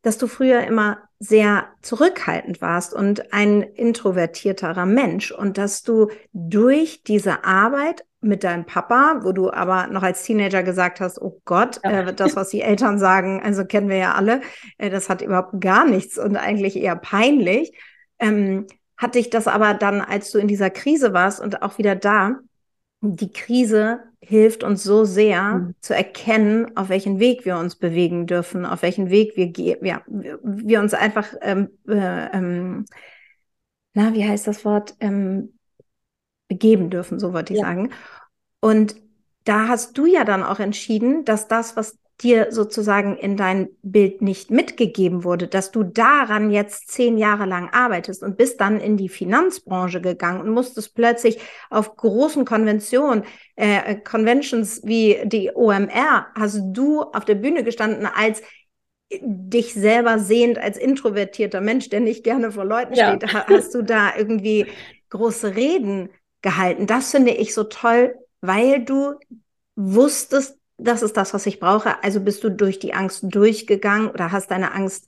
dass 0.02 0.18
du 0.18 0.28
früher 0.28 0.64
immer 0.64 1.00
sehr 1.20 1.68
zurückhaltend 1.82 2.62
warst 2.62 2.94
und 2.94 3.34
ein 3.34 3.62
introvertierterer 3.62 4.86
Mensch 4.86 5.32
und 5.32 5.58
dass 5.58 5.84
du 5.84 6.10
durch 6.34 7.04
diese 7.04 7.46
Arbeit 7.46 8.06
mit 8.20 8.44
deinem 8.44 8.66
Papa, 8.66 9.20
wo 9.22 9.32
du 9.32 9.52
aber 9.52 9.88
noch 9.88 10.04
als 10.04 10.24
Teenager 10.24 10.64
gesagt 10.64 11.00
hast, 11.00 11.22
oh 11.22 11.42
Gott, 11.46 11.80
ja. 11.84 12.02
äh, 12.02 12.14
das, 12.14 12.36
was 12.36 12.50
die 12.50 12.62
Eltern 12.62 13.00
sagen, 13.00 13.42
also 13.44 13.66
kennen 13.66 13.90
wir 13.90 13.98
ja 13.98 14.14
alle, 14.14 14.42
äh, 14.78 14.90
das 14.90 15.10
hat 15.10 15.22
überhaupt 15.22 15.60
gar 15.62 15.86
nichts 15.86 16.18
und 16.18 16.36
eigentlich 16.36 16.76
eher 16.76 16.96
peinlich 16.96 17.74
ähm, 18.24 18.68
hat 18.98 19.16
dich 19.16 19.30
das 19.30 19.48
aber 19.48 19.74
dann, 19.74 20.02
als 20.02 20.32
du 20.32 20.40
in 20.40 20.48
dieser 20.48 20.70
Krise 20.70 21.14
warst 21.14 21.40
und 21.40 21.62
auch 21.62 21.78
wieder 21.78 21.96
da, 21.96 22.40
die 23.02 23.32
Krise 23.32 24.00
hilft 24.22 24.64
uns 24.64 24.84
so 24.84 25.04
sehr 25.04 25.56
mhm. 25.56 25.76
zu 25.82 25.94
erkennen, 25.94 26.78
auf 26.78 26.88
welchen 26.88 27.20
Weg 27.20 27.44
wir 27.44 27.58
uns 27.58 27.76
bewegen 27.76 28.26
dürfen, 28.26 28.66
auf 28.66 28.82
welchen 28.82 29.10
Weg 29.10 29.36
wir 29.36 29.48
gehen, 29.48 29.86
ja, 29.86 30.02
wir 30.08 30.80
uns 30.80 30.94
einfach, 30.94 31.34
ähm, 31.42 31.70
äh, 31.88 32.28
ähm, 32.32 32.86
na, 33.94 34.14
wie 34.14 34.26
heißt 34.26 34.48
das 34.48 34.64
Wort, 34.64 34.96
ähm, 35.02 35.60
begeben 36.48 36.90
dürfen, 36.90 37.20
so 37.20 37.34
wollte 37.34 37.54
ich 37.54 37.60
ja. 37.60 37.66
sagen. 37.66 37.92
Und 38.62 38.96
da 39.44 39.68
hast 39.68 39.98
du 39.98 40.06
ja 40.06 40.24
dann 40.24 40.44
auch 40.44 40.60
entschieden, 40.60 41.26
dass 41.26 41.50
das, 41.50 41.76
was 41.76 41.98
dir 42.24 42.48
sozusagen 42.52 43.18
in 43.18 43.38
dein 43.38 43.70
Bild 43.82 44.22
nicht 44.22 44.50
mitgegeben 44.50 45.24
wurde, 45.24 45.48
dass 45.48 45.72
du 45.72 45.84
daran 45.84 46.52
jetzt 46.52 46.90
zehn 46.90 47.18
Jahre 47.18 47.46
lang 47.46 47.70
arbeitest 47.72 48.24
und 48.24 48.38
bist 48.38 48.62
dann 48.62 48.80
in 48.80 48.98
die 48.98 49.10
Finanzbranche 49.10 50.02
gegangen 50.02 50.42
und 50.42 50.50
musstest 50.50 50.96
plötzlich 50.96 51.40
auf 51.70 51.96
großen 51.96 52.46
Konventionen, 52.46 53.24
äh, 53.56 53.96
Conventions 53.96 54.82
wie 54.84 55.20
die 55.26 55.52
OMR, 55.54 56.28
hast 56.36 56.62
du 56.72 57.02
auf 57.02 57.26
der 57.26 57.36
Bühne 57.36 57.64
gestanden 57.64 58.06
als 58.06 58.42
dich 59.22 59.74
selber 59.74 60.18
sehend 60.20 60.58
als 60.58 60.78
introvertierter 60.78 61.62
Mensch, 61.62 61.90
der 61.90 62.00
nicht 62.00 62.24
gerne 62.24 62.52
vor 62.52 62.66
Leuten 62.66 62.94
ja. 62.94 63.10
steht, 63.10 63.34
hast 63.34 63.76
du 63.76 63.84
da 63.84 64.16
irgendwie 64.18 64.66
große 65.10 65.56
Reden 65.56 66.10
gehalten. 66.42 66.88
Das 66.88 67.12
finde 67.12 67.32
ich 67.32 67.54
so 67.54 67.64
toll, 67.64 68.16
weil 68.42 68.84
du 68.84 69.14
wusstest, 69.76 70.58
das 70.84 71.02
ist 71.02 71.18
das, 71.18 71.34
was 71.34 71.46
ich 71.46 71.60
brauche. 71.60 72.04
Also 72.04 72.20
bist 72.20 72.44
du 72.44 72.50
durch 72.50 72.80
die 72.80 72.94
Angst 72.94 73.24
durchgegangen 73.24 74.10
oder 74.10 74.32
hast 74.32 74.52
deine 74.52 74.74
Angst 74.74 75.08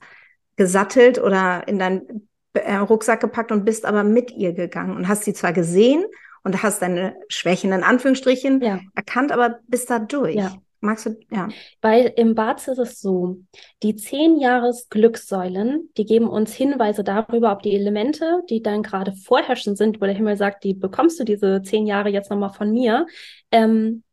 gesattelt 0.56 1.18
oder 1.18 1.68
in 1.68 1.78
deinen 1.78 2.28
äh, 2.54 2.76
Rucksack 2.76 3.20
gepackt 3.20 3.52
und 3.52 3.64
bist 3.64 3.84
aber 3.84 4.04
mit 4.04 4.30
ihr 4.30 4.52
gegangen 4.52 4.96
und 4.96 5.08
hast 5.08 5.24
sie 5.24 5.34
zwar 5.34 5.52
gesehen 5.52 6.04
und 6.42 6.62
hast 6.62 6.82
deine 6.82 7.16
Schwächen 7.28 7.72
in 7.72 7.82
Anführungsstrichen 7.82 8.62
ja. 8.62 8.80
erkannt, 8.94 9.32
aber 9.32 9.58
bist 9.68 9.90
da 9.90 9.98
durch. 9.98 10.36
Ja. 10.36 10.54
Magst 10.80 11.06
du, 11.06 11.16
ja. 11.30 11.48
Weil 11.80 12.12
im 12.16 12.34
Barz 12.34 12.68
ist 12.68 12.78
es 12.78 13.00
so, 13.00 13.38
die 13.82 13.96
zehn 13.96 14.38
Jahres 14.38 14.88
Glückssäulen, 14.88 15.90
die 15.96 16.04
geben 16.04 16.28
uns 16.28 16.54
Hinweise 16.54 17.02
darüber, 17.02 17.50
ob 17.52 17.62
die 17.62 17.74
Elemente, 17.74 18.42
die 18.50 18.62
dann 18.62 18.82
gerade 18.82 19.12
vorherrschend 19.12 19.78
sind, 19.78 20.00
wo 20.00 20.04
der 20.04 20.14
Himmel 20.14 20.36
sagt, 20.36 20.64
die 20.64 20.74
bekommst 20.74 21.18
du 21.18 21.24
diese 21.24 21.62
zehn 21.62 21.86
Jahre 21.86 22.10
jetzt 22.10 22.30
nochmal 22.30 22.52
von 22.52 22.72
mir, 22.72 23.06
ähm, 23.50 24.04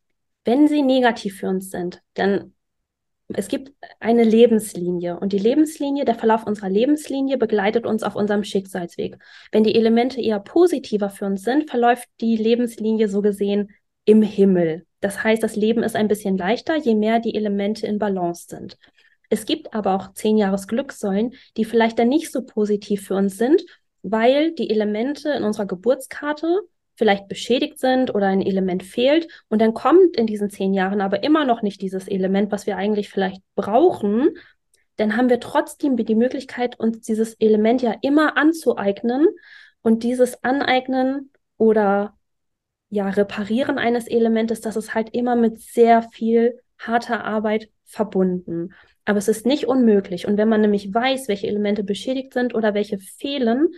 wenn 0.45 0.67
sie 0.67 0.81
negativ 0.81 1.37
für 1.39 1.49
uns 1.49 1.69
sind, 1.69 2.01
dann 2.13 2.53
es 3.29 3.47
gibt 3.47 3.71
eine 3.99 4.23
Lebenslinie 4.23 5.19
und 5.19 5.33
die 5.33 5.39
Lebenslinie, 5.39 6.05
der 6.05 6.15
Verlauf 6.15 6.45
unserer 6.45 6.69
Lebenslinie 6.69 7.37
begleitet 7.37 7.85
uns 7.85 8.03
auf 8.03 8.15
unserem 8.15 8.43
Schicksalsweg. 8.43 9.17
Wenn 9.51 9.63
die 9.63 9.75
Elemente 9.75 10.21
eher 10.21 10.39
positiver 10.39 11.09
für 11.09 11.25
uns 11.25 11.43
sind, 11.43 11.69
verläuft 11.69 12.07
die 12.21 12.35
Lebenslinie 12.35 13.07
so 13.07 13.21
gesehen 13.21 13.71
im 14.05 14.21
Himmel. 14.21 14.85
Das 14.99 15.23
heißt, 15.23 15.41
das 15.41 15.55
Leben 15.55 15.83
ist 15.83 15.95
ein 15.95 16.07
bisschen 16.07 16.37
leichter, 16.37 16.75
je 16.75 16.95
mehr 16.95 17.19
die 17.19 17.35
Elemente 17.35 17.87
in 17.87 17.97
Balance 17.97 18.47
sind. 18.49 18.77
Es 19.29 19.45
gibt 19.45 19.73
aber 19.73 19.95
auch 19.95 20.13
zehn 20.13 20.37
Jahres 20.37 20.67
Glückssäulen, 20.67 21.33
die 21.57 21.65
vielleicht 21.65 21.97
dann 21.97 22.09
nicht 22.09 22.31
so 22.31 22.43
positiv 22.45 23.07
für 23.07 23.15
uns 23.15 23.37
sind, 23.37 23.63
weil 24.03 24.53
die 24.53 24.69
Elemente 24.69 25.29
in 25.31 25.43
unserer 25.43 25.65
Geburtskarte 25.65 26.61
vielleicht 26.95 27.27
beschädigt 27.27 27.79
sind 27.79 28.13
oder 28.13 28.27
ein 28.27 28.41
Element 28.41 28.83
fehlt 28.83 29.27
und 29.49 29.59
dann 29.61 29.73
kommt 29.73 30.15
in 30.15 30.27
diesen 30.27 30.49
zehn 30.49 30.73
Jahren 30.73 31.01
aber 31.01 31.23
immer 31.23 31.45
noch 31.45 31.61
nicht 31.61 31.81
dieses 31.81 32.07
Element, 32.07 32.51
was 32.51 32.67
wir 32.67 32.77
eigentlich 32.77 33.09
vielleicht 33.09 33.41
brauchen, 33.55 34.29
dann 34.97 35.17
haben 35.17 35.29
wir 35.29 35.39
trotzdem 35.39 35.97
die 35.97 36.15
Möglichkeit, 36.15 36.79
uns 36.79 37.01
dieses 37.01 37.33
Element 37.35 37.81
ja 37.81 37.95
immer 38.01 38.37
anzueignen 38.37 39.27
und 39.81 40.03
dieses 40.03 40.43
Aneignen 40.43 41.31
oder 41.57 42.15
ja, 42.89 43.09
Reparieren 43.09 43.79
eines 43.79 44.07
Elementes, 44.07 44.61
das 44.61 44.75
ist 44.75 44.93
halt 44.93 45.09
immer 45.15 45.35
mit 45.35 45.59
sehr 45.59 46.03
viel 46.03 46.59
harter 46.77 47.23
Arbeit 47.23 47.69
verbunden. 47.85 48.73
Aber 49.05 49.17
es 49.17 49.27
ist 49.27 49.45
nicht 49.45 49.67
unmöglich. 49.67 50.27
Und 50.27 50.37
wenn 50.37 50.47
man 50.47 50.61
nämlich 50.61 50.93
weiß, 50.93 51.27
welche 51.27 51.47
Elemente 51.47 51.83
beschädigt 51.83 52.33
sind 52.33 52.53
oder 52.53 52.73
welche 52.73 52.99
fehlen, 52.99 53.69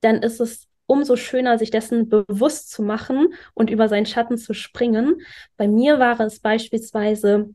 dann 0.00 0.22
ist 0.22 0.40
es 0.40 0.68
umso 0.86 1.16
schöner, 1.16 1.58
sich 1.58 1.70
dessen 1.70 2.08
bewusst 2.08 2.70
zu 2.70 2.82
machen 2.82 3.28
und 3.54 3.70
über 3.70 3.88
seinen 3.88 4.06
Schatten 4.06 4.38
zu 4.38 4.54
springen. 4.54 5.22
Bei 5.56 5.68
mir 5.68 5.98
war 5.98 6.20
es 6.20 6.40
beispielsweise 6.40 7.54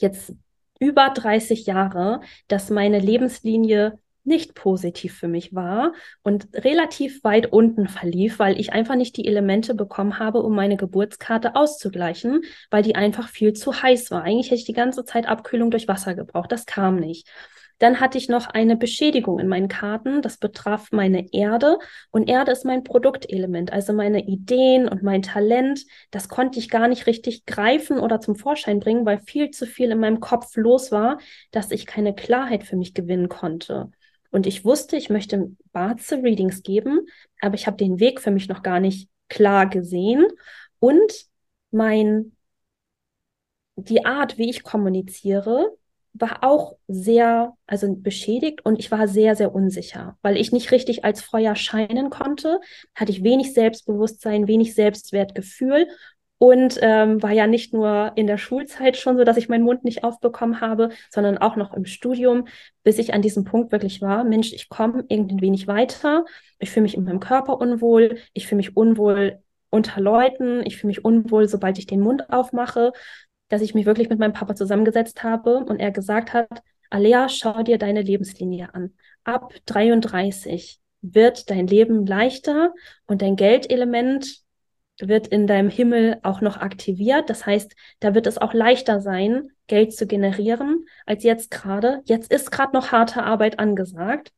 jetzt 0.00 0.32
über 0.78 1.10
30 1.10 1.66
Jahre, 1.66 2.20
dass 2.48 2.70
meine 2.70 2.98
Lebenslinie 2.98 3.98
nicht 4.24 4.54
positiv 4.54 5.14
für 5.14 5.28
mich 5.28 5.54
war 5.54 5.92
und 6.22 6.48
relativ 6.54 7.22
weit 7.24 7.52
unten 7.52 7.88
verlief, 7.88 8.38
weil 8.38 8.58
ich 8.58 8.72
einfach 8.72 8.96
nicht 8.96 9.16
die 9.16 9.26
Elemente 9.26 9.74
bekommen 9.74 10.18
habe, 10.18 10.42
um 10.42 10.54
meine 10.54 10.76
Geburtskarte 10.76 11.54
auszugleichen, 11.54 12.42
weil 12.70 12.82
die 12.82 12.94
einfach 12.94 13.28
viel 13.28 13.52
zu 13.52 13.82
heiß 13.82 14.10
war. 14.10 14.22
Eigentlich 14.22 14.46
hätte 14.46 14.60
ich 14.60 14.64
die 14.64 14.72
ganze 14.72 15.04
Zeit 15.04 15.26
Abkühlung 15.26 15.70
durch 15.70 15.88
Wasser 15.88 16.14
gebraucht. 16.14 16.50
Das 16.52 16.64
kam 16.66 16.96
nicht. 16.96 17.28
Dann 17.78 18.00
hatte 18.00 18.18
ich 18.18 18.28
noch 18.28 18.46
eine 18.46 18.76
Beschädigung 18.76 19.38
in 19.38 19.48
meinen 19.48 19.68
Karten. 19.68 20.22
Das 20.22 20.38
betraf 20.38 20.92
meine 20.92 21.32
Erde. 21.32 21.78
Und 22.10 22.28
Erde 22.28 22.52
ist 22.52 22.64
mein 22.64 22.84
Produktelement, 22.84 23.72
also 23.72 23.92
meine 23.92 24.24
Ideen 24.26 24.88
und 24.88 25.02
mein 25.02 25.22
Talent. 25.22 25.84
Das 26.10 26.28
konnte 26.28 26.58
ich 26.58 26.70
gar 26.70 26.88
nicht 26.88 27.06
richtig 27.06 27.46
greifen 27.46 27.98
oder 27.98 28.20
zum 28.20 28.36
Vorschein 28.36 28.80
bringen, 28.80 29.06
weil 29.06 29.18
viel 29.18 29.50
zu 29.50 29.66
viel 29.66 29.90
in 29.90 29.98
meinem 29.98 30.20
Kopf 30.20 30.56
los 30.56 30.92
war, 30.92 31.18
dass 31.50 31.70
ich 31.70 31.86
keine 31.86 32.14
Klarheit 32.14 32.64
für 32.64 32.76
mich 32.76 32.94
gewinnen 32.94 33.28
konnte. 33.28 33.90
Und 34.30 34.46
ich 34.46 34.64
wusste, 34.64 34.96
ich 34.96 35.10
möchte 35.10 35.52
Barze-Readings 35.72 36.62
geben, 36.64 37.06
aber 37.40 37.54
ich 37.54 37.68
habe 37.68 37.76
den 37.76 38.00
Weg 38.00 38.20
für 38.20 38.32
mich 38.32 38.48
noch 38.48 38.62
gar 38.62 38.80
nicht 38.80 39.08
klar 39.28 39.68
gesehen. 39.68 40.26
Und 40.80 41.26
mein, 41.70 42.32
die 43.76 44.04
Art, 44.04 44.38
wie 44.38 44.50
ich 44.50 44.62
kommuniziere, 44.64 45.76
war 46.14 46.44
auch 46.44 46.76
sehr, 46.86 47.54
also 47.66 47.92
beschädigt 47.96 48.64
und 48.64 48.78
ich 48.78 48.90
war 48.90 49.08
sehr, 49.08 49.34
sehr 49.34 49.54
unsicher, 49.54 50.16
weil 50.22 50.36
ich 50.36 50.52
nicht 50.52 50.70
richtig 50.70 51.04
als 51.04 51.20
Feuer 51.20 51.56
scheinen 51.56 52.08
konnte, 52.08 52.60
hatte 52.94 53.10
ich 53.10 53.24
wenig 53.24 53.52
Selbstbewusstsein, 53.52 54.46
wenig 54.46 54.74
Selbstwertgefühl 54.74 55.88
und 56.38 56.78
ähm, 56.82 57.20
war 57.22 57.32
ja 57.32 57.48
nicht 57.48 57.74
nur 57.74 58.12
in 58.14 58.28
der 58.28 58.38
Schulzeit 58.38 58.96
schon 58.96 59.16
so, 59.16 59.24
dass 59.24 59.36
ich 59.36 59.48
meinen 59.48 59.64
Mund 59.64 59.82
nicht 59.82 60.04
aufbekommen 60.04 60.60
habe, 60.60 60.90
sondern 61.10 61.38
auch 61.38 61.56
noch 61.56 61.74
im 61.74 61.84
Studium, 61.84 62.46
bis 62.84 62.98
ich 62.98 63.12
an 63.12 63.22
diesem 63.22 63.44
Punkt 63.44 63.72
wirklich 63.72 64.00
war, 64.00 64.22
Mensch, 64.24 64.52
ich 64.52 64.68
komme 64.68 65.04
irgendwie 65.08 65.50
nicht 65.50 65.66
weiter, 65.66 66.24
ich 66.60 66.70
fühle 66.70 66.82
mich 66.82 66.96
in 66.96 67.04
meinem 67.04 67.20
Körper 67.20 67.58
unwohl, 67.60 68.18
ich 68.32 68.46
fühle 68.46 68.58
mich 68.58 68.76
unwohl 68.76 69.40
unter 69.70 70.00
Leuten, 70.00 70.62
ich 70.64 70.76
fühle 70.76 70.88
mich 70.88 71.04
unwohl, 71.04 71.48
sobald 71.48 71.78
ich 71.78 71.86
den 71.86 72.00
Mund 72.00 72.30
aufmache 72.30 72.92
dass 73.48 73.62
ich 73.62 73.74
mich 73.74 73.86
wirklich 73.86 74.08
mit 74.08 74.18
meinem 74.18 74.32
Papa 74.32 74.54
zusammengesetzt 74.54 75.22
habe 75.22 75.58
und 75.58 75.80
er 75.80 75.90
gesagt 75.90 76.32
hat, 76.32 76.62
Alea, 76.90 77.28
schau 77.28 77.62
dir 77.62 77.78
deine 77.78 78.02
Lebenslinie 78.02 78.74
an. 78.74 78.94
Ab 79.24 79.52
33 79.66 80.80
wird 81.02 81.50
dein 81.50 81.66
Leben 81.66 82.06
leichter 82.06 82.72
und 83.06 83.22
dein 83.22 83.36
Geldelement 83.36 84.44
wird 85.00 85.26
in 85.26 85.46
deinem 85.46 85.70
Himmel 85.70 86.20
auch 86.22 86.40
noch 86.40 86.56
aktiviert. 86.56 87.28
Das 87.28 87.46
heißt, 87.46 87.74
da 88.00 88.14
wird 88.14 88.26
es 88.26 88.38
auch 88.38 88.54
leichter 88.54 89.00
sein, 89.00 89.48
Geld 89.66 89.94
zu 89.94 90.06
generieren, 90.06 90.86
als 91.04 91.24
jetzt 91.24 91.50
gerade. 91.50 92.00
Jetzt 92.04 92.30
ist 92.32 92.50
gerade 92.50 92.74
noch 92.74 92.92
harte 92.92 93.22
Arbeit 93.24 93.58
angesagt. 93.58 94.32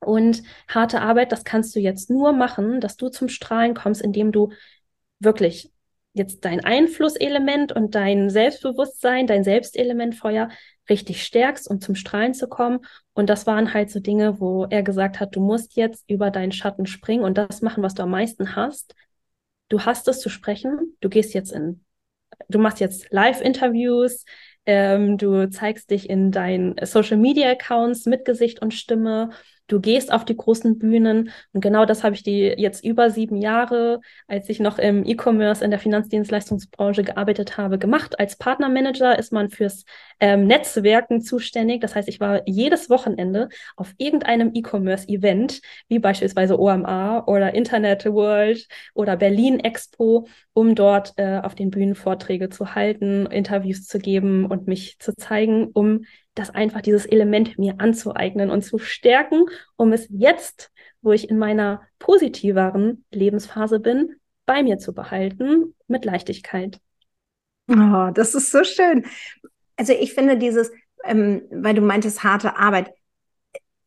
Und 0.00 0.42
harte 0.68 1.00
Arbeit, 1.00 1.32
das 1.32 1.44
kannst 1.44 1.74
du 1.74 1.80
jetzt 1.80 2.10
nur 2.10 2.32
machen, 2.32 2.80
dass 2.80 2.96
du 2.96 3.08
zum 3.08 3.28
Strahlen 3.28 3.74
kommst, 3.74 4.02
indem 4.02 4.32
du 4.32 4.52
wirklich 5.18 5.72
jetzt 6.14 6.44
dein 6.44 6.64
Einflusselement 6.64 7.72
und 7.72 7.94
dein 7.94 8.30
Selbstbewusstsein, 8.30 9.26
dein 9.26 9.44
Selbstelement 9.44 10.14
Feuer 10.14 10.48
richtig 10.88 11.24
stärkst, 11.24 11.68
um 11.68 11.80
zum 11.80 11.94
Strahlen 11.94 12.34
zu 12.34 12.48
kommen. 12.48 12.80
Und 13.12 13.28
das 13.28 13.46
waren 13.46 13.74
halt 13.74 13.90
so 13.90 14.00
Dinge, 14.00 14.40
wo 14.40 14.64
er 14.64 14.82
gesagt 14.82 15.20
hat, 15.20 15.34
du 15.34 15.40
musst 15.40 15.76
jetzt 15.76 16.08
über 16.08 16.30
deinen 16.30 16.52
Schatten 16.52 16.86
springen 16.86 17.24
und 17.24 17.36
das 17.36 17.62
machen, 17.62 17.82
was 17.82 17.94
du 17.94 18.02
am 18.02 18.10
meisten 18.10 18.54
hast. 18.54 18.94
Du 19.68 19.80
hast 19.80 20.06
es 20.08 20.20
zu 20.20 20.28
sprechen, 20.28 20.96
du 21.00 21.08
gehst 21.08 21.34
jetzt 21.34 21.52
in, 21.52 21.84
du 22.48 22.58
machst 22.58 22.80
jetzt 22.80 23.10
Live-Interviews, 23.10 24.24
ähm, 24.66 25.18
du 25.18 25.50
zeigst 25.50 25.90
dich 25.90 26.08
in 26.08 26.30
deinen 26.30 26.74
Social-Media-Accounts 26.80 28.06
mit 28.06 28.24
Gesicht 28.24 28.62
und 28.62 28.72
Stimme 28.72 29.30
du 29.66 29.80
gehst 29.80 30.12
auf 30.12 30.24
die 30.24 30.36
großen 30.36 30.78
Bühnen. 30.78 31.30
Und 31.52 31.60
genau 31.60 31.84
das 31.86 32.04
habe 32.04 32.14
ich 32.14 32.22
die 32.22 32.54
jetzt 32.56 32.84
über 32.84 33.10
sieben 33.10 33.36
Jahre, 33.36 34.00
als 34.26 34.48
ich 34.48 34.60
noch 34.60 34.78
im 34.78 35.04
E-Commerce 35.04 35.64
in 35.64 35.70
der 35.70 35.80
Finanzdienstleistungsbranche 35.80 37.02
gearbeitet 37.02 37.56
habe, 37.56 37.78
gemacht. 37.78 38.18
Als 38.18 38.36
Partnermanager 38.36 39.18
ist 39.18 39.32
man 39.32 39.50
fürs 39.50 39.84
ähm, 40.20 40.46
Netzwerken 40.46 41.20
zuständig. 41.20 41.80
Das 41.80 41.94
heißt, 41.94 42.08
ich 42.08 42.20
war 42.20 42.42
jedes 42.46 42.90
Wochenende 42.90 43.48
auf 43.76 43.94
irgendeinem 43.98 44.50
E-Commerce-Event, 44.54 45.60
wie 45.88 45.98
beispielsweise 45.98 46.58
OMA 46.58 47.24
oder 47.26 47.54
Internet 47.54 48.04
World 48.06 48.66
oder 48.94 49.16
Berlin 49.16 49.60
Expo, 49.60 50.26
um 50.52 50.74
dort 50.74 51.14
äh, 51.16 51.40
auf 51.42 51.54
den 51.54 51.70
Bühnen 51.70 51.94
Vorträge 51.94 52.50
zu 52.50 52.74
halten, 52.74 53.26
Interviews 53.26 53.86
zu 53.86 53.98
geben 53.98 54.46
und 54.46 54.66
mich 54.66 54.98
zu 54.98 55.14
zeigen, 55.16 55.68
um 55.72 56.04
das 56.34 56.50
einfach 56.50 56.82
dieses 56.82 57.06
Element 57.06 57.58
mir 57.58 57.76
anzueignen 57.78 58.50
und 58.50 58.62
zu 58.62 58.78
stärken, 58.78 59.46
um 59.76 59.92
es 59.92 60.08
jetzt, 60.10 60.70
wo 61.00 61.12
ich 61.12 61.30
in 61.30 61.38
meiner 61.38 61.82
positiveren 61.98 63.04
Lebensphase 63.10 63.78
bin, 63.78 64.16
bei 64.46 64.62
mir 64.62 64.78
zu 64.78 64.92
behalten 64.92 65.74
mit 65.86 66.04
Leichtigkeit. 66.04 66.80
Oh, 67.68 68.10
das 68.12 68.34
ist 68.34 68.50
so 68.50 68.64
schön. 68.64 69.06
Also 69.76 69.92
ich 69.92 70.12
finde 70.14 70.36
dieses, 70.36 70.70
ähm, 71.04 71.42
weil 71.50 71.74
du 71.74 71.80
meintest 71.80 72.22
harte 72.22 72.56
Arbeit, 72.56 72.90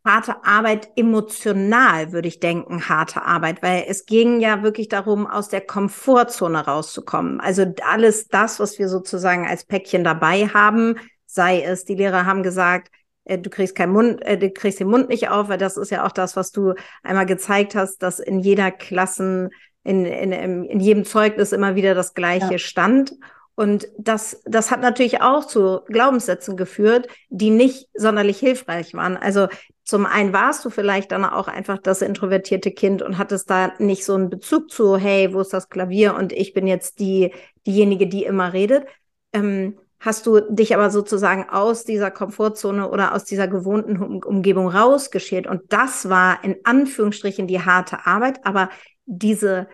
harte 0.03 0.43
Arbeit 0.45 0.89
emotional, 0.95 2.11
würde 2.11 2.27
ich 2.27 2.39
denken, 2.39 2.87
harte 2.87 3.23
Arbeit, 3.23 3.61
weil 3.61 3.85
es 3.87 4.05
ging 4.05 4.39
ja 4.39 4.63
wirklich 4.63 4.87
darum, 4.87 5.27
aus 5.27 5.49
der 5.49 5.61
Komfortzone 5.61 6.65
rauszukommen. 6.65 7.39
Also 7.39 7.65
alles 7.83 8.27
das, 8.27 8.59
was 8.59 8.79
wir 8.79 8.89
sozusagen 8.89 9.45
als 9.45 9.65
Päckchen 9.65 10.03
dabei 10.03 10.47
haben, 10.47 10.95
sei 11.37 11.61
es, 11.61 11.85
die 11.85 11.95
Lehrer 11.95 12.25
haben 12.25 12.43
gesagt, 12.43 12.91
äh, 13.23 13.37
du 13.37 13.49
kriegst 13.49 13.75
keinen 13.75 13.93
Mund, 13.93 14.21
äh, 14.23 14.37
du 14.37 14.49
kriegst 14.49 14.79
den 14.81 14.89
Mund 14.89 15.07
nicht 15.07 15.29
auf, 15.29 15.47
weil 15.47 15.57
das 15.57 15.77
ist 15.77 15.91
ja 15.91 16.05
auch 16.05 16.11
das, 16.11 16.35
was 16.35 16.51
du 16.51 16.73
einmal 17.03 17.25
gezeigt 17.25 17.75
hast, 17.75 17.99
dass 17.99 18.19
in 18.19 18.39
jeder 18.39 18.71
Klassen, 18.71 19.49
in, 19.83 20.05
in, 20.05 20.33
in 20.65 20.79
jedem 20.79 21.05
Zeugnis 21.05 21.53
immer 21.53 21.75
wieder 21.75 21.95
das 21.95 22.13
Gleiche 22.13 22.53
ja. 22.53 22.57
stand. 22.57 23.13
Und 23.55 23.87
das, 23.97 24.41
das 24.45 24.69
hat 24.69 24.81
natürlich 24.81 25.21
auch 25.21 25.45
zu 25.45 25.81
Glaubenssätzen 25.87 26.57
geführt, 26.57 27.07
die 27.29 27.49
nicht 27.49 27.87
sonderlich 27.95 28.37
hilfreich 28.37 28.93
waren. 28.93 29.17
Also 29.17 29.47
zum 29.83 30.05
einen 30.05 30.31
warst 30.31 30.63
du 30.63 30.69
vielleicht 30.69 31.11
dann 31.11 31.25
auch 31.25 31.47
einfach 31.47 31.79
das 31.79 32.01
introvertierte 32.01 32.71
Kind 32.71 33.01
und 33.01 33.17
hattest 33.17 33.49
da 33.49 33.73
nicht 33.79 34.05
so 34.05 34.13
einen 34.13 34.29
Bezug 34.29 34.69
zu, 34.69 34.97
hey, 34.97 35.33
wo 35.33 35.39
ist 35.39 35.53
das 35.53 35.69
Klavier 35.69 36.13
und 36.15 36.33
ich 36.33 36.53
bin 36.53 36.67
jetzt 36.67 36.99
die, 36.99 37.31
diejenige, 37.65 38.07
die 38.07 38.25
immer 38.25 38.53
redet. 38.53 38.85
Ähm, 39.33 39.79
hast 39.99 40.25
du 40.25 40.39
dich 40.49 40.75
aber 40.75 40.89
sozusagen 40.89 41.49
aus 41.49 41.83
dieser 41.83 42.11
Komfortzone 42.11 42.89
oder 42.89 43.15
aus 43.15 43.25
dieser 43.25 43.47
gewohnten 43.47 43.97
um 43.97 44.23
Umgebung 44.23 44.67
rausgeschält. 44.69 45.47
Und 45.47 45.73
das 45.73 46.09
war 46.09 46.43
in 46.43 46.57
Anführungsstrichen 46.63 47.47
die 47.47 47.61
harte 47.61 48.05
Arbeit, 48.05 48.45
aber 48.45 48.69
diese 49.05 49.67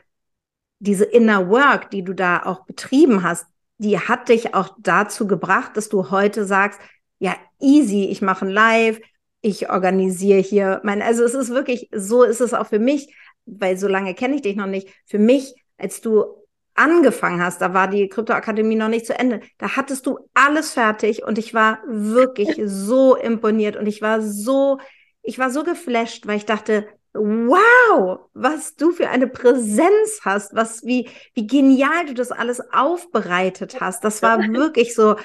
diese 0.84 1.06
Inner 1.06 1.50
Work, 1.50 1.92
die 1.92 2.04
du 2.04 2.14
da 2.14 2.44
auch 2.44 2.66
betrieben 2.66 3.24
hast, 3.24 3.46
die 3.78 3.98
hat 3.98 4.28
dich 4.28 4.54
auch 4.54 4.76
dazu 4.80 5.28
gebracht, 5.28 5.78
dass 5.78 5.88
du 5.88 6.12
heute 6.12 6.46
sagst, 6.46 6.80
ja, 7.20 7.36
easy, 7.62 8.06
ich 8.06 8.22
mache 8.22 8.46
ein 8.46 8.52
Live, 8.52 9.00
ich 9.42 9.70
organisiere 9.70 10.40
hier 10.40 10.82
mein, 10.84 11.02
also 11.02 11.24
es 11.24 11.34
ist 11.34 11.52
wirklich, 11.52 11.90
so 11.96 12.24
ist 12.24 12.42
es 12.42 12.54
auch 12.54 12.68
für 12.68 12.80
mich, 12.80 13.16
weil 13.46 13.78
so 13.78 13.88
lange 13.88 14.14
kenne 14.14 14.36
ich 14.36 14.42
dich 14.42 14.58
noch 14.58 14.68
nicht, 14.68 14.90
für 15.06 15.20
mich, 15.20 15.56
als 15.78 16.02
du 16.02 16.26
angefangen 16.76 17.44
hast, 17.44 17.62
da 17.62 17.74
war 17.74 17.88
die 17.88 18.08
Kryptoakademie 18.10 18.76
noch 18.76 18.88
nicht 18.88 19.06
zu 19.06 19.18
Ende, 19.18 19.42
da 19.58 19.76
hattest 19.76 20.06
du 20.06 20.20
alles 20.34 20.74
fertig 20.74 21.24
und 21.24 21.38
ich 21.38 21.54
war 21.54 21.80
wirklich 21.88 22.60
so 22.66 23.16
imponiert 23.16 23.76
und 23.76 23.88
ich 23.88 24.02
war 24.02 24.22
so, 24.22 24.80
ich 25.22 25.40
war 25.40 25.50
so 25.50 25.64
geflasht, 25.64 26.28
weil 26.28 26.38
ich 26.38 26.46
dachte, 26.46 26.88
wow, 27.14 28.20
was 28.34 28.76
du 28.76 28.92
für 28.92 29.10
eine 29.10 29.28
Präsenz 29.28 30.22
hast, 30.24 30.56
was, 30.56 30.84
wie, 30.84 31.10
wie 31.36 31.46
genial 31.46 32.08
du 32.08 32.14
das 32.14 32.32
alles 32.32 32.60
aufbereitet 32.74 33.80
hast. 33.80 34.04
Das 34.04 34.22
war 34.24 34.40
wirklich 34.54 34.96
so, 34.96 35.16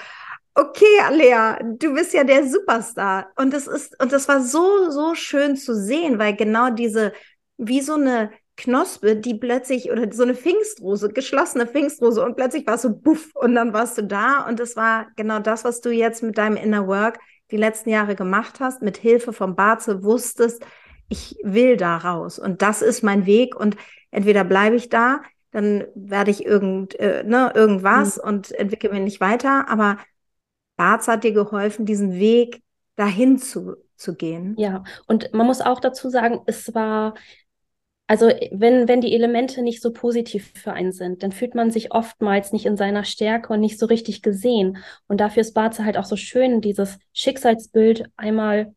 okay, 0.55 1.01
Alea, 1.07 1.59
du 1.63 1.95
bist 1.95 2.13
ja 2.13 2.25
der 2.25 2.47
Superstar. 2.47 3.31
Und 3.37 3.53
das 3.53 3.67
ist, 3.67 4.01
und 4.03 4.13
das 4.13 4.29
war 4.29 4.43
so, 4.43 4.91
so 4.91 5.15
schön 5.15 5.57
zu 5.57 5.75
sehen, 5.75 6.19
weil 6.19 6.37
genau 6.37 6.71
diese, 6.71 7.13
wie 7.57 7.81
so 7.81 7.95
eine 7.95 8.31
Knospe, 8.59 9.16
die 9.16 9.35
plötzlich, 9.35 9.90
oder 9.90 10.12
so 10.12 10.25
eine 10.25 10.35
Pfingstrose, 10.35 11.09
geschlossene 11.09 11.66
Pfingstrose, 11.66 12.23
und 12.23 12.37
plötzlich 12.37 12.66
warst 12.66 12.85
du 12.85 12.90
buff, 12.90 13.35
und 13.35 13.55
dann 13.55 13.73
warst 13.73 13.97
du 13.97 14.03
da. 14.03 14.47
Und 14.47 14.61
das 14.61 14.77
war 14.77 15.07
genau 15.16 15.38
das, 15.38 15.64
was 15.64 15.81
du 15.81 15.90
jetzt 15.90 16.23
mit 16.23 16.37
deinem 16.37 16.57
Inner 16.57 16.87
Work 16.87 17.18
die 17.51 17.57
letzten 17.57 17.90
Jahre 17.90 18.14
gemacht 18.14 18.61
hast, 18.61 18.83
mit 18.83 18.99
Hilfe 18.99 19.33
von 19.33 19.57
Barze 19.57 20.03
wusstest, 20.03 20.62
ich 21.09 21.37
will 21.42 21.77
da 21.77 21.97
raus 21.97 22.38
und 22.38 22.62
das 22.62 22.83
ist 22.83 23.03
mein 23.03 23.27
Weg 23.27 23.57
und 23.57 23.77
entweder 24.11 24.44
bleibe 24.44 24.77
ich 24.77 24.88
da, 24.88 25.23
dann 25.51 25.87
werde 25.94 26.31
ich 26.31 26.44
irgend, 26.44 26.99
äh, 27.01 27.25
ne, 27.25 27.53
irgendwas 27.55 28.18
mhm. 28.18 28.29
und 28.29 28.53
entwickle 28.53 28.90
mich 28.90 29.01
nicht 29.01 29.21
weiter, 29.21 29.68
aber 29.68 29.99
Barz 30.77 31.09
hat 31.09 31.25
dir 31.25 31.33
geholfen, 31.33 31.87
diesen 31.87 32.12
Weg 32.14 32.62
dahin 32.97 33.38
zu, 33.38 33.77
zu 33.97 34.14
gehen. 34.14 34.55
Ja, 34.59 34.85
und 35.07 35.33
man 35.33 35.47
muss 35.47 35.61
auch 35.61 35.81
dazu 35.81 36.11
sagen, 36.11 36.40
es 36.47 36.75
war, 36.75 37.14
also 38.09 38.31
wenn, 38.51 38.88
wenn 38.88 39.03
die 39.03 39.14
Elemente 39.14 39.62
nicht 39.62 39.83
so 39.83 39.92
positiv 39.92 40.53
für 40.55 40.73
einen 40.73 40.92
sind, 40.92 41.23
dann 41.23 41.31
fühlt 41.31 41.55
man 41.55 41.71
sich 41.71 41.92
oftmals 41.92 42.53
nicht 42.53 42.64
in 42.64 42.79
seiner 42.79 43.05
Stärke 43.05 43.53
und 43.53 43.61
nicht 43.61 43.79
so 43.79 43.85
richtig 43.85 44.23
gesehen. 44.23 44.79
Und 45.09 45.21
dafür 45.21 45.42
ist 45.42 45.53
Barze 45.53 45.85
halt 45.85 45.99
auch 45.99 46.07
so 46.07 46.16
schön, 46.16 46.62
dieses 46.62 46.99
Schicksalsbild 47.12 48.07
einmal 48.16 48.75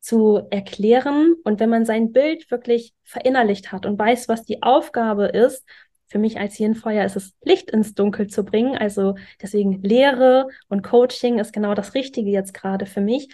zu 0.00 0.42
erklären. 0.50 1.34
Und 1.42 1.58
wenn 1.58 1.70
man 1.70 1.84
sein 1.84 2.12
Bild 2.12 2.52
wirklich 2.52 2.94
verinnerlicht 3.02 3.72
hat 3.72 3.84
und 3.84 3.98
weiß, 3.98 4.28
was 4.28 4.44
die 4.44 4.62
Aufgabe 4.62 5.26
ist, 5.26 5.64
für 6.06 6.20
mich 6.20 6.38
als 6.38 6.54
Hirnfeuer 6.54 7.04
ist 7.04 7.16
es, 7.16 7.34
Licht 7.42 7.70
ins 7.72 7.94
Dunkel 7.94 8.28
zu 8.28 8.44
bringen. 8.44 8.78
Also 8.78 9.16
deswegen 9.42 9.82
Lehre 9.82 10.46
und 10.68 10.82
Coaching 10.82 11.40
ist 11.40 11.52
genau 11.52 11.74
das 11.74 11.94
Richtige 11.94 12.30
jetzt 12.30 12.54
gerade 12.54 12.86
für 12.86 13.00
mich. 13.00 13.28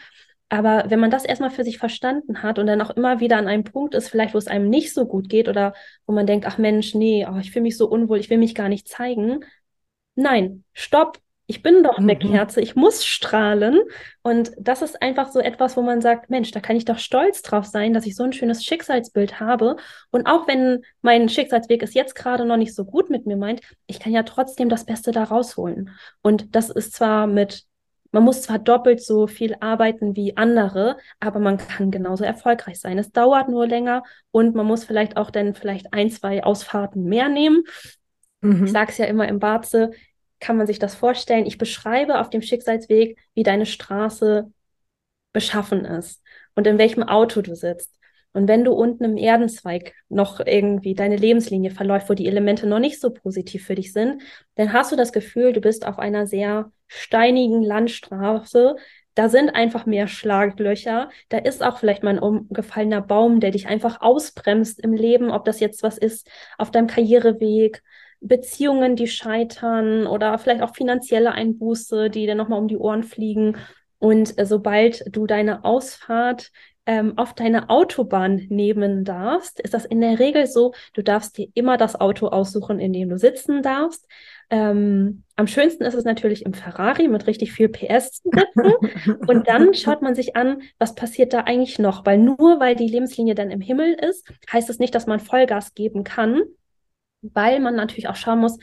Aber 0.55 0.85
wenn 0.89 1.01
man 1.01 1.11
das 1.11 1.25
erstmal 1.25 1.51
für 1.51 1.65
sich 1.65 1.79
verstanden 1.79 2.45
hat 2.45 2.61
und 2.61 2.69
dann 2.69 2.81
auch 2.81 2.91
immer 2.91 3.19
wieder 3.19 3.39
an 3.39 3.49
einem 3.49 3.65
Punkt 3.65 3.93
ist, 3.93 4.09
vielleicht 4.09 4.35
wo 4.35 4.39
es 4.39 4.47
einem 4.47 4.71
nicht 4.71 4.95
so 4.95 5.05
gut 5.05 5.29
geht 5.29 5.49
oder 5.49 5.75
wo 6.07 6.13
man 6.15 6.27
denkt, 6.29 6.47
ach 6.47 6.59
Mensch, 6.59 6.95
nee, 6.95 7.27
oh, 7.29 7.39
ich 7.39 7.51
fühle 7.51 7.65
mich 7.65 7.77
so 7.77 7.89
unwohl, 7.89 8.21
ich 8.21 8.31
will 8.31 8.39
mich 8.39 8.55
gar 8.55 8.69
nicht 8.69 8.87
zeigen. 8.87 9.45
Nein, 10.15 10.63
stopp, 10.73 11.19
ich 11.47 11.61
bin 11.61 11.83
doch 11.83 11.99
eine 11.99 12.15
mhm. 12.15 12.21
Kerze, 12.21 12.61
ich 12.61 12.77
muss 12.77 13.05
strahlen. 13.05 13.81
Und 14.23 14.53
das 14.57 14.81
ist 14.81 15.03
einfach 15.03 15.33
so 15.33 15.41
etwas, 15.41 15.77
wo 15.77 15.83
man 15.83 16.01
sagt, 16.01 16.31
Mensch, 16.31 16.53
da 16.53 16.61
kann 16.61 16.77
ich 16.77 16.85
doch 16.85 16.99
stolz 16.99 17.43
drauf 17.43 17.67
sein, 17.67 17.93
dass 17.93 18.07
ich 18.07 18.15
so 18.15 18.23
ein 18.23 18.33
schönes 18.33 18.65
Schicksalsbild 18.65 19.41
habe. 19.41 19.75
Und 20.13 20.27
auch 20.29 20.47
wenn 20.47 20.85
mein 21.03 21.29
Schicksalsweg 21.29 21.83
es 21.83 21.95
jetzt 21.95 22.15
gerade 22.15 22.45
noch 22.45 22.59
nicht 22.59 22.77
so 22.77 22.85
gut 22.85 23.11
mit 23.11 23.27
mir 23.27 23.37
meint, 23.37 23.61
ich 23.89 23.99
kann 23.99 24.13
ja 24.13 24.23
trotzdem 24.23 24.69
das 24.69 24.87
Beste 24.87 25.11
da 25.11 25.25
rausholen. 25.25 25.91
Und 26.23 26.55
das 26.55 26.71
ist 26.71 26.93
zwar 26.93 27.27
mit, 27.27 27.65
man 28.15 28.23
muss 28.23 28.43
zwar 28.43 28.61
doppelt 28.61 29.03
so 29.03 29.27
viel 29.27 29.57
arbeiten 29.59 30.15
wie 30.15 30.37
andere, 30.37 30.99
aber 31.19 31.41
man 31.41 31.59
kann 31.59 31.91
genauso 31.91 32.23
erfolgreich 32.23 32.79
sein. 32.79 32.97
Es 32.97 33.11
dauert 33.11 33.49
nur 33.49 33.67
länger 33.67 34.05
und 34.31 34.55
man 34.55 34.67
muss 34.67 34.85
vielleicht 34.85 35.17
auch 35.17 35.33
dann 35.33 35.57
vielleicht 35.57 35.93
ein, 35.93 36.13
zwei 36.13 36.45
Ausfahrten 36.45 37.07
mehr 37.07 37.29
nehmen. 37.29 37.65
Mhm. 38.41 38.67
Ich 38.67 38.71
sage 38.71 38.93
es 38.93 38.99
ja 38.99 39.07
immer 39.07 39.27
im 39.27 39.41
Barze, 39.41 39.91
kann 40.39 40.57
man 40.57 40.69
sich 40.69 40.79
das 40.79 40.95
vorstellen? 40.95 41.45
Ich 41.45 41.59
beschreibe 41.59 42.21
auf 42.21 42.31
dem 42.31 42.41
Schicksalsweg, 42.41 43.19
wie 43.35 43.43
deine 43.43 43.67
Straße 43.67 44.49
beschaffen 45.33 45.85
ist 45.85 46.23
und 46.55 46.69
in 46.69 46.79
welchem 46.79 47.03
Auto 47.03 47.43
du 47.43 47.57
sitzt. 47.57 47.99
Und 48.35 48.49
wenn 48.49 48.65
du 48.65 48.73
unten 48.73 49.05
im 49.05 49.17
Erdenzweig 49.17 49.95
noch 50.09 50.41
irgendwie 50.45 50.95
deine 50.95 51.17
Lebenslinie 51.17 51.71
verläuft, 51.71 52.11
wo 52.11 52.15
die 52.15 52.27
Elemente 52.27 52.67
noch 52.67 52.81
nicht 52.81 53.01
so 53.01 53.11
positiv 53.11 53.65
für 53.65 53.77
dich 53.77 53.93
sind, 53.93 54.23
dann 54.57 54.73
hast 54.73 54.91
du 54.91 54.97
das 54.97 55.13
Gefühl, 55.13 55.53
du 55.53 55.61
bist 55.61 55.87
auf 55.87 56.01
einer 56.01 56.27
sehr 56.27 56.73
steinigen 56.89 57.63
Landstraße. 57.63 58.75
Da 59.15 59.29
sind 59.29 59.51
einfach 59.51 59.87
mehr 59.87 60.09
Schlaglöcher. 60.09 61.11
Da 61.29 61.39
ist 61.39 61.63
auch 61.63 61.79
vielleicht 61.79 62.03
mal 62.03 62.11
ein 62.11 62.19
umgefallener 62.19 63.01
Baum, 63.01 63.39
der 63.39 63.53
dich 63.53 63.69
einfach 63.69 64.01
ausbremst 64.01 64.81
im 64.81 64.95
Leben, 64.95 65.31
ob 65.31 65.45
das 65.45 65.61
jetzt 65.61 65.85
was 65.85 65.97
ist 65.97 66.29
auf 66.59 66.73
deinem 66.73 66.89
Karriereweg, 66.89 67.85
Beziehungen, 68.21 68.97
die 68.97 69.07
scheitern 69.07 70.09
oder 70.09 70.37
vielleicht 70.39 70.63
auch 70.63 70.75
finanzielle 70.75 71.33
Einbuße, 71.33 72.11
die 72.11 72.27
dann 72.27 72.39
nochmal 72.39 72.59
um 72.59 72.67
die 72.67 72.79
Ohren 72.79 73.05
fliegen. 73.05 73.57
Und 73.99 74.37
äh, 74.39 74.45
sobald 74.45 75.05
du 75.15 75.27
deine 75.27 75.65
Ausfahrt 75.65 76.51
ähm, 76.87 77.17
auf 77.17 77.35
deine 77.35 77.71
Autobahn 77.71 78.47
nehmen 78.49 79.05
darfst, 79.05 79.61
ist 79.61 79.75
das 79.75 79.85
in 79.85 80.01
der 80.01 80.19
Regel 80.19 80.47
so, 80.47 80.75
du 80.93 81.03
darfst 81.03 81.39
dir 81.39 81.49
immer 81.55 81.77
das 81.77 81.99
Auto 81.99 82.29
aussuchen, 82.29 82.79
in 82.79 82.93
dem 82.93 83.09
du 83.09 83.19
sitzen 83.19 83.63
darfst. 83.63 84.07
Ähm, 84.51 85.25
am 85.37 85.47
schönsten 85.47 85.85
ist 85.85 85.95
es 85.95 86.05
natürlich 86.05 86.45
im 86.45 86.53
Ferrari 86.53 87.09
mit 87.09 87.27
richtig 87.27 87.53
viel 87.53 87.69
PS 87.69 88.23
zu 88.23 88.31
sitzen. 88.33 89.19
Und 89.27 89.49
dann 89.49 89.73
schaut 89.75 90.03
man 90.03 90.15
sich 90.15 90.37
an, 90.37 90.63
was 90.79 90.95
passiert 90.95 91.33
da 91.33 91.41
eigentlich 91.41 91.79
noch. 91.79 92.05
Weil 92.05 92.19
nur 92.19 92.61
weil 92.61 92.77
die 92.77 92.89
Lebenslinie 92.89 93.35
dann 93.35 93.51
im 93.51 93.61
Himmel 93.61 93.95
ist, 93.95 94.29
heißt 94.53 94.69
es 94.69 94.79
nicht, 94.79 94.95
dass 94.95 95.07
man 95.07 95.21
Vollgas 95.21 95.75
geben 95.75 96.05
kann, 96.05 96.43
weil 97.23 97.61
man 97.61 97.75
natürlich 97.75 98.09
auch 98.09 98.17
schauen 98.17 98.41
muss, 98.41 98.59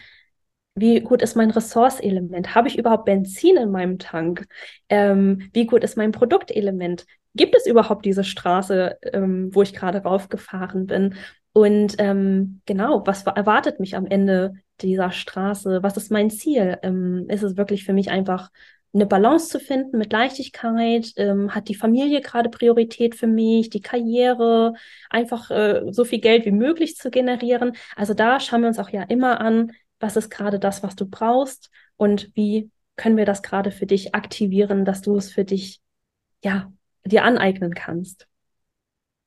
wie 0.75 1.01
gut 1.01 1.21
ist 1.21 1.35
mein 1.35 1.51
Ressourceelement? 1.51 2.55
Habe 2.55 2.69
ich 2.69 2.77
überhaupt 2.77 3.05
Benzin 3.05 3.57
in 3.57 3.71
meinem 3.71 3.99
Tank? 3.99 4.47
Ähm, 4.87 5.49
wie 5.53 5.65
gut 5.65 5.83
ist 5.83 5.97
mein 5.97 6.11
Produktelement? 6.11 7.05
Gibt 7.33 7.55
es 7.55 7.65
überhaupt 7.65 8.05
diese 8.05 8.23
Straße, 8.23 8.97
ähm, 9.13 9.49
wo 9.53 9.61
ich 9.61 9.73
gerade 9.73 9.99
raufgefahren 9.99 10.85
bin? 10.85 11.15
Und 11.53 11.95
ähm, 11.97 12.61
genau, 12.65 13.05
was 13.05 13.23
erwartet 13.23 13.79
mich 13.79 13.95
am 13.95 14.05
Ende 14.05 14.53
dieser 14.81 15.11
Straße? 15.11 15.83
Was 15.83 15.97
ist 15.97 16.11
mein 16.11 16.29
Ziel? 16.29 16.77
Ähm, 16.81 17.25
ist 17.29 17.43
es 17.43 17.57
wirklich 17.57 17.83
für 17.83 17.93
mich 17.93 18.09
einfach 18.09 18.49
eine 18.93 19.05
Balance 19.05 19.49
zu 19.49 19.59
finden 19.59 19.97
mit 19.97 20.11
Leichtigkeit? 20.11 21.13
Ähm, 21.17 21.53
hat 21.53 21.69
die 21.69 21.75
Familie 21.75 22.21
gerade 22.21 22.49
Priorität 22.49 23.15
für 23.15 23.27
mich? 23.27 23.69
Die 23.69 23.81
Karriere? 23.81 24.73
Einfach 25.09 25.51
äh, 25.51 25.83
so 25.91 26.03
viel 26.05 26.19
Geld 26.19 26.45
wie 26.45 26.51
möglich 26.51 26.95
zu 26.95 27.09
generieren? 27.11 27.73
Also 27.95 28.13
da 28.13 28.39
schauen 28.39 28.61
wir 28.61 28.67
uns 28.67 28.79
auch 28.79 28.89
ja 28.89 29.03
immer 29.03 29.41
an, 29.41 29.71
was 29.99 30.17
ist 30.17 30.29
gerade 30.29 30.59
das, 30.59 30.83
was 30.83 30.95
du 30.95 31.05
brauchst 31.05 31.69
und 31.95 32.35
wie 32.35 32.71
können 32.95 33.17
wir 33.17 33.25
das 33.25 33.41
gerade 33.41 33.71
für 33.71 33.85
dich 33.85 34.15
aktivieren, 34.15 34.85
dass 34.85 35.01
du 35.01 35.15
es 35.15 35.31
für 35.31 35.45
dich, 35.45 35.81
ja, 36.43 36.71
dir 37.05 37.23
aneignen 37.23 37.73
kannst. 37.73 38.27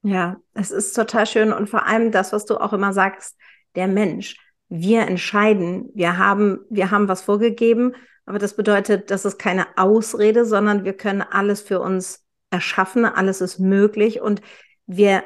Ja, 0.02 0.36
es 0.52 0.70
ist 0.70 0.94
total 0.94 1.26
schön 1.26 1.52
und 1.52 1.68
vor 1.68 1.86
allem 1.86 2.12
das, 2.12 2.32
was 2.32 2.44
du 2.44 2.58
auch 2.58 2.72
immer 2.72 2.92
sagst, 2.92 3.36
der 3.74 3.88
Mensch. 3.88 4.36
Wir 4.68 5.02
entscheiden, 5.02 5.90
wir 5.94 6.18
haben, 6.18 6.60
wir 6.68 6.90
haben 6.90 7.08
was 7.08 7.22
vorgegeben 7.22 7.94
aber 8.26 8.38
das 8.38 8.56
bedeutet, 8.56 9.10
das 9.10 9.24
ist 9.24 9.38
keine 9.38 9.66
Ausrede, 9.76 10.44
sondern 10.44 10.84
wir 10.84 10.94
können 10.94 11.22
alles 11.22 11.60
für 11.60 11.80
uns 11.80 12.24
erschaffen, 12.50 13.04
alles 13.04 13.40
ist 13.40 13.58
möglich 13.58 14.20
und 14.20 14.40
wir 14.86 15.22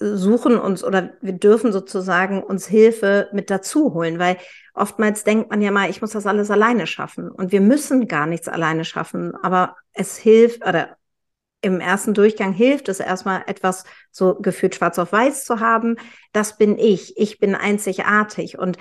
suchen 0.00 0.58
uns 0.58 0.84
oder 0.84 1.14
wir 1.20 1.32
dürfen 1.32 1.72
sozusagen 1.72 2.42
uns 2.42 2.66
Hilfe 2.66 3.28
mit 3.32 3.50
dazu 3.50 3.94
holen, 3.94 4.18
weil 4.18 4.36
oftmals 4.72 5.24
denkt 5.24 5.50
man 5.50 5.60
ja 5.60 5.72
mal, 5.72 5.90
ich 5.90 6.00
muss 6.00 6.12
das 6.12 6.26
alles 6.26 6.50
alleine 6.52 6.86
schaffen 6.86 7.30
und 7.30 7.50
wir 7.50 7.60
müssen 7.60 8.06
gar 8.06 8.26
nichts 8.26 8.48
alleine 8.48 8.84
schaffen, 8.84 9.34
aber 9.42 9.76
es 9.92 10.16
hilft 10.16 10.64
oder 10.64 10.96
im 11.60 11.80
ersten 11.80 12.14
Durchgang 12.14 12.52
hilft 12.52 12.88
es 12.88 13.00
erstmal 13.00 13.42
etwas 13.46 13.84
so 14.10 14.36
gefühlt 14.36 14.74
schwarz 14.74 14.98
auf 14.98 15.12
weiß 15.12 15.44
zu 15.44 15.60
haben. 15.60 15.96
Das 16.32 16.56
bin 16.56 16.78
ich. 16.78 17.16
Ich 17.16 17.38
bin 17.38 17.54
einzigartig. 17.54 18.58
Und 18.58 18.78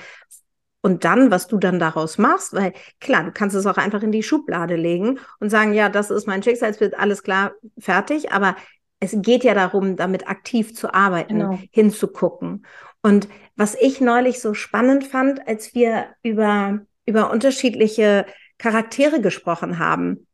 und 0.82 1.03
dann, 1.03 1.32
was 1.32 1.47
du 1.47 1.57
dann 1.57 1.80
daraus 1.80 2.17
machst, 2.17 2.53
weil 2.53 2.71
klar, 3.01 3.23
du 3.23 3.32
kannst 3.32 3.55
es 3.55 3.65
auch 3.65 3.78
einfach 3.78 4.03
in 4.03 4.11
die 4.11 4.23
Schublade 4.23 4.75
legen 4.75 5.19
und 5.39 5.49
sagen, 5.49 5.73
ja, 5.73 5.89
das 5.89 6.11
ist 6.11 6.28
mein 6.28 6.43
Schicksalsbild, 6.43 6.97
alles 6.97 7.23
klar, 7.23 7.53
fertig. 7.78 8.32
Aber 8.32 8.55
es 8.99 9.13
geht 9.17 9.43
ja 9.43 9.53
darum, 9.53 9.95
damit 9.95 10.30
aktiv 10.30 10.75
zu 10.75 10.93
arbeiten, 10.93 11.39
genau. 11.39 11.59
hinzugucken. 11.71 12.65
Und 13.01 13.28
was 13.55 13.75
ich 13.75 14.01
neulich 14.01 14.39
so 14.39 14.53
spannend 14.53 15.05
fand, 15.05 15.47
als 15.47 15.73
wir 15.73 16.05
über, 16.23 16.80
über 17.05 17.32
unterschiedliche 17.32 18.25
Charaktere 18.57 19.19
gesprochen 19.19 19.80
haben, 19.80 20.26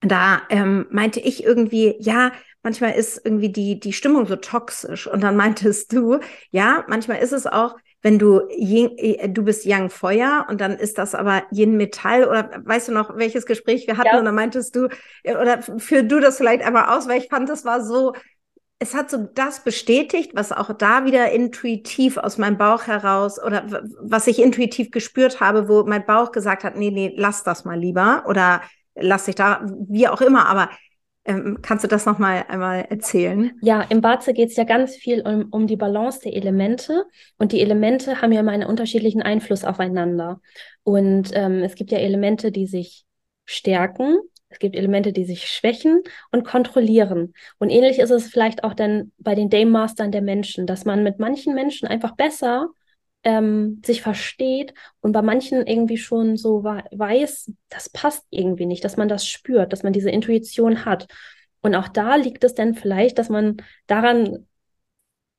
da 0.00 0.42
ähm, 0.48 0.86
meinte 0.90 1.20
ich 1.20 1.44
irgendwie, 1.44 1.96
ja, 1.98 2.32
manchmal 2.62 2.92
ist 2.92 3.20
irgendwie 3.24 3.50
die, 3.50 3.80
die 3.80 3.92
Stimmung 3.92 4.26
so 4.26 4.36
toxisch. 4.36 5.06
Und 5.06 5.22
dann 5.22 5.36
meintest 5.36 5.92
du, 5.92 6.20
ja, 6.50 6.84
manchmal 6.88 7.18
ist 7.18 7.32
es 7.32 7.46
auch 7.46 7.76
wenn 8.02 8.18
du 8.18 8.40
Yin, 8.50 8.96
äh, 8.96 9.28
du 9.28 9.44
bist 9.44 9.64
Yang 9.64 9.90
Feuer 9.90 10.46
und 10.48 10.60
dann 10.60 10.72
ist 10.72 10.98
das 10.98 11.14
aber 11.14 11.42
Yin 11.50 11.76
Metall 11.76 12.24
oder 12.24 12.50
weißt 12.64 12.88
du 12.88 12.92
noch, 12.92 13.16
welches 13.16 13.46
Gespräch 13.46 13.86
wir 13.86 13.96
hatten 13.96 14.08
ja. 14.12 14.18
und 14.18 14.24
dann 14.24 14.34
meintest 14.34 14.74
du, 14.76 14.88
äh, 15.22 15.36
oder 15.36 15.62
für 15.78 16.02
du 16.02 16.20
das 16.20 16.36
vielleicht 16.38 16.62
einmal 16.62 16.96
aus, 16.96 17.08
weil 17.08 17.20
ich 17.20 17.28
fand, 17.28 17.48
das 17.48 17.64
war 17.64 17.84
so, 17.84 18.14
es 18.78 18.94
hat 18.94 19.10
so 19.10 19.28
das 19.34 19.62
bestätigt, 19.62 20.32
was 20.34 20.52
auch 20.52 20.72
da 20.72 21.04
wieder 21.04 21.30
intuitiv 21.30 22.16
aus 22.16 22.38
meinem 22.38 22.56
Bauch 22.56 22.86
heraus 22.86 23.42
oder 23.42 23.82
was 24.00 24.26
ich 24.26 24.40
intuitiv 24.40 24.90
gespürt 24.90 25.40
habe, 25.40 25.68
wo 25.68 25.84
mein 25.84 26.06
Bauch 26.06 26.32
gesagt 26.32 26.64
hat, 26.64 26.76
nee, 26.76 26.90
nee, 26.90 27.12
lass 27.14 27.44
das 27.44 27.66
mal 27.66 27.78
lieber 27.78 28.24
oder 28.26 28.62
lass 28.94 29.26
dich 29.26 29.34
da, 29.34 29.64
wie 29.88 30.08
auch 30.08 30.20
immer, 30.20 30.46
aber 30.46 30.70
ähm, 31.24 31.58
kannst 31.62 31.84
du 31.84 31.88
das 31.88 32.06
nochmal 32.06 32.44
einmal 32.48 32.86
erzählen? 32.88 33.52
Ja, 33.60 33.82
im 33.82 34.00
Baze 34.00 34.32
geht 34.32 34.50
es 34.50 34.56
ja 34.56 34.64
ganz 34.64 34.96
viel 34.96 35.20
um, 35.20 35.48
um 35.50 35.66
die 35.66 35.76
Balance 35.76 36.20
der 36.24 36.34
Elemente 36.34 37.04
und 37.38 37.52
die 37.52 37.60
Elemente 37.60 38.22
haben 38.22 38.32
ja 38.32 38.40
immer 38.40 38.52
einen 38.52 38.68
unterschiedlichen 38.68 39.22
Einfluss 39.22 39.64
aufeinander. 39.64 40.40
Und 40.82 41.30
ähm, 41.34 41.62
es 41.62 41.74
gibt 41.74 41.90
ja 41.90 41.98
Elemente, 41.98 42.50
die 42.52 42.66
sich 42.66 43.04
stärken, 43.44 44.18
es 44.48 44.58
gibt 44.58 44.74
Elemente, 44.74 45.12
die 45.12 45.24
sich 45.24 45.46
schwächen 45.46 46.02
und 46.32 46.44
kontrollieren. 46.44 47.34
Und 47.58 47.70
ähnlich 47.70 47.98
ist 48.00 48.10
es 48.10 48.28
vielleicht 48.28 48.64
auch 48.64 48.74
dann 48.74 49.12
bei 49.18 49.34
den 49.34 49.48
Dame 49.48 49.70
Mastern 49.70 50.10
der 50.10 50.22
Menschen, 50.22 50.66
dass 50.66 50.84
man 50.84 51.04
mit 51.04 51.20
manchen 51.20 51.54
Menschen 51.54 51.86
einfach 51.86 52.16
besser 52.16 52.68
ähm, 53.24 53.82
sich 53.84 54.02
versteht 54.02 54.74
und 55.00 55.12
bei 55.12 55.22
manchen 55.22 55.66
irgendwie 55.66 55.98
schon 55.98 56.36
so 56.36 56.64
weiß, 56.64 57.52
das 57.68 57.88
passt 57.88 58.24
irgendwie 58.30 58.66
nicht, 58.66 58.84
dass 58.84 58.96
man 58.96 59.08
das 59.08 59.26
spürt, 59.26 59.72
dass 59.72 59.82
man 59.82 59.92
diese 59.92 60.10
Intuition 60.10 60.84
hat. 60.84 61.06
Und 61.60 61.74
auch 61.74 61.88
da 61.88 62.16
liegt 62.16 62.44
es 62.44 62.54
dann 62.54 62.74
vielleicht, 62.74 63.18
dass 63.18 63.28
man 63.28 63.58
daran, 63.86 64.46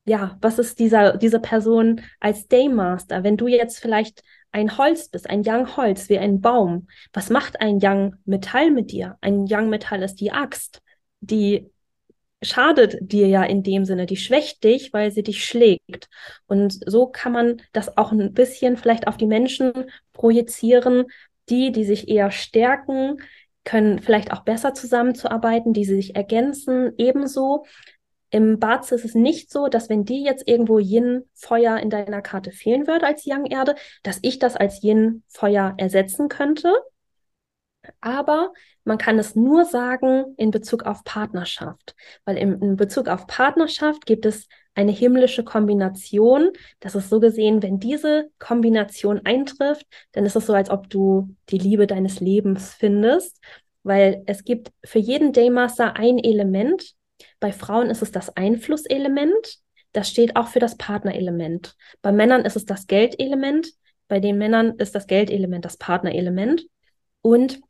ja, 0.06 0.38
was 0.42 0.60
ist 0.60 0.80
dieser, 0.80 1.18
diese 1.18 1.40
Person 1.40 2.02
als 2.20 2.48
Daymaster? 2.48 3.24
Wenn 3.24 3.38
du 3.38 3.48
jetzt 3.48 3.80
vielleicht 3.80 4.24
ein 4.52 4.78
Holz 4.78 5.10
bist, 5.10 5.30
ein 5.30 5.44
Young 5.46 5.76
Holz, 5.78 6.10
wie 6.10 6.20
ein 6.20 6.42
Baum, 6.42 6.88
was 7.14 7.30
macht 7.30 7.62
ein 7.62 7.80
Young 7.82 8.16
Metall 8.26 8.72
mit 8.72 8.92
dir? 8.92 9.18
Ein 9.22 9.46
Young 9.50 9.70
Metall 9.70 10.04
ist 10.04 10.16
die 10.16 10.32
Axt, 10.32 10.82
die 11.22 11.72
schadet 12.42 12.98
dir 13.02 13.28
ja 13.28 13.44
in 13.44 13.64
dem 13.64 13.86
Sinne, 13.86 14.06
die 14.06 14.18
schwächt 14.18 14.64
dich, 14.64 14.94
weil 14.94 15.12
sie 15.12 15.24
dich 15.24 15.46
schlägt. 15.46 16.10
Und 16.48 16.80
so 16.86 17.08
kann 17.08 17.32
man 17.32 17.62
das 17.72 17.98
auch 17.98 18.12
ein 18.12 18.34
bisschen 18.34 18.78
vielleicht 18.78 19.08
auf 19.08 19.18
die 19.18 19.28
Menschen 19.28 19.72
projizieren, 20.14 21.06
die, 21.50 21.72
die 21.72 21.86
sich 21.86 22.08
eher 22.08 22.32
stärken, 22.32 23.22
können 23.64 24.00
vielleicht 24.00 24.32
auch 24.32 24.42
besser 24.42 24.74
zusammenzuarbeiten, 24.74 25.74
die 25.74 25.86
sich 25.86 26.16
ergänzen, 26.16 26.94
ebenso. 26.98 27.66
Im 28.32 28.60
Bad 28.60 28.90
ist 28.92 29.06
es 29.06 29.14
nicht 29.14 29.52
so, 29.52 29.68
dass 29.68 29.90
wenn 29.90 30.06
dir 30.06 30.22
jetzt 30.22 30.48
irgendwo 30.48 30.80
Yin-Feuer 30.80 31.78
in 31.78 31.90
deiner 31.90 32.22
Karte 32.22 32.52
fehlen 32.52 32.88
würde 32.88 33.06
als 33.06 33.26
Yang-Erde, 33.26 33.76
dass 34.04 34.20
ich 34.22 34.40
das 34.40 34.56
als 34.56 34.82
Yin-Feuer 34.82 35.76
ersetzen 35.78 36.30
könnte. 36.30 36.74
Aber 38.00 38.54
man 38.84 38.98
kann 38.98 39.20
es 39.20 39.36
nur 39.36 39.66
sagen 39.66 40.34
in 40.38 40.52
Bezug 40.52 40.84
auf 40.84 41.04
Partnerschaft, 41.04 41.96
weil 42.26 42.38
im, 42.38 42.62
in 42.62 42.76
Bezug 42.76 43.08
auf 43.08 43.28
Partnerschaft 43.28 44.06
gibt 44.06 44.26
es 44.26 44.48
eine 44.74 44.92
himmlische 44.92 45.44
Kombination. 45.44 46.52
Das 46.80 46.96
ist 46.96 47.10
so 47.10 47.20
gesehen, 47.20 47.62
wenn 47.62 47.80
diese 47.80 48.30
Kombination 48.40 49.22
eintrifft, 49.24 49.86
dann 50.14 50.26
ist 50.26 50.36
es 50.36 50.46
so, 50.46 50.54
als 50.54 50.70
ob 50.70 50.90
du 50.90 51.36
die 51.50 51.58
Liebe 51.58 51.88
deines 51.88 52.20
Lebens 52.20 52.74
findest, 52.74 53.40
weil 53.84 54.24
es 54.28 54.44
gibt 54.44 54.72
für 54.84 55.00
jeden 55.00 55.34
Daymaster 55.34 55.96
ein 55.98 56.20
Element. 56.20 56.94
Bei 57.40 57.52
Frauen 57.52 57.90
ist 57.90 58.02
es 58.02 58.12
das 58.12 58.36
Einflusselement. 58.36 59.58
Das 59.94 60.10
steht 60.10 60.36
auch 60.36 60.48
für 60.48 60.60
das 60.60 60.78
Partnerelement. 60.78 61.76
Bei 62.02 62.12
Männern 62.12 62.46
ist 62.46 62.56
es 62.56 62.66
das 62.66 62.88
Geldelement. 62.88 63.68
Bei 64.08 64.20
den 64.20 64.38
Männern 64.38 64.76
ist 64.78 64.96
das 64.96 65.08
Geldelement 65.08 65.66
das 65.66 65.78
Partnerelement. 65.78 66.66
Und 67.22 67.62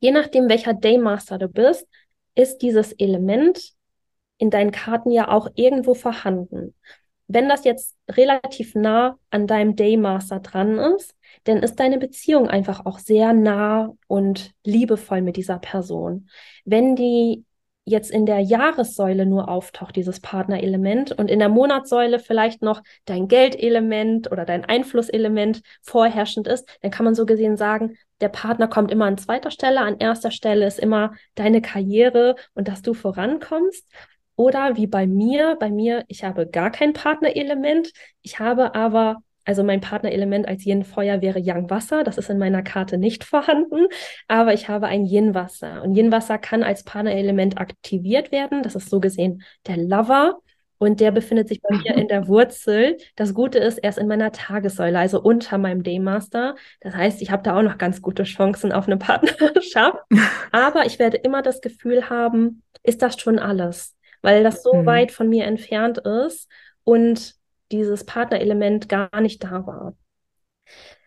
je 0.00 0.10
nachdem, 0.10 0.48
welcher 0.48 0.74
Daymaster 0.74 1.38
du 1.38 1.48
bist, 1.48 1.86
ist 2.34 2.58
dieses 2.58 2.92
Element 2.92 3.72
in 4.38 4.50
deinen 4.50 4.70
Karten 4.70 5.10
ja 5.10 5.28
auch 5.28 5.48
irgendwo 5.54 5.94
vorhanden. 5.94 6.74
Wenn 7.28 7.48
das 7.48 7.64
jetzt 7.64 7.96
relativ 8.08 8.74
nah 8.74 9.18
an 9.30 9.46
deinem 9.46 9.74
Daymaster 9.74 10.40
dran 10.40 10.78
ist, 10.78 11.16
dann 11.44 11.62
ist 11.62 11.76
deine 11.80 11.98
Beziehung 11.98 12.48
einfach 12.48 12.86
auch 12.86 12.98
sehr 12.98 13.32
nah 13.32 13.92
und 14.06 14.52
liebevoll 14.64 15.22
mit 15.22 15.36
dieser 15.36 15.58
Person. 15.58 16.28
Wenn 16.64 16.94
die 16.94 17.44
jetzt 17.86 18.10
in 18.10 18.26
der 18.26 18.40
Jahressäule 18.40 19.24
nur 19.26 19.48
auftaucht, 19.48 19.94
dieses 19.94 20.18
Partnerelement, 20.20 21.12
und 21.12 21.30
in 21.30 21.38
der 21.38 21.48
Monatssäule 21.48 22.18
vielleicht 22.18 22.60
noch 22.60 22.82
dein 23.04 23.28
Geldelement 23.28 24.30
oder 24.30 24.44
dein 24.44 24.64
Einflusselement 24.64 25.62
vorherrschend 25.82 26.48
ist, 26.48 26.68
dann 26.82 26.90
kann 26.90 27.04
man 27.04 27.14
so 27.14 27.24
gesehen 27.24 27.56
sagen, 27.56 27.96
der 28.20 28.28
Partner 28.28 28.66
kommt 28.66 28.90
immer 28.90 29.04
an 29.04 29.18
zweiter 29.18 29.52
Stelle, 29.52 29.80
an 29.80 29.98
erster 29.98 30.32
Stelle 30.32 30.66
ist 30.66 30.80
immer 30.80 31.14
deine 31.36 31.62
Karriere 31.62 32.34
und 32.54 32.66
dass 32.66 32.82
du 32.82 32.92
vorankommst. 32.92 33.86
Oder 34.34 34.76
wie 34.76 34.88
bei 34.88 35.06
mir, 35.06 35.56
bei 35.58 35.70
mir, 35.70 36.04
ich 36.08 36.24
habe 36.24 36.46
gar 36.48 36.70
kein 36.70 36.92
Partnerelement, 36.92 37.92
ich 38.22 38.40
habe 38.40 38.74
aber 38.74 39.22
also 39.46 39.62
mein 39.62 39.80
Partnerelement 39.80 40.46
als 40.46 40.66
Yin-Feuer 40.66 41.22
wäre 41.22 41.38
Yang-Wasser. 41.38 42.04
Das 42.04 42.18
ist 42.18 42.28
in 42.28 42.38
meiner 42.38 42.62
Karte 42.62 42.98
nicht 42.98 43.24
vorhanden, 43.24 43.86
aber 44.28 44.52
ich 44.52 44.68
habe 44.68 44.86
ein 44.86 45.06
Yin-Wasser. 45.06 45.82
Und 45.82 45.96
Yin-Wasser 45.96 46.36
kann 46.36 46.62
als 46.62 46.82
Partnerelement 46.82 47.58
aktiviert 47.58 48.32
werden. 48.32 48.62
Das 48.62 48.74
ist 48.74 48.90
so 48.90 49.00
gesehen 49.00 49.42
der 49.66 49.76
Lover. 49.76 50.40
Und 50.78 51.00
der 51.00 51.10
befindet 51.10 51.48
sich 51.48 51.62
bei 51.62 51.74
mir 51.76 51.94
in 51.94 52.08
der 52.08 52.28
Wurzel. 52.28 52.98
Das 53.14 53.32
Gute 53.32 53.58
ist, 53.58 53.78
er 53.78 53.88
ist 53.88 53.98
in 53.98 54.08
meiner 54.08 54.32
Tagessäule, 54.32 54.98
also 54.98 55.22
unter 55.22 55.56
meinem 55.56 55.82
Daymaster. 55.82 56.54
Das 56.80 56.94
heißt, 56.94 57.22
ich 57.22 57.30
habe 57.30 57.42
da 57.42 57.56
auch 57.56 57.62
noch 57.62 57.78
ganz 57.78 58.02
gute 58.02 58.24
Chancen 58.24 58.72
auf 58.72 58.86
eine 58.86 58.96
Partnerschaft. 58.98 59.98
Aber 60.52 60.84
ich 60.84 60.98
werde 60.98 61.16
immer 61.16 61.40
das 61.40 61.62
Gefühl 61.62 62.10
haben, 62.10 62.62
ist 62.82 63.00
das 63.00 63.18
schon 63.18 63.38
alles? 63.38 63.96
Weil 64.20 64.42
das 64.42 64.62
so 64.62 64.74
mhm. 64.74 64.86
weit 64.86 65.12
von 65.12 65.28
mir 65.28 65.44
entfernt 65.44 65.98
ist. 65.98 66.50
Und 66.84 67.35
dieses 67.72 68.04
Partnerelement 68.04 68.88
gar 68.88 69.20
nicht 69.20 69.42
da 69.42 69.66
war. 69.66 69.96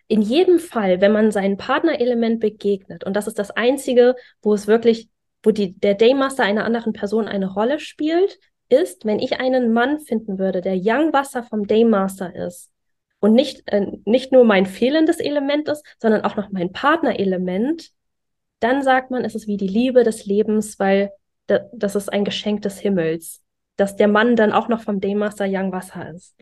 In 0.08 0.22
jedem 0.22 0.60
Fall, 0.60 1.02
wenn 1.02 1.12
man 1.12 1.32
seinem 1.32 1.58
Partnerelement 1.58 2.40
begegnet, 2.40 3.04
und 3.04 3.16
das 3.16 3.28
ist 3.28 3.38
das 3.38 3.52
Einzige, 3.52 4.16
wo 4.42 4.54
es 4.54 4.66
wirklich, 4.66 5.10
wo 5.44 5.52
die, 5.52 5.78
der 5.80 5.94
Daymaster 5.94 6.44
einer 6.44 6.66
anderen 6.66 6.94
Person 6.94 7.28
eine 7.28 7.52
Rolle 7.52 7.80
spielt, 7.80 8.40
ist, 8.70 9.06
wenn 9.06 9.20
ich 9.20 9.40
einen 9.40 9.72
Mann 9.74 10.00
finden 10.00 10.40
würde, 10.40 10.62
der 10.62 10.78
Young 10.78 11.14
Wasser 11.14 11.44
vom 11.44 11.68
Daymaster 11.68 12.36
ist 12.36 12.72
und 13.20 13.34
nicht, 13.34 13.64
äh, 13.72 13.88
nicht 14.06 14.32
nur 14.32 14.46
mein 14.46 14.66
fehlendes 14.66 15.20
Element 15.20 15.68
ist, 15.68 15.86
sondern 16.00 16.22
auch 16.22 16.36
noch 16.36 16.52
mein 16.52 16.72
Partnerelement, 16.72 17.92
dann 18.60 18.82
sagt 18.84 19.12
man, 19.12 19.24
es 19.24 19.36
ist 19.36 19.48
wie 19.48 19.58
die 19.58 19.68
Liebe 19.68 20.04
des 20.04 20.26
Lebens, 20.26 20.80
weil 20.80 21.12
das 21.74 21.96
ist 21.96 22.12
ein 22.12 22.26
Geschenk 22.26 22.62
des 22.62 22.80
Himmels, 22.80 23.42
dass 23.76 23.96
der 23.96 24.08
Mann 24.08 24.36
dann 24.36 24.52
auch 24.52 24.68
noch 24.68 24.82
vom 24.82 25.00
Daymaster 25.00 25.46
Young 25.48 25.72
Wasser 25.72 26.12
ist. 26.14 26.36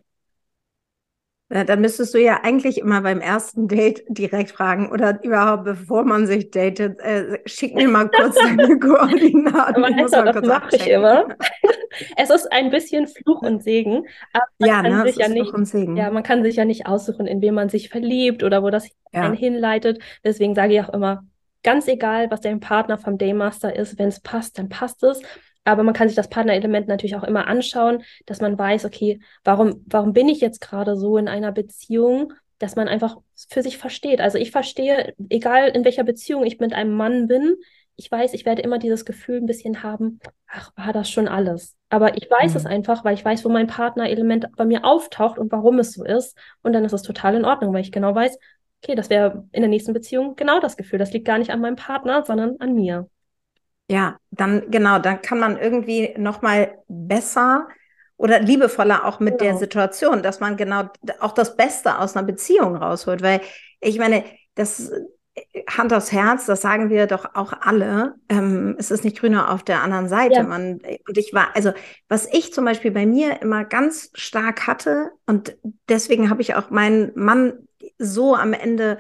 Ja, 1.49 1.63
dann 1.63 1.79
müsstest 1.79 2.13
du 2.13 2.17
ja 2.17 2.41
eigentlich 2.43 2.77
immer 2.77 3.01
beim 3.01 3.21
ersten 3.21 3.69
Date 3.69 4.03
direkt 4.09 4.51
fragen 4.51 4.91
oder 4.91 5.23
überhaupt, 5.23 5.63
bevor 5.63 6.03
man 6.03 6.27
sich 6.27 6.51
datet, 6.51 6.99
äh, 6.99 7.39
schick 7.45 7.73
mir 7.73 7.87
mal 7.87 8.09
kurz 8.09 8.35
deine 8.43 8.77
Koordinaten. 8.77 9.85
Aber 9.85 9.97
Esther, 9.97 10.33
das 10.33 10.45
mache 10.45 10.75
ich 10.75 10.87
immer. 10.89 11.29
es 12.17 12.29
ist 12.29 12.51
ein 12.51 12.69
bisschen 12.69 13.07
Fluch 13.07 13.41
und 13.43 13.63
Segen, 13.63 14.05
aber 14.33 14.45
man 14.59 14.69
ja, 14.69 14.81
kann 14.81 14.91
ne, 14.91 15.03
sich 15.05 15.15
ja 15.15 15.29
nicht, 15.29 15.97
ja, 15.97 16.11
man 16.11 16.23
kann 16.23 16.43
sich 16.43 16.57
ja 16.57 16.65
nicht 16.65 16.85
aussuchen, 16.85 17.27
in 17.27 17.41
wen 17.41 17.53
man 17.53 17.69
sich 17.69 17.87
verliebt 17.87 18.43
oder 18.43 18.61
wo 18.61 18.69
das 18.69 18.89
ja. 19.13 19.21
einen 19.21 19.35
hinleitet. 19.35 19.99
Deswegen 20.25 20.53
sage 20.53 20.73
ich 20.73 20.81
auch 20.81 20.93
immer, 20.93 21.23
ganz 21.63 21.87
egal, 21.87 22.29
was 22.29 22.41
dein 22.41 22.59
Partner 22.59 22.97
vom 22.97 23.17
Daymaster 23.17 23.73
ist, 23.73 23.97
wenn 23.97 24.09
es 24.09 24.19
passt, 24.19 24.57
dann 24.57 24.67
passt 24.67 25.01
es. 25.03 25.21
Aber 25.67 25.83
man 25.83 25.93
kann 25.93 26.07
sich 26.07 26.15
das 26.15 26.29
Partnerelement 26.29 26.87
natürlich 26.87 27.17
auch 27.17 27.25
immer 27.25 27.47
anschauen, 27.47 28.03
dass 28.25 28.39
man 28.39 28.57
weiß, 28.57 28.85
okay, 28.85 29.19
warum, 29.43 29.83
warum 29.85 30.13
bin 30.13 30.29
ich 30.29 30.39
jetzt 30.39 30.61
gerade 30.61 30.95
so 30.95 31.17
in 31.17 31.27
einer 31.27 31.51
Beziehung, 31.51 32.31
dass 32.57 32.77
man 32.77 32.87
einfach 32.87 33.17
für 33.49 33.61
sich 33.61 33.77
versteht. 33.77 34.21
Also 34.21 34.37
ich 34.37 34.51
verstehe, 34.51 35.13
egal 35.29 35.67
in 35.69 35.83
welcher 35.83 36.05
Beziehung 36.05 36.45
ich 36.45 36.59
mit 36.59 36.73
einem 36.73 36.93
Mann 36.93 37.27
bin, 37.27 37.57
ich 37.97 38.09
weiß, 38.09 38.33
ich 38.33 38.45
werde 38.45 38.61
immer 38.61 38.79
dieses 38.79 39.03
Gefühl 39.03 39.37
ein 39.37 39.45
bisschen 39.45 39.83
haben, 39.83 40.21
ach, 40.47 40.71
war 40.77 40.93
das 40.93 41.09
schon 41.09 41.27
alles. 41.27 41.75
Aber 41.89 42.15
ich 42.15 42.29
weiß 42.29 42.51
mhm. 42.51 42.57
es 42.57 42.65
einfach, 42.65 43.03
weil 43.03 43.15
ich 43.15 43.25
weiß, 43.25 43.43
wo 43.43 43.49
mein 43.49 43.67
Partnerelement 43.67 44.47
bei 44.55 44.63
mir 44.63 44.85
auftaucht 44.85 45.37
und 45.37 45.51
warum 45.51 45.79
es 45.79 45.91
so 45.91 46.05
ist. 46.05 46.37
Und 46.61 46.71
dann 46.71 46.85
ist 46.85 46.93
es 46.93 47.01
total 47.01 47.35
in 47.35 47.43
Ordnung, 47.43 47.73
weil 47.73 47.81
ich 47.81 47.91
genau 47.91 48.15
weiß, 48.15 48.37
okay, 48.81 48.95
das 48.95 49.09
wäre 49.09 49.47
in 49.51 49.61
der 49.61 49.69
nächsten 49.69 49.91
Beziehung 49.91 50.37
genau 50.37 50.61
das 50.61 50.77
Gefühl. 50.77 50.99
Das 50.99 51.11
liegt 51.11 51.25
gar 51.25 51.39
nicht 51.39 51.51
an 51.51 51.59
meinem 51.59 51.75
Partner, 51.75 52.23
sondern 52.23 52.55
an 52.59 52.73
mir. 52.73 53.09
Ja, 53.89 54.17
dann 54.31 54.69
genau, 54.69 54.99
dann 54.99 55.21
kann 55.21 55.39
man 55.39 55.57
irgendwie 55.57 56.13
noch 56.17 56.41
mal 56.41 56.77
besser 56.87 57.67
oder 58.17 58.39
liebevoller 58.39 59.05
auch 59.05 59.19
mit 59.19 59.37
genau. 59.37 59.51
der 59.51 59.59
Situation, 59.59 60.23
dass 60.23 60.39
man 60.39 60.57
genau 60.57 60.89
auch 61.19 61.31
das 61.31 61.55
Beste 61.55 61.99
aus 61.99 62.15
einer 62.15 62.25
Beziehung 62.25 62.75
rausholt, 62.75 63.21
weil 63.21 63.41
ich 63.79 63.97
meine, 63.99 64.23
das 64.55 64.91
Hand 65.69 65.93
aufs 65.93 66.11
Herz, 66.11 66.45
das 66.45 66.61
sagen 66.61 66.89
wir 66.89 67.05
doch 67.05 67.35
auch 67.35 67.53
alle. 67.61 68.15
Ähm, 68.29 68.75
es 68.79 68.91
ist 68.91 69.03
nicht 69.03 69.19
grüner 69.19 69.51
auf 69.51 69.63
der 69.63 69.83
anderen 69.83 70.09
Seite. 70.09 70.35
Ja. 70.35 70.43
Man, 70.43 70.79
und 71.07 71.17
ich 71.17 71.33
war, 71.33 71.55
also 71.55 71.73
was 72.09 72.27
ich 72.31 72.53
zum 72.53 72.65
Beispiel 72.65 72.91
bei 72.91 73.05
mir 73.05 73.41
immer 73.41 73.63
ganz 73.65 74.09
stark 74.13 74.67
hatte, 74.67 75.11
und 75.25 75.55
deswegen 75.89 76.29
habe 76.29 76.41
ich 76.41 76.55
auch 76.55 76.69
meinen 76.69 77.11
Mann 77.15 77.67
so 77.97 78.35
am 78.35 78.53
Ende 78.53 78.97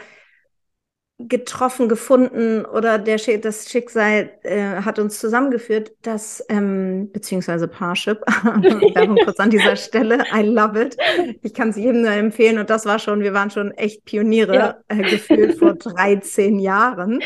getroffen, 1.19 1.89
gefunden 1.89 2.63
oder 2.63 2.99
der, 2.99 3.17
das 3.39 3.69
Schicksal 3.69 4.29
äh, 4.43 4.81
hat 4.83 4.99
uns 4.99 5.19
zusammengeführt, 5.19 5.91
dass, 6.03 6.45
ähm, 6.47 7.09
beziehungsweise 7.11 7.67
Parship, 7.67 8.19
Werbung 8.43 9.17
kurz 9.25 9.39
an 9.39 9.49
dieser 9.49 9.75
Stelle, 9.75 10.23
I 10.31 10.43
love 10.43 10.79
it. 10.79 10.95
Ich 11.41 11.55
kann 11.55 11.69
es 11.69 11.75
jedem 11.75 12.01
nur 12.01 12.11
empfehlen 12.11 12.59
und 12.59 12.69
das 12.69 12.85
war 12.85 12.99
schon, 12.99 13.21
wir 13.21 13.33
waren 13.33 13.49
schon 13.49 13.71
echt 13.71 14.05
Pioniere, 14.05 14.55
ja. 14.55 14.77
äh, 14.89 15.09
gefühlt 15.09 15.57
vor 15.57 15.73
13 15.75 16.59
Jahren. 16.59 17.19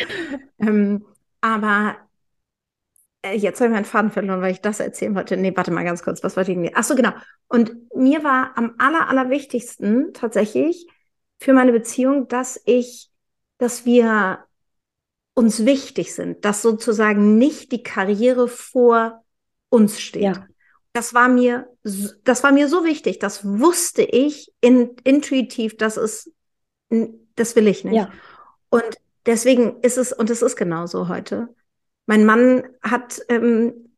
Ähm, 0.59 1.03
aber 1.41 1.97
äh, 3.23 3.35
jetzt 3.35 3.59
habe 3.59 3.69
ich 3.69 3.73
meinen 3.73 3.85
Faden 3.85 4.11
verloren, 4.11 4.41
weil 4.41 4.53
ich 4.53 4.61
das 4.61 4.79
erzählen 4.79 5.15
wollte. 5.15 5.35
Nee, 5.35 5.51
warte 5.53 5.71
mal 5.71 5.83
ganz 5.83 6.01
kurz, 6.01 6.23
was 6.23 6.37
wollte 6.37 6.51
ich 6.53 6.57
denn? 6.57 6.71
Ach 6.75 6.83
so, 6.83 6.95
genau. 6.95 7.11
Und 7.49 7.75
mir 7.93 8.23
war 8.23 8.51
am 8.55 8.75
aller, 8.77 9.09
allerwichtigsten 9.09 10.13
tatsächlich 10.13 10.87
für 11.41 11.51
meine 11.51 11.73
Beziehung, 11.73 12.29
dass 12.29 12.61
ich 12.65 13.10
dass 13.61 13.85
wir 13.85 14.39
uns 15.35 15.65
wichtig 15.65 16.15
sind, 16.15 16.43
dass 16.45 16.63
sozusagen 16.63 17.37
nicht 17.37 17.71
die 17.71 17.83
Karriere 17.83 18.47
vor 18.47 19.23
uns 19.69 20.01
steht. 20.01 20.23
Ja. 20.23 20.47
Das 20.93 21.13
war 21.13 21.29
mir, 21.29 21.69
das 22.23 22.43
war 22.43 22.51
mir 22.51 22.67
so 22.67 22.83
wichtig. 22.83 23.19
Das 23.19 23.45
wusste 23.45 24.01
ich 24.01 24.51
in, 24.61 24.95
intuitiv, 25.03 25.77
dass 25.77 25.97
es, 25.97 26.31
das 27.35 27.55
will 27.55 27.67
ich 27.67 27.85
nicht. 27.85 27.97
Ja. 27.97 28.11
Und 28.71 28.97
deswegen 29.27 29.79
ist 29.81 29.99
es, 29.99 30.11
und 30.11 30.31
es 30.31 30.41
ist 30.41 30.55
genauso 30.55 31.07
heute. 31.07 31.49
Mein 32.07 32.25
Mann 32.25 32.63
hat 32.81 33.21
ähm, 33.29 33.90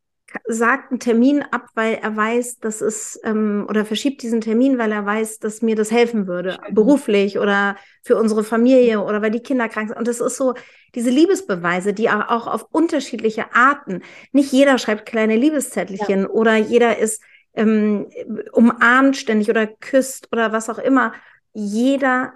sagt 0.45 0.91
einen 0.91 0.99
Termin 0.99 1.43
ab, 1.51 1.67
weil 1.75 1.95
er 1.95 2.15
weiß, 2.15 2.59
dass 2.59 2.81
es 2.81 3.19
ähm, 3.23 3.65
oder 3.69 3.85
verschiebt 3.85 4.21
diesen 4.21 4.41
Termin, 4.41 4.77
weil 4.77 4.91
er 4.91 5.05
weiß, 5.05 5.39
dass 5.39 5.61
mir 5.61 5.75
das 5.75 5.91
helfen 5.91 6.27
würde, 6.27 6.57
Schön. 6.63 6.75
beruflich 6.75 7.39
oder 7.39 7.75
für 8.01 8.17
unsere 8.17 8.43
Familie 8.43 9.01
oder 9.01 9.21
weil 9.21 9.31
die 9.31 9.41
Kinder 9.41 9.69
krank 9.69 9.89
sind. 9.89 9.97
Und 9.97 10.07
das 10.07 10.19
ist 10.19 10.37
so 10.37 10.53
diese 10.95 11.09
Liebesbeweise, 11.09 11.93
die 11.93 12.09
auch 12.09 12.47
auf 12.47 12.65
unterschiedliche 12.71 13.53
Arten. 13.53 14.01
Nicht 14.31 14.51
jeder 14.51 14.77
schreibt 14.77 15.05
kleine 15.05 15.35
Liebeszettelchen 15.35 16.21
ja. 16.21 16.29
oder 16.29 16.55
jeder 16.55 16.97
ist 16.97 17.21
ähm, 17.55 18.07
umarmt 18.51 19.17
ständig 19.17 19.49
oder 19.49 19.67
küsst 19.67 20.29
oder 20.31 20.51
was 20.51 20.69
auch 20.69 20.79
immer. 20.79 21.13
Jeder 21.53 22.33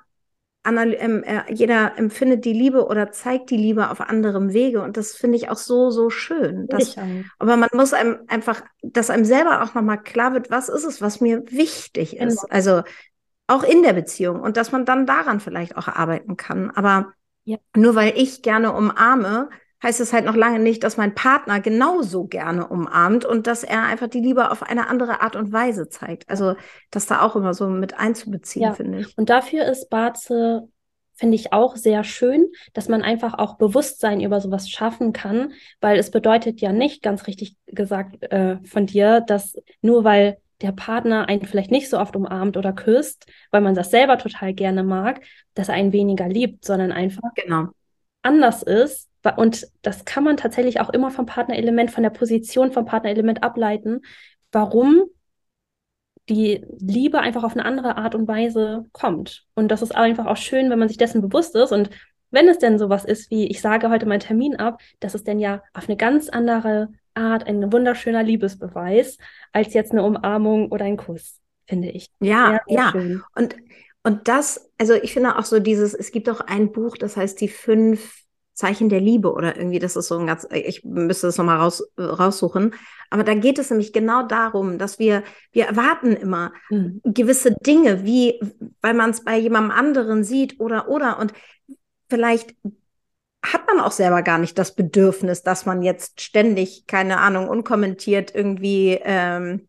jeder 1.49 1.97
empfindet 1.97 2.45
die 2.45 2.53
Liebe 2.53 2.85
oder 2.85 3.11
zeigt 3.11 3.49
die 3.49 3.57
Liebe 3.57 3.89
auf 3.89 4.01
anderem 4.01 4.53
Wege. 4.53 4.81
Und 4.81 4.97
das 4.97 5.13
finde 5.13 5.37
ich 5.37 5.49
auch 5.49 5.57
so, 5.57 5.89
so 5.89 6.09
schön. 6.09 6.67
Dass, 6.67 6.95
aber 7.39 7.57
man 7.57 7.69
muss 7.73 7.93
einem 7.93 8.19
einfach, 8.27 8.63
dass 8.81 9.09
einem 9.09 9.25
selber 9.25 9.63
auch 9.63 9.73
nochmal 9.73 10.01
klar 10.01 10.33
wird, 10.33 10.51
was 10.51 10.69
ist 10.69 10.83
es, 10.83 11.01
was 11.01 11.21
mir 11.21 11.43
wichtig 11.49 12.17
ist. 12.17 12.41
Genau. 12.41 12.53
Also 12.53 12.81
auch 13.47 13.63
in 13.63 13.81
der 13.81 13.93
Beziehung 13.93 14.41
und 14.41 14.57
dass 14.57 14.71
man 14.71 14.85
dann 14.85 15.05
daran 15.05 15.39
vielleicht 15.39 15.77
auch 15.77 15.87
arbeiten 15.87 16.35
kann. 16.35 16.69
Aber 16.71 17.13
ja. 17.45 17.57
nur 17.75 17.95
weil 17.95 18.13
ich 18.17 18.41
gerne 18.41 18.73
umarme, 18.73 19.49
heißt 19.83 19.99
es 19.99 20.13
halt 20.13 20.25
noch 20.25 20.35
lange 20.35 20.59
nicht, 20.59 20.83
dass 20.83 20.97
mein 20.97 21.13
Partner 21.13 21.59
genauso 21.59 22.25
gerne 22.25 22.67
umarmt 22.67 23.25
und 23.25 23.47
dass 23.47 23.63
er 23.63 23.83
einfach 23.83 24.07
die 24.07 24.21
Liebe 24.21 24.51
auf 24.51 24.63
eine 24.63 24.87
andere 24.87 25.21
Art 25.21 25.35
und 25.35 25.53
Weise 25.53 25.89
zeigt. 25.89 26.27
Also 26.29 26.55
das 26.89 27.05
da 27.05 27.21
auch 27.21 27.35
immer 27.35 27.53
so 27.53 27.67
mit 27.67 27.97
einzubeziehen, 27.97 28.63
ja. 28.63 28.73
finde 28.73 29.01
ich. 29.01 29.17
Und 29.17 29.29
dafür 29.29 29.65
ist 29.65 29.89
Barze, 29.89 30.67
finde 31.13 31.35
ich 31.35 31.53
auch 31.53 31.75
sehr 31.75 32.03
schön, 32.03 32.47
dass 32.73 32.89
man 32.89 33.01
einfach 33.01 33.35
auch 33.35 33.57
Bewusstsein 33.57 34.21
über 34.21 34.41
sowas 34.41 34.69
schaffen 34.69 35.13
kann, 35.13 35.53
weil 35.79 35.97
es 35.97 36.11
bedeutet 36.11 36.59
ja 36.61 36.71
nicht, 36.71 37.03
ganz 37.03 37.27
richtig 37.27 37.55
gesagt 37.67 38.23
äh, 38.31 38.57
von 38.63 38.87
dir, 38.87 39.21
dass 39.21 39.57
nur 39.81 40.03
weil 40.03 40.37
der 40.61 40.71
Partner 40.71 41.29
einen 41.29 41.45
vielleicht 41.45 41.69
nicht 41.69 41.89
so 41.89 41.99
oft 41.99 42.15
umarmt 42.15 42.57
oder 42.57 42.73
küsst, 42.73 43.27
weil 43.51 43.61
man 43.61 43.75
das 43.75 43.91
selber 43.91 44.17
total 44.17 44.53
gerne 44.53 44.83
mag, 44.83 45.21
dass 45.53 45.69
er 45.69 45.75
einen 45.75 45.93
weniger 45.93 46.27
liebt, 46.27 46.65
sondern 46.65 46.91
einfach 46.91 47.29
genau. 47.35 47.67
Anders 48.27 48.61
ist 48.61 49.07
und 49.35 49.67
das 49.81 50.05
kann 50.05 50.23
man 50.23 50.37
tatsächlich 50.37 50.79
auch 50.79 50.89
immer 50.89 51.11
vom 51.11 51.25
Partnerelement, 51.25 51.91
von 51.91 52.03
der 52.03 52.11
Position 52.11 52.71
vom 52.71 52.85
Partnerelement 52.85 53.43
ableiten, 53.43 54.01
warum 54.51 55.03
die 56.29 56.65
Liebe 56.79 57.19
einfach 57.19 57.43
auf 57.43 57.53
eine 57.53 57.65
andere 57.65 57.97
Art 57.97 58.13
und 58.15 58.27
Weise 58.27 58.85
kommt. 58.91 59.45
Und 59.55 59.69
das 59.69 59.81
ist 59.81 59.95
einfach 59.95 60.25
auch 60.25 60.37
schön, 60.37 60.69
wenn 60.69 60.79
man 60.79 60.89
sich 60.89 60.97
dessen 60.97 61.21
bewusst 61.21 61.55
ist. 61.55 61.71
Und 61.71 61.89
wenn 62.31 62.49
es 62.49 62.59
denn 62.59 62.77
sowas 62.77 63.05
ist, 63.05 63.31
wie 63.31 63.47
ich 63.47 63.61
sage 63.61 63.89
heute 63.89 64.05
meinen 64.05 64.19
Termin 64.19 64.57
ab, 64.57 64.81
das 64.99 65.15
ist 65.15 65.27
denn 65.27 65.39
ja 65.39 65.63
auf 65.73 65.87
eine 65.87 65.97
ganz 65.97 66.29
andere 66.29 66.89
Art 67.13 67.47
ein 67.47 67.71
wunderschöner 67.71 68.23
Liebesbeweis 68.23 69.17
als 69.53 69.73
jetzt 69.73 69.91
eine 69.91 70.03
Umarmung 70.03 70.71
oder 70.71 70.85
ein 70.85 70.97
Kuss, 70.97 71.39
finde 71.65 71.89
ich. 71.89 72.09
Ja, 72.19 72.49
sehr, 72.49 72.61
sehr 72.67 72.77
ja. 72.77 72.91
Schön. 72.91 73.23
Und, 73.35 73.55
und 74.07 74.29
das, 74.29 74.71
also 74.77 74.93
ich 74.93 75.11
finde 75.11 75.37
auch 75.37 75.43
so 75.43 75.59
dieses, 75.59 75.93
es 75.93 76.13
gibt 76.13 76.29
auch 76.29 76.39
ein 76.39 76.71
Buch, 76.71 76.95
das 76.95 77.17
heißt 77.17 77.41
die 77.41 77.49
fünf 77.49 78.23
Zeichen 78.53 78.87
der 78.87 79.01
Liebe 79.01 79.33
oder 79.33 79.57
irgendwie, 79.57 79.79
das 79.79 79.97
ist 79.97 80.07
so 80.07 80.17
ein 80.17 80.25
ganz, 80.25 80.47
ich 80.49 80.85
müsste 80.85 81.27
das 81.27 81.37
nochmal 81.37 81.57
raus, 81.57 81.83
raussuchen. 81.99 82.73
Aber 83.09 83.25
da 83.25 83.33
geht 83.33 83.59
es 83.59 83.69
nämlich 83.69 83.91
genau 83.91 84.23
darum, 84.23 84.77
dass 84.77 84.97
wir, 84.97 85.23
wir 85.51 85.65
erwarten 85.65 86.13
immer 86.13 86.53
mhm. 86.69 87.01
gewisse 87.03 87.53
Dinge, 87.59 88.05
wie, 88.05 88.39
weil 88.79 88.93
man 88.93 89.09
es 89.09 89.25
bei 89.25 89.37
jemandem 89.37 89.71
anderen 89.77 90.23
sieht 90.23 90.57
oder, 90.61 90.87
oder. 90.87 91.19
Und 91.19 91.33
vielleicht 92.09 92.55
hat 93.43 93.67
man 93.67 93.81
auch 93.81 93.91
selber 93.91 94.21
gar 94.21 94.37
nicht 94.37 94.57
das 94.57 94.73
Bedürfnis, 94.73 95.43
dass 95.43 95.65
man 95.65 95.81
jetzt 95.81 96.21
ständig, 96.21 96.87
keine 96.87 97.17
Ahnung, 97.17 97.49
unkommentiert 97.49 98.33
irgendwie 98.33 98.97
ähm, 99.03 99.67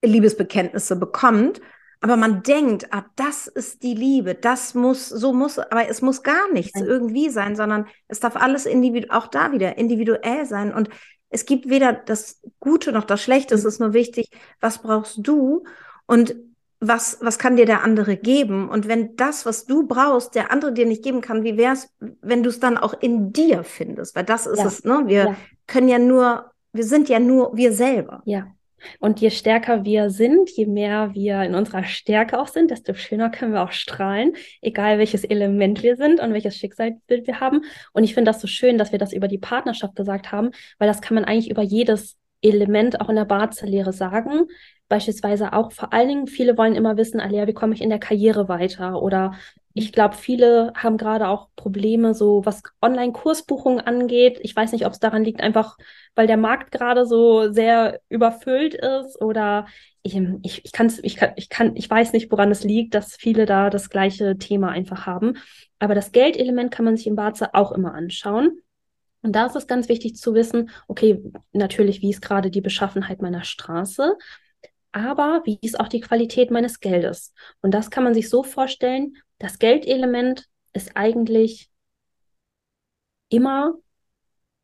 Liebesbekenntnisse 0.00 0.94
bekommt, 0.94 1.60
aber 2.04 2.18
man 2.18 2.42
denkt, 2.42 2.92
ah, 2.92 3.06
das 3.16 3.46
ist 3.46 3.82
die 3.82 3.94
Liebe, 3.94 4.34
das 4.34 4.74
muss, 4.74 5.08
so 5.08 5.32
muss, 5.32 5.58
aber 5.58 5.88
es 5.88 6.02
muss 6.02 6.22
gar 6.22 6.52
nichts 6.52 6.78
Nein. 6.78 6.86
irgendwie 6.86 7.30
sein, 7.30 7.56
sondern 7.56 7.86
es 8.08 8.20
darf 8.20 8.36
alles 8.36 8.66
individu 8.66 9.08
auch 9.08 9.26
da 9.26 9.52
wieder 9.52 9.78
individuell 9.78 10.44
sein. 10.44 10.74
Und 10.74 10.90
es 11.30 11.46
gibt 11.46 11.70
weder 11.70 11.94
das 11.94 12.42
Gute 12.60 12.92
noch 12.92 13.04
das 13.04 13.22
Schlechte. 13.22 13.54
Es 13.54 13.62
mhm. 13.62 13.68
ist 13.68 13.80
nur 13.80 13.92
wichtig, 13.94 14.28
was 14.60 14.82
brauchst 14.82 15.26
du 15.26 15.64
und 16.04 16.36
was, 16.78 17.20
was 17.22 17.38
kann 17.38 17.56
dir 17.56 17.64
der 17.64 17.82
andere 17.82 18.18
geben? 18.18 18.68
Und 18.68 18.86
wenn 18.86 19.16
das, 19.16 19.46
was 19.46 19.64
du 19.64 19.86
brauchst, 19.86 20.34
der 20.34 20.52
andere 20.52 20.74
dir 20.74 20.84
nicht 20.84 21.02
geben 21.02 21.22
kann, 21.22 21.42
wie 21.42 21.56
wäre 21.56 21.72
es, 21.72 21.88
wenn 22.20 22.42
du 22.42 22.50
es 22.50 22.60
dann 22.60 22.76
auch 22.76 22.92
in 23.00 23.32
dir 23.32 23.64
findest? 23.64 24.14
Weil 24.14 24.24
das 24.24 24.44
ist 24.44 24.58
ja. 24.58 24.66
es, 24.66 24.84
ne? 24.84 25.04
Wir 25.06 25.24
ja. 25.24 25.36
können 25.66 25.88
ja 25.88 25.98
nur, 25.98 26.50
wir 26.74 26.84
sind 26.84 27.08
ja 27.08 27.18
nur 27.18 27.56
wir 27.56 27.72
selber. 27.72 28.20
Ja. 28.26 28.48
Und 29.00 29.20
je 29.20 29.30
stärker 29.30 29.84
wir 29.84 30.10
sind, 30.10 30.50
je 30.50 30.66
mehr 30.66 31.10
wir 31.14 31.42
in 31.42 31.54
unserer 31.54 31.84
Stärke 31.84 32.38
auch 32.38 32.48
sind, 32.48 32.70
desto 32.70 32.94
schöner 32.94 33.30
können 33.30 33.52
wir 33.52 33.62
auch 33.62 33.72
strahlen, 33.72 34.34
egal 34.60 34.98
welches 34.98 35.24
Element 35.24 35.82
wir 35.82 35.96
sind 35.96 36.20
und 36.20 36.32
welches 36.32 36.56
Schicksalsbild 36.56 37.26
wir 37.26 37.40
haben. 37.40 37.62
Und 37.92 38.04
ich 38.04 38.14
finde 38.14 38.30
das 38.30 38.40
so 38.40 38.46
schön, 38.46 38.78
dass 38.78 38.92
wir 38.92 38.98
das 38.98 39.12
über 39.12 39.28
die 39.28 39.38
Partnerschaft 39.38 39.96
gesagt 39.96 40.32
haben, 40.32 40.50
weil 40.78 40.88
das 40.88 41.00
kann 41.00 41.14
man 41.14 41.24
eigentlich 41.24 41.50
über 41.50 41.62
jedes 41.62 42.16
Element 42.44 43.00
auch 43.00 43.08
in 43.08 43.16
der 43.16 43.24
Barzellehre 43.24 43.92
sagen. 43.92 44.46
Beispielsweise 44.88 45.52
auch 45.52 45.72
vor 45.72 45.92
allen 45.92 46.08
Dingen, 46.08 46.26
viele 46.26 46.56
wollen 46.58 46.74
immer 46.74 46.96
wissen, 46.96 47.20
Alia, 47.20 47.46
wie 47.46 47.54
komme 47.54 47.74
ich 47.74 47.80
in 47.80 47.90
der 47.90 47.98
Karriere 47.98 48.48
weiter? 48.48 49.02
Oder 49.02 49.34
ich 49.72 49.92
glaube, 49.92 50.14
viele 50.16 50.72
haben 50.76 50.98
gerade 50.98 51.28
auch 51.28 51.48
Probleme, 51.56 52.14
so 52.14 52.44
was 52.44 52.62
Online-Kursbuchungen 52.80 53.80
angeht. 53.80 54.38
Ich 54.42 54.54
weiß 54.54 54.72
nicht, 54.72 54.86
ob 54.86 54.92
es 54.92 55.00
daran 55.00 55.24
liegt, 55.24 55.40
einfach 55.40 55.76
weil 56.14 56.26
der 56.26 56.36
Markt 56.36 56.70
gerade 56.70 57.06
so 57.06 57.50
sehr 57.50 58.00
überfüllt 58.08 58.74
ist 58.74 59.20
oder 59.20 59.66
ich, 60.02 60.16
ich, 60.42 60.64
ich, 60.64 60.72
kann's, 60.72 61.00
ich, 61.02 61.16
kann, 61.16 61.32
ich, 61.36 61.48
kann, 61.48 61.76
ich 61.76 61.88
weiß 61.88 62.12
nicht, 62.12 62.30
woran 62.30 62.50
es 62.50 62.62
liegt, 62.62 62.94
dass 62.94 63.16
viele 63.16 63.46
da 63.46 63.70
das 63.70 63.90
gleiche 63.90 64.36
Thema 64.38 64.68
einfach 64.68 65.06
haben. 65.06 65.38
Aber 65.78 65.94
das 65.94 66.12
Geldelement 66.12 66.70
kann 66.70 66.84
man 66.84 66.96
sich 66.96 67.06
im 67.06 67.16
Barze 67.16 67.54
auch 67.54 67.72
immer 67.72 67.94
anschauen. 67.94 68.58
Und 69.22 69.32
da 69.34 69.46
ist 69.46 69.56
es 69.56 69.66
ganz 69.66 69.88
wichtig 69.88 70.16
zu 70.16 70.34
wissen, 70.34 70.70
okay, 70.86 71.22
natürlich, 71.52 72.02
wie 72.02 72.10
ist 72.10 72.20
gerade 72.20 72.50
die 72.50 72.60
Beschaffenheit 72.60 73.22
meiner 73.22 73.42
Straße, 73.42 74.16
aber 74.94 75.42
wie 75.44 75.58
ist 75.60 75.78
auch 75.80 75.88
die 75.88 76.00
Qualität 76.00 76.52
meines 76.52 76.78
Geldes? 76.78 77.34
Und 77.62 77.74
das 77.74 77.90
kann 77.90 78.04
man 78.04 78.14
sich 78.14 78.30
so 78.30 78.44
vorstellen, 78.44 79.16
das 79.38 79.58
Geldelement 79.58 80.46
ist 80.72 80.92
eigentlich 80.96 81.68
immer 83.28 83.74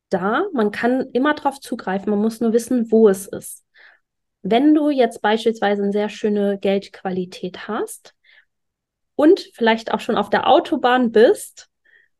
da. 0.08 0.46
Man 0.52 0.70
kann 0.70 1.10
immer 1.12 1.34
darauf 1.34 1.58
zugreifen. 1.58 2.10
Man 2.10 2.20
muss 2.20 2.40
nur 2.40 2.52
wissen, 2.52 2.92
wo 2.92 3.08
es 3.08 3.26
ist. 3.26 3.64
Wenn 4.42 4.72
du 4.72 4.88
jetzt 4.88 5.20
beispielsweise 5.20 5.82
eine 5.82 5.92
sehr 5.92 6.08
schöne 6.08 6.58
Geldqualität 6.58 7.66
hast 7.66 8.14
und 9.16 9.50
vielleicht 9.54 9.92
auch 9.92 10.00
schon 10.00 10.16
auf 10.16 10.30
der 10.30 10.48
Autobahn 10.48 11.10
bist 11.10 11.68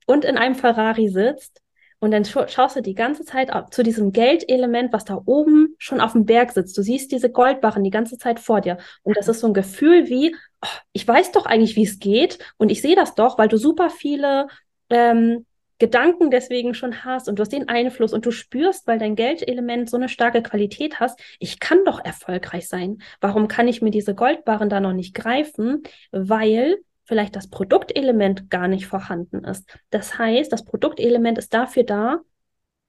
und 0.06 0.24
in 0.24 0.36
einem 0.36 0.56
Ferrari 0.56 1.08
sitzt, 1.08 1.59
und 2.00 2.10
dann 2.12 2.24
schaust 2.24 2.76
du 2.76 2.80
die 2.80 2.94
ganze 2.94 3.24
Zeit 3.24 3.50
zu 3.72 3.82
diesem 3.82 4.12
Geldelement, 4.12 4.92
was 4.92 5.04
da 5.04 5.20
oben 5.26 5.74
schon 5.78 6.00
auf 6.00 6.12
dem 6.12 6.24
Berg 6.24 6.50
sitzt. 6.52 6.76
Du 6.76 6.82
siehst 6.82 7.12
diese 7.12 7.30
Goldbarren 7.30 7.84
die 7.84 7.90
ganze 7.90 8.16
Zeit 8.16 8.40
vor 8.40 8.62
dir. 8.62 8.78
Und 9.02 9.18
das 9.18 9.28
ist 9.28 9.40
so 9.40 9.46
ein 9.46 9.54
Gefühl 9.54 10.08
wie, 10.08 10.34
oh, 10.62 10.78
ich 10.94 11.06
weiß 11.06 11.32
doch 11.32 11.44
eigentlich, 11.44 11.76
wie 11.76 11.84
es 11.84 11.98
geht. 11.98 12.38
Und 12.56 12.70
ich 12.70 12.80
sehe 12.80 12.96
das 12.96 13.14
doch, 13.14 13.36
weil 13.36 13.48
du 13.48 13.58
super 13.58 13.90
viele 13.90 14.48
ähm, 14.88 15.44
Gedanken 15.78 16.30
deswegen 16.30 16.72
schon 16.72 17.04
hast 17.04 17.28
und 17.28 17.38
du 17.38 17.42
hast 17.42 17.52
den 17.52 17.68
Einfluss 17.68 18.14
und 18.14 18.24
du 18.24 18.30
spürst, 18.30 18.86
weil 18.86 18.98
dein 18.98 19.14
Geldelement 19.14 19.90
so 19.90 19.98
eine 19.98 20.08
starke 20.08 20.42
Qualität 20.42 21.00
hast, 21.00 21.20
ich 21.38 21.60
kann 21.60 21.84
doch 21.84 22.02
erfolgreich 22.02 22.66
sein. 22.66 23.02
Warum 23.20 23.46
kann 23.46 23.68
ich 23.68 23.82
mir 23.82 23.90
diese 23.90 24.14
Goldbarren 24.14 24.70
da 24.70 24.80
noch 24.80 24.94
nicht 24.94 25.14
greifen? 25.14 25.82
Weil 26.12 26.78
vielleicht 27.10 27.34
das 27.34 27.50
Produktelement 27.50 28.50
gar 28.50 28.68
nicht 28.68 28.86
vorhanden 28.86 29.42
ist. 29.42 29.68
Das 29.90 30.16
heißt, 30.16 30.52
das 30.52 30.64
Produktelement 30.64 31.38
ist 31.38 31.52
dafür 31.52 31.82
da, 31.82 32.20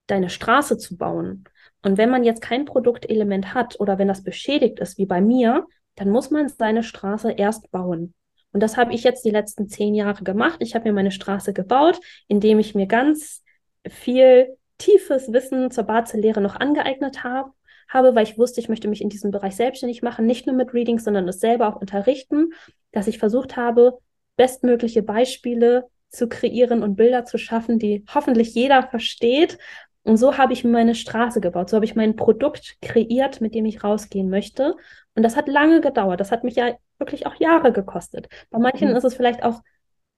deine 0.05 0.29
Straße 0.29 0.77
zu 0.77 0.95
bauen. 0.95 1.45
Und 1.81 1.97
wenn 1.97 2.11
man 2.11 2.23
jetzt 2.23 2.43
kein 2.43 2.65
Produktelement 2.65 3.55
hat 3.55 3.79
oder 3.79 3.97
wenn 3.97 4.07
das 4.07 4.23
beschädigt 4.23 4.79
ist, 4.79 4.99
wie 4.99 5.07
bei 5.07 5.21
mir, 5.21 5.65
dann 5.95 6.11
muss 6.11 6.29
man 6.29 6.49
seine 6.49 6.83
Straße 6.83 7.31
erst 7.31 7.71
bauen. 7.71 8.13
Und 8.51 8.61
das 8.61 8.77
habe 8.77 8.93
ich 8.93 9.03
jetzt 9.03 9.25
die 9.25 9.31
letzten 9.31 9.67
zehn 9.67 9.95
Jahre 9.95 10.23
gemacht. 10.23 10.57
Ich 10.59 10.75
habe 10.75 10.87
mir 10.87 10.93
meine 10.93 11.09
Straße 11.09 11.51
gebaut, 11.51 11.99
indem 12.27 12.59
ich 12.59 12.75
mir 12.75 12.85
ganz 12.85 13.41
viel 13.89 14.55
tiefes 14.77 15.33
Wissen 15.33 15.71
zur 15.71 15.85
Barzelehre 15.85 16.41
noch 16.41 16.57
angeeignet 16.57 17.23
habe, 17.23 17.53
habe, 17.89 18.13
weil 18.13 18.27
ich 18.27 18.37
wusste, 18.37 18.61
ich 18.61 18.69
möchte 18.69 18.87
mich 18.87 19.01
in 19.01 19.09
diesem 19.09 19.31
Bereich 19.31 19.55
selbstständig 19.55 20.03
machen, 20.03 20.27
nicht 20.27 20.45
nur 20.45 20.55
mit 20.55 20.75
Readings, 20.75 21.05
sondern 21.05 21.27
es 21.27 21.39
selber 21.39 21.67
auch 21.67 21.81
unterrichten, 21.81 22.51
dass 22.91 23.07
ich 23.07 23.17
versucht 23.17 23.57
habe, 23.57 23.97
bestmögliche 24.41 25.03
Beispiele 25.03 25.87
zu 26.09 26.27
kreieren 26.27 26.81
und 26.81 26.95
Bilder 26.95 27.25
zu 27.25 27.37
schaffen, 27.37 27.77
die 27.77 28.03
hoffentlich 28.11 28.55
jeder 28.55 28.81
versteht. 28.81 29.59
Und 30.01 30.17
so 30.17 30.39
habe 30.39 30.51
ich 30.53 30.63
meine 30.63 30.95
Straße 30.95 31.41
gebaut, 31.41 31.69
so 31.69 31.75
habe 31.75 31.85
ich 31.85 31.95
mein 31.95 32.15
Produkt 32.15 32.77
kreiert, 32.81 33.39
mit 33.39 33.53
dem 33.53 33.65
ich 33.65 33.83
rausgehen 33.83 34.31
möchte. 34.31 34.75
Und 35.13 35.21
das 35.21 35.35
hat 35.35 35.47
lange 35.47 35.79
gedauert. 35.79 36.19
Das 36.19 36.31
hat 36.31 36.43
mich 36.43 36.55
ja 36.55 36.75
wirklich 36.97 37.27
auch 37.27 37.35
Jahre 37.35 37.71
gekostet. 37.71 38.29
Bei 38.49 38.57
manchen 38.57 38.89
mhm. 38.89 38.95
ist 38.95 39.03
es 39.03 39.13
vielleicht 39.13 39.43
auch 39.43 39.61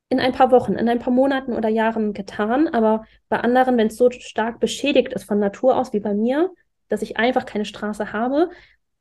in 0.07 0.21
ein 0.21 0.31
paar 0.31 0.51
Wochen, 0.51 0.75
in 0.75 0.87
ein 0.87 0.99
paar 0.99 1.11
Monaten 1.11 1.51
oder 1.51 1.67
Jahren 1.67 2.13
getan, 2.13 2.69
aber 2.69 3.03
bei 3.27 3.41
anderen, 3.41 3.75
wenn 3.77 3.87
es 3.87 3.97
so 3.97 4.09
stark 4.09 4.61
beschädigt 4.61 5.11
ist 5.11 5.25
von 5.25 5.37
Natur 5.37 5.75
aus 5.75 5.91
wie 5.91 5.99
bei 5.99 6.13
mir, 6.13 6.49
dass 6.87 7.01
ich 7.01 7.17
einfach 7.17 7.45
keine 7.45 7.65
Straße 7.65 8.13
habe, 8.13 8.51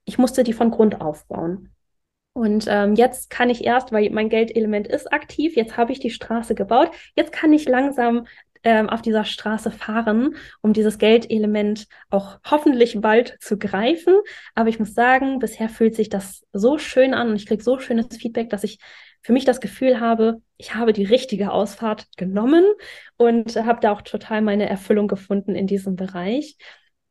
ich 0.04 0.18
musste 0.18 0.42
die 0.42 0.52
von 0.52 0.72
Grund 0.72 1.00
aufbauen. 1.00 1.70
Und 2.34 2.66
ähm, 2.68 2.94
jetzt 2.94 3.28
kann 3.28 3.50
ich 3.50 3.64
erst, 3.64 3.92
weil 3.92 4.08
mein 4.10 4.30
Geldelement 4.30 4.88
ist 4.88 5.12
aktiv, 5.12 5.54
jetzt 5.54 5.76
habe 5.76 5.92
ich 5.92 6.00
die 6.00 6.10
Straße 6.10 6.54
gebaut, 6.54 6.90
jetzt 7.14 7.32
kann 7.32 7.52
ich 7.52 7.68
langsam 7.68 8.26
ähm, 8.64 8.88
auf 8.88 9.02
dieser 9.02 9.24
Straße 9.24 9.70
fahren, 9.70 10.36
um 10.60 10.72
dieses 10.72 10.98
Geldelement 10.98 11.86
auch 12.10 12.38
hoffentlich 12.48 13.00
bald 13.00 13.36
zu 13.40 13.58
greifen. 13.58 14.14
Aber 14.54 14.68
ich 14.68 14.78
muss 14.78 14.94
sagen, 14.94 15.40
bisher 15.40 15.68
fühlt 15.68 15.94
sich 15.94 16.08
das 16.08 16.44
so 16.52 16.78
schön 16.78 17.14
an 17.14 17.30
und 17.30 17.36
ich 17.36 17.46
kriege 17.46 17.62
so 17.62 17.78
schönes 17.78 18.16
Feedback, 18.16 18.50
dass 18.50 18.64
ich 18.64 18.78
für 19.22 19.32
mich 19.32 19.44
das 19.44 19.60
Gefühl 19.60 20.00
habe, 20.00 20.42
ich 20.56 20.74
habe 20.74 20.92
die 20.92 21.04
richtige 21.04 21.52
Ausfahrt 21.52 22.06
genommen 22.16 22.64
und 23.16 23.54
habe 23.56 23.80
da 23.80 23.92
auch 23.92 24.02
total 24.02 24.42
meine 24.42 24.68
Erfüllung 24.68 25.06
gefunden 25.06 25.54
in 25.54 25.66
diesem 25.66 25.96
Bereich. 25.96 26.56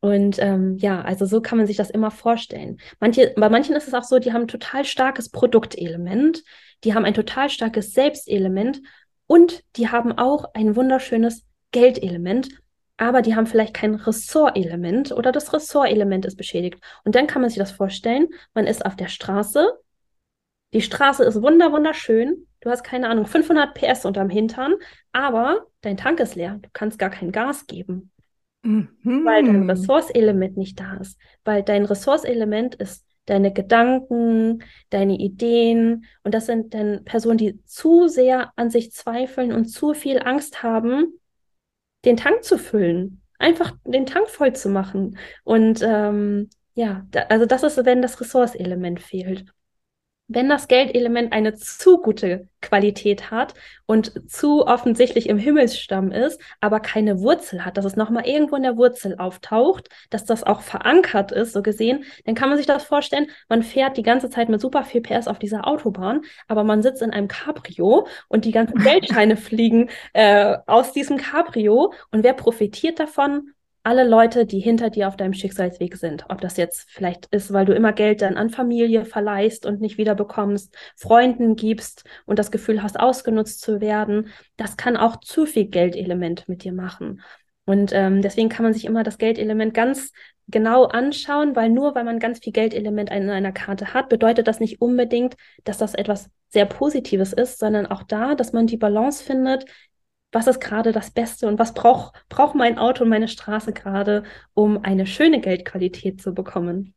Und 0.02 0.40
ähm, 0.40 0.78
ja, 0.78 1.00
also 1.00 1.26
so 1.26 1.40
kann 1.40 1.58
man 1.58 1.68
sich 1.68 1.76
das 1.76 1.88
immer 1.88 2.10
vorstellen. 2.10 2.78
Manche, 2.98 3.32
bei 3.36 3.48
manchen 3.48 3.76
ist 3.76 3.86
es 3.86 3.94
auch 3.94 4.02
so, 4.02 4.18
die 4.18 4.32
haben 4.32 4.42
ein 4.42 4.48
total 4.48 4.84
starkes 4.84 5.30
Produktelement, 5.30 6.42
die 6.82 6.92
haben 6.92 7.04
ein 7.04 7.14
total 7.14 7.48
starkes 7.48 7.94
Selbstelement 7.94 8.82
und 9.28 9.62
die 9.76 9.90
haben 9.90 10.10
auch 10.18 10.54
ein 10.54 10.74
wunderschönes 10.74 11.44
Geldelement, 11.70 12.48
aber 12.96 13.22
die 13.22 13.36
haben 13.36 13.46
vielleicht 13.46 13.74
kein 13.74 13.94
Ressortelement 13.94 15.12
oder 15.12 15.30
das 15.30 15.52
Ressortelement 15.52 16.26
ist 16.26 16.36
beschädigt. 16.36 16.82
Und 17.04 17.14
dann 17.14 17.28
kann 17.28 17.40
man 17.40 17.48
sich 17.48 17.58
das 17.58 17.70
vorstellen, 17.70 18.28
man 18.54 18.66
ist 18.66 18.84
auf 18.84 18.96
der 18.96 19.08
Straße, 19.08 19.70
die 20.72 20.82
Straße 20.82 21.22
ist 21.22 21.42
wunder 21.42 21.70
wunderschön, 21.70 22.48
du 22.60 22.70
hast 22.70 22.82
keine 22.82 23.08
Ahnung, 23.08 23.26
500 23.26 23.74
PS 23.74 24.04
unterm 24.04 24.30
Hintern, 24.30 24.74
aber 25.12 25.66
dein 25.82 25.96
Tank 25.96 26.18
ist 26.18 26.34
leer, 26.34 26.58
du 26.60 26.68
kannst 26.72 26.98
gar 26.98 27.10
kein 27.10 27.30
Gas 27.30 27.66
geben. 27.66 28.11
Mhm. 28.62 29.24
Weil 29.24 29.44
dein 29.44 29.68
Ressourceelement 29.68 30.56
nicht 30.56 30.78
da 30.78 30.96
ist. 30.96 31.18
Weil 31.44 31.62
dein 31.62 31.84
Ressourceelement 31.84 32.74
ist 32.76 33.04
deine 33.26 33.52
Gedanken, 33.52 34.64
deine 34.90 35.16
Ideen. 35.16 36.04
Und 36.22 36.34
das 36.34 36.46
sind 36.46 36.74
dann 36.74 37.04
Personen, 37.04 37.38
die 37.38 37.62
zu 37.64 38.08
sehr 38.08 38.52
an 38.56 38.70
sich 38.70 38.92
zweifeln 38.92 39.52
und 39.52 39.66
zu 39.66 39.94
viel 39.94 40.20
Angst 40.20 40.62
haben, 40.62 41.18
den 42.04 42.16
Tank 42.16 42.44
zu 42.44 42.58
füllen. 42.58 43.22
Einfach 43.38 43.74
den 43.84 44.06
Tank 44.06 44.28
voll 44.28 44.52
zu 44.54 44.68
machen. 44.68 45.18
Und 45.44 45.80
ähm, 45.82 46.50
ja, 46.74 47.06
da, 47.10 47.22
also 47.28 47.46
das 47.46 47.62
ist, 47.62 47.84
wenn 47.84 48.02
das 48.02 48.20
Ressourceelement 48.20 49.00
fehlt 49.00 49.52
wenn 50.34 50.48
das 50.48 50.68
Geldelement 50.68 51.32
eine 51.32 51.54
zu 51.54 51.98
gute 51.98 52.48
Qualität 52.60 53.30
hat 53.30 53.54
und 53.86 54.30
zu 54.30 54.66
offensichtlich 54.66 55.28
im 55.28 55.38
Himmelsstamm 55.38 56.12
ist, 56.12 56.40
aber 56.60 56.80
keine 56.80 57.20
Wurzel 57.20 57.64
hat, 57.64 57.76
dass 57.76 57.84
es 57.84 57.96
nochmal 57.96 58.26
irgendwo 58.26 58.56
in 58.56 58.62
der 58.62 58.76
Wurzel 58.76 59.16
auftaucht, 59.18 59.88
dass 60.10 60.24
das 60.24 60.44
auch 60.44 60.62
verankert 60.62 61.32
ist, 61.32 61.52
so 61.52 61.62
gesehen, 61.62 62.04
dann 62.24 62.34
kann 62.34 62.48
man 62.48 62.58
sich 62.58 62.66
das 62.66 62.84
vorstellen, 62.84 63.26
man 63.48 63.62
fährt 63.62 63.96
die 63.96 64.02
ganze 64.02 64.30
Zeit 64.30 64.48
mit 64.48 64.60
super 64.60 64.84
viel 64.84 65.02
PS 65.02 65.28
auf 65.28 65.38
dieser 65.38 65.66
Autobahn, 65.66 66.22
aber 66.48 66.64
man 66.64 66.82
sitzt 66.82 67.02
in 67.02 67.10
einem 67.10 67.28
Cabrio 67.28 68.06
und 68.28 68.44
die 68.44 68.52
ganzen 68.52 68.78
Geldscheine 68.82 69.36
fliegen 69.36 69.90
äh, 70.12 70.56
aus 70.66 70.92
diesem 70.92 71.16
Cabrio 71.16 71.92
und 72.10 72.22
wer 72.22 72.34
profitiert 72.34 72.98
davon? 72.98 73.52
Alle 73.82 74.04
Leute, 74.04 74.46
die 74.46 74.60
hinter 74.60 74.90
dir 74.90 75.08
auf 75.08 75.16
deinem 75.16 75.34
Schicksalsweg 75.34 75.96
sind. 75.96 76.24
Ob 76.28 76.40
das 76.40 76.56
jetzt 76.56 76.90
vielleicht 76.90 77.26
ist, 77.26 77.52
weil 77.52 77.64
du 77.64 77.74
immer 77.74 77.92
Geld 77.92 78.22
dann 78.22 78.36
an 78.36 78.50
Familie 78.50 79.04
verleihst 79.04 79.66
und 79.66 79.80
nicht 79.80 79.98
wieder 79.98 80.14
bekommst, 80.14 80.76
Freunden 80.96 81.56
gibst 81.56 82.04
und 82.24 82.38
das 82.38 82.50
Gefühl 82.50 82.82
hast, 82.82 83.00
ausgenutzt 83.00 83.60
zu 83.60 83.80
werden. 83.80 84.28
Das 84.56 84.76
kann 84.76 84.96
auch 84.96 85.16
zu 85.16 85.46
viel 85.46 85.66
Geldelement 85.66 86.48
mit 86.48 86.64
dir 86.64 86.72
machen. 86.72 87.22
Und 87.64 87.92
ähm, 87.92 88.22
deswegen 88.22 88.48
kann 88.48 88.64
man 88.64 88.72
sich 88.72 88.84
immer 88.84 89.02
das 89.02 89.18
Geldelement 89.18 89.74
ganz 89.74 90.12
genau 90.48 90.84
anschauen, 90.84 91.54
weil 91.54 91.70
nur 91.70 91.94
weil 91.94 92.04
man 92.04 92.18
ganz 92.18 92.40
viel 92.40 92.52
Geldelement 92.52 93.10
in 93.10 93.30
einer 93.30 93.52
Karte 93.52 93.94
hat, 93.94 94.08
bedeutet 94.08 94.48
das 94.48 94.60
nicht 94.60 94.80
unbedingt, 94.80 95.36
dass 95.64 95.78
das 95.78 95.94
etwas 95.94 96.28
sehr 96.48 96.66
Positives 96.66 97.32
ist, 97.32 97.58
sondern 97.58 97.86
auch 97.86 98.02
da, 98.02 98.34
dass 98.34 98.52
man 98.52 98.66
die 98.66 98.76
Balance 98.76 99.22
findet, 99.24 99.64
was 100.32 100.46
ist 100.46 100.60
gerade 100.60 100.92
das 100.92 101.10
Beste 101.10 101.46
und 101.46 101.58
was 101.58 101.74
braucht 101.74 102.14
braucht 102.28 102.54
mein 102.54 102.78
Auto 102.78 103.04
und 103.04 103.10
meine 103.10 103.28
Straße 103.28 103.72
gerade, 103.72 104.24
um 104.54 104.82
eine 104.82 105.06
schöne 105.06 105.40
Geldqualität 105.40 106.20
zu 106.20 106.34
bekommen. 106.34 106.94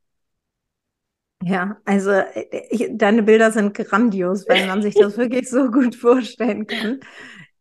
Ja, 1.43 1.77
also 1.86 2.11
ich, 2.69 2.88
deine 2.91 3.21
Bilder 3.23 3.51
sind 3.51 3.75
grandios, 3.75 4.47
weil 4.47 4.65
man 4.67 4.81
sich 4.81 4.95
das 4.95 5.17
wirklich 5.17 5.49
so 5.49 5.69
gut 5.69 5.95
vorstellen 5.95 6.65
kann. 6.65 7.01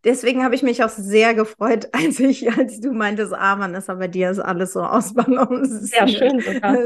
Deswegen 0.04 0.44
habe 0.44 0.54
ich 0.54 0.62
mich 0.62 0.84
auch 0.84 0.90
sehr 0.90 1.34
gefreut, 1.34 1.88
als 1.92 2.20
ich, 2.20 2.50
als 2.50 2.80
du 2.80 2.92
meintest, 2.92 3.32
ah, 3.32 3.56
man 3.56 3.74
ist 3.74 3.90
aber 3.90 4.06
dir 4.06 4.30
ist 4.30 4.38
alles 4.38 4.74
so 4.74 4.82
ausbalanciert. 4.82 5.82
Sehr 5.82 6.08
schön 6.08 6.40
sogar. 6.40 6.84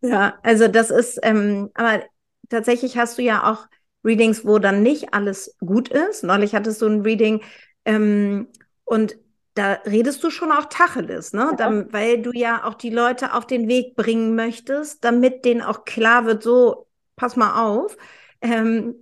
ja, 0.00 0.34
also 0.42 0.68
das 0.68 0.90
ist, 0.90 1.18
ähm, 1.22 1.70
aber 1.74 2.02
tatsächlich 2.50 2.96
hast 2.98 3.18
du 3.18 3.22
ja 3.22 3.50
auch 3.50 3.66
Readings, 4.04 4.44
wo 4.44 4.58
dann 4.58 4.82
nicht 4.82 5.14
alles 5.14 5.56
gut 5.60 5.88
ist. 5.88 6.24
Neulich 6.24 6.54
hattest 6.54 6.82
du 6.82 6.86
ein 6.86 7.00
Reading 7.00 7.40
ähm, 7.84 8.48
und 8.84 9.16
da 9.54 9.78
redest 9.86 10.22
du 10.24 10.30
schon 10.30 10.50
auch 10.50 10.64
Tacheles, 10.66 11.32
ne? 11.32 11.48
Ja. 11.50 11.56
Dann, 11.56 11.92
weil 11.92 12.20
du 12.20 12.32
ja 12.32 12.64
auch 12.64 12.74
die 12.74 12.90
Leute 12.90 13.34
auf 13.34 13.46
den 13.46 13.68
Weg 13.68 13.94
bringen 13.94 14.34
möchtest, 14.34 15.04
damit 15.04 15.44
denen 15.44 15.62
auch 15.62 15.84
klar 15.84 16.26
wird, 16.26 16.42
so, 16.42 16.88
pass 17.16 17.36
mal 17.36 17.64
auf. 17.64 17.96
Ähm, 18.40 18.96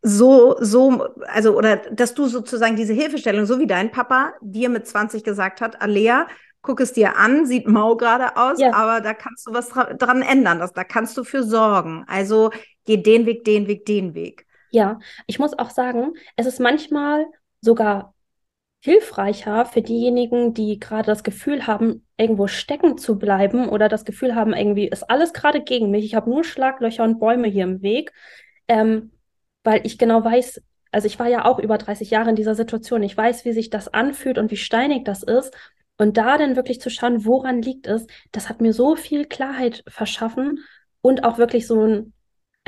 so, 0.00 0.56
so, 0.60 1.08
also, 1.26 1.56
oder 1.56 1.76
dass 1.76 2.14
du 2.14 2.26
sozusagen 2.26 2.76
diese 2.76 2.92
Hilfestellung, 2.92 3.44
so 3.46 3.58
wie 3.58 3.66
dein 3.66 3.90
Papa 3.90 4.34
dir 4.40 4.68
mit 4.68 4.86
20 4.86 5.24
gesagt 5.24 5.60
hat, 5.60 5.82
Alea, 5.82 6.28
guck 6.62 6.80
es 6.80 6.92
dir 6.92 7.16
an, 7.16 7.46
sieht 7.46 7.66
mau 7.66 7.96
gerade 7.96 8.36
aus, 8.36 8.60
ja. 8.60 8.72
aber 8.72 9.00
da 9.00 9.14
kannst 9.14 9.46
du 9.46 9.52
was 9.52 9.68
dra 9.68 9.94
dran 9.94 10.22
ändern, 10.22 10.60
das, 10.60 10.72
da 10.72 10.84
kannst 10.84 11.16
du 11.16 11.24
für 11.24 11.42
sorgen. 11.42 12.04
Also 12.06 12.50
geh 12.88 12.96
den 12.96 13.26
Weg, 13.26 13.44
den 13.44 13.68
Weg, 13.68 13.84
den 13.84 14.14
Weg. 14.14 14.46
Ja, 14.70 14.98
ich 15.26 15.38
muss 15.38 15.56
auch 15.58 15.70
sagen, 15.70 16.14
es 16.36 16.46
ist 16.46 16.58
manchmal 16.58 17.26
sogar 17.60 18.14
hilfreicher 18.80 19.66
für 19.66 19.82
diejenigen, 19.82 20.54
die 20.54 20.78
gerade 20.78 21.06
das 21.06 21.22
Gefühl 21.22 21.66
haben, 21.66 22.06
irgendwo 22.16 22.46
stecken 22.46 22.96
zu 22.96 23.18
bleiben 23.18 23.68
oder 23.68 23.88
das 23.88 24.04
Gefühl 24.04 24.34
haben, 24.34 24.54
irgendwie 24.54 24.88
ist 24.88 25.10
alles 25.10 25.32
gerade 25.32 25.62
gegen 25.62 25.90
mich, 25.90 26.04
ich 26.04 26.14
habe 26.14 26.30
nur 26.30 26.44
Schlaglöcher 26.44 27.04
und 27.04 27.18
Bäume 27.18 27.48
hier 27.48 27.64
im 27.64 27.82
Weg, 27.82 28.12
ähm, 28.68 29.10
weil 29.64 29.80
ich 29.84 29.98
genau 29.98 30.24
weiß, 30.24 30.62
also 30.92 31.06
ich 31.06 31.18
war 31.18 31.28
ja 31.28 31.44
auch 31.44 31.58
über 31.58 31.76
30 31.76 32.10
Jahre 32.10 32.30
in 32.30 32.36
dieser 32.36 32.54
Situation, 32.54 33.02
ich 33.02 33.16
weiß, 33.16 33.44
wie 33.44 33.52
sich 33.52 33.68
das 33.68 33.88
anfühlt 33.88 34.38
und 34.38 34.50
wie 34.50 34.56
steinig 34.56 35.04
das 35.04 35.22
ist. 35.22 35.54
Und 35.98 36.16
da 36.16 36.38
dann 36.38 36.54
wirklich 36.54 36.80
zu 36.80 36.90
schauen, 36.90 37.24
woran 37.24 37.60
liegt 37.60 37.88
es, 37.88 38.06
das 38.30 38.48
hat 38.48 38.60
mir 38.60 38.72
so 38.72 38.94
viel 38.94 39.26
Klarheit 39.26 39.82
verschaffen 39.88 40.60
und 41.00 41.24
auch 41.24 41.38
wirklich 41.38 41.66
so 41.66 41.84
ein 41.84 42.12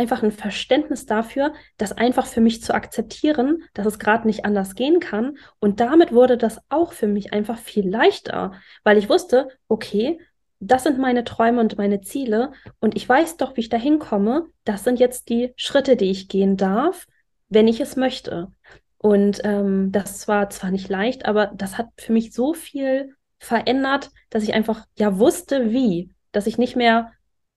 einfach 0.00 0.22
ein 0.22 0.32
Verständnis 0.32 1.04
dafür, 1.04 1.52
das 1.76 1.92
einfach 1.92 2.26
für 2.26 2.40
mich 2.40 2.62
zu 2.62 2.74
akzeptieren, 2.74 3.62
dass 3.74 3.84
es 3.84 3.98
gerade 3.98 4.26
nicht 4.26 4.46
anders 4.46 4.74
gehen 4.74 4.98
kann. 4.98 5.36
Und 5.60 5.78
damit 5.78 6.10
wurde 6.10 6.38
das 6.38 6.58
auch 6.70 6.92
für 6.92 7.06
mich 7.06 7.34
einfach 7.34 7.58
viel 7.58 7.86
leichter, 7.86 8.52
weil 8.82 8.96
ich 8.96 9.10
wusste, 9.10 9.48
okay, 9.68 10.18
das 10.58 10.84
sind 10.84 10.98
meine 10.98 11.24
Träume 11.24 11.60
und 11.60 11.76
meine 11.76 12.00
Ziele 12.00 12.52
und 12.80 12.96
ich 12.96 13.06
weiß 13.06 13.36
doch, 13.36 13.56
wie 13.56 13.60
ich 13.60 13.68
da 13.68 13.76
hinkomme. 13.76 14.46
Das 14.64 14.84
sind 14.84 14.98
jetzt 14.98 15.28
die 15.28 15.52
Schritte, 15.56 15.96
die 15.96 16.10
ich 16.10 16.28
gehen 16.28 16.56
darf, 16.56 17.06
wenn 17.50 17.68
ich 17.68 17.80
es 17.80 17.96
möchte. 17.96 18.48
Und 18.96 19.40
ähm, 19.44 19.92
das 19.92 20.28
war 20.28 20.48
zwar 20.48 20.70
nicht 20.70 20.88
leicht, 20.88 21.26
aber 21.26 21.46
das 21.46 21.76
hat 21.76 21.88
für 21.98 22.12
mich 22.12 22.32
so 22.32 22.54
viel 22.54 23.14
verändert, 23.38 24.10
dass 24.30 24.42
ich 24.42 24.54
einfach 24.54 24.86
ja 24.98 25.18
wusste, 25.18 25.70
wie, 25.70 26.10
dass 26.32 26.46
ich 26.46 26.56
nicht 26.58 26.76
mehr 26.76 27.12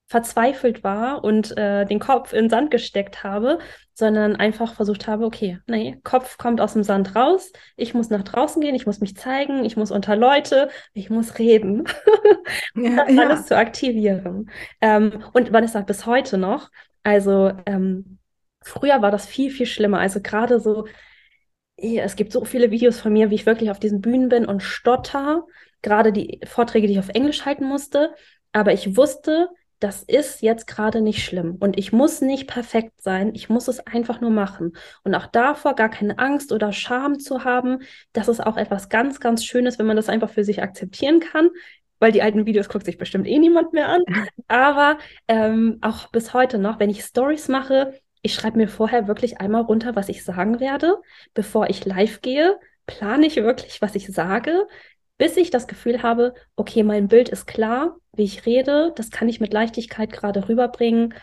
verzweifelt 0.07 0.83
war 0.83 1.23
und 1.23 1.57
äh, 1.57 1.85
den 1.85 1.99
Kopf 1.99 2.33
in 2.33 2.45
den 2.45 2.49
Sand 2.49 2.71
gesteckt 2.71 3.23
habe, 3.23 3.59
sondern 3.93 4.35
einfach 4.35 4.75
versucht 4.75 5.07
habe, 5.07 5.25
okay, 5.25 5.59
nee, 5.67 5.99
Kopf 6.03 6.37
kommt 6.37 6.61
aus 6.61 6.73
dem 6.73 6.83
Sand 6.83 7.15
raus, 7.15 7.51
ich 7.77 7.93
muss 7.93 8.09
nach 8.09 8.23
draußen 8.23 8.61
gehen, 8.61 8.75
ich 8.75 8.85
muss 8.85 8.99
mich 8.99 9.15
zeigen, 9.15 9.65
ich 9.65 9.77
muss 9.77 9.91
unter 9.91 10.15
Leute, 10.15 10.69
ich 10.93 11.09
muss 11.09 11.39
reden, 11.39 11.85
ja, 12.75 13.09
ja. 13.09 13.21
alles 13.21 13.45
zu 13.45 13.57
aktivieren. 13.57 14.49
Ähm, 14.81 15.23
und 15.33 15.51
Vanessa, 15.51 15.81
bis 15.81 16.05
heute 16.05 16.37
noch, 16.37 16.69
also 17.03 17.51
ähm, 17.65 18.19
früher 18.61 19.01
war 19.01 19.11
das 19.11 19.25
viel, 19.25 19.51
viel 19.51 19.65
schlimmer, 19.65 19.99
also 19.99 20.21
gerade 20.21 20.59
so, 20.59 20.85
es 21.75 22.15
gibt 22.15 22.31
so 22.31 22.45
viele 22.45 22.71
Videos 22.71 22.99
von 22.99 23.13
mir, 23.13 23.29
wie 23.29 23.35
ich 23.35 23.45
wirklich 23.45 23.71
auf 23.71 23.79
diesen 23.79 24.01
Bühnen 24.01 24.29
bin 24.29 24.45
und 24.45 24.61
stotter, 24.61 25.45
gerade 25.81 26.11
die 26.11 26.39
Vorträge, 26.45 26.87
die 26.87 26.93
ich 26.93 26.99
auf 26.99 27.09
Englisch 27.09 27.45
halten 27.45 27.65
musste, 27.65 28.13
aber 28.51 28.73
ich 28.73 28.95
wusste, 28.95 29.49
das 29.84 30.01
ist 30.01 30.41
jetzt 30.41 30.65
gerade 30.65 31.01
nicht 31.01 31.23
schlimm. 31.23 31.57
Und 31.59 31.77
ich 31.77 31.91
muss 31.91 32.21
nicht 32.21 32.47
perfekt 32.47 33.01
sein, 33.01 33.36
ich 33.36 33.49
muss 33.49 33.67
es 33.67 33.86
einfach 33.86 34.21
nur 34.21 34.31
machen. 34.31 34.77
Und 35.03 35.13
auch 35.13 35.27
davor 35.27 35.75
gar 35.75 35.89
keine 35.89 36.17
Angst 36.19 36.53
oder 36.53 36.71
Scham 36.71 37.19
zu 37.19 37.43
haben, 37.43 37.79
das 38.13 38.29
ist 38.29 38.39
auch 38.39 38.55
etwas 38.55 38.88
ganz, 38.88 39.19
ganz 39.19 39.43
Schönes, 39.43 39.79
wenn 39.79 39.86
man 39.86 39.97
das 39.97 40.07
einfach 40.07 40.29
für 40.29 40.45
sich 40.45 40.63
akzeptieren 40.63 41.19
kann, 41.19 41.49
weil 41.99 42.13
die 42.13 42.21
alten 42.21 42.45
Videos 42.45 42.69
guckt 42.69 42.86
sich 42.86 42.97
bestimmt 42.97 43.27
eh 43.27 43.38
niemand 43.39 43.73
mehr 43.73 43.89
an. 43.89 44.01
Aber 44.47 44.97
ähm, 45.27 45.79
auch 45.81 46.07
bis 46.07 46.34
heute 46.34 46.59
noch, 46.59 46.79
wenn 46.79 46.89
ich 46.89 47.03
Stories 47.03 47.49
mache, 47.49 47.99
ich 48.21 48.34
schreibe 48.34 48.57
mir 48.57 48.69
vorher 48.69 49.09
wirklich 49.09 49.41
einmal 49.41 49.63
runter, 49.63 49.97
was 49.97 50.07
ich 50.07 50.23
sagen 50.23 50.61
werde, 50.61 50.95
bevor 51.34 51.69
ich 51.69 51.84
live 51.84 52.21
gehe 52.21 52.57
plane 52.86 53.25
ich 53.25 53.36
wirklich, 53.38 53.81
was 53.81 53.95
ich 53.95 54.07
sage 54.07 54.67
bis 55.18 55.38
ich 55.38 55.49
das 55.51 55.68
Gefühl 55.68 56.03
habe, 56.03 56.34
okay, 56.55 56.84
mein 56.84 57.07
Bild 57.07 57.30
ist 57.30 57.45
klar, 57.45 57.97
wie 58.16 58.24
ich 58.24 58.45
rede, 58.45 58.93
das 58.95 59.09
kann 59.09 59.30
ich 59.30 59.39
mit 59.39 59.53
Leichtigkeit 59.53 60.11
gerade 60.11 60.47
rüberbringen, 60.49 61.14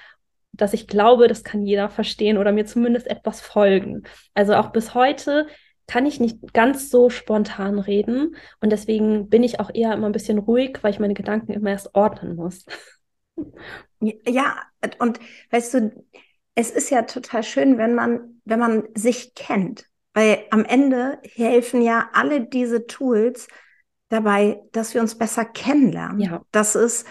dass 0.53 0.73
ich 0.73 0.87
glaube, 0.87 1.29
das 1.29 1.45
kann 1.45 1.65
jeder 1.65 1.89
verstehen 1.89 2.39
oder 2.39 2.53
mir 2.53 2.67
zumindest 2.67 3.07
etwas 3.07 3.41
folgen. 3.41 4.03
Also 4.35 4.55
auch 4.55 4.73
bis 4.73 4.95
heute 4.95 5.47
kann 5.87 6.07
ich 6.07 6.21
nicht 6.21 6.53
ganz 6.53 6.91
so 6.91 7.11
spontan 7.11 7.79
reden 7.79 8.37
und 8.61 8.71
deswegen 8.71 9.29
bin 9.29 9.43
ich 9.43 9.59
auch 9.59 9.71
eher 9.73 9.93
immer 9.93 10.07
ein 10.07 10.13
bisschen 10.13 10.39
ruhig, 10.39 10.79
weil 10.83 10.93
ich 10.93 11.01
meine 11.01 11.15
Gedanken 11.15 11.53
immer 11.53 11.71
erst 11.71 11.95
ordnen 11.95 12.37
muss. 12.37 12.65
Ja, 14.27 14.57
und 14.99 15.21
weißt 15.51 15.75
du, 15.75 16.05
es 16.55 16.71
ist 16.71 16.91
ja 16.91 17.03
total 17.03 17.43
schön, 17.43 17.79
wenn 17.79 17.95
man, 17.95 18.41
wenn 18.45 18.59
man 18.59 18.85
sich 18.95 19.35
kennt, 19.35 19.87
weil 20.15 20.45
am 20.51 20.65
Ende 20.65 21.19
helfen 21.35 21.83
ja 21.83 22.09
alle 22.13 22.47
diese 22.47 22.87
Tools, 22.87 23.49
dabei, 24.11 24.61
dass 24.73 24.93
wir 24.93 25.01
uns 25.01 25.17
besser 25.17 25.47
kennenlernen. 25.47 26.21
Ja. 26.21 26.43
Das 26.53 26.75
ist, 26.75 27.07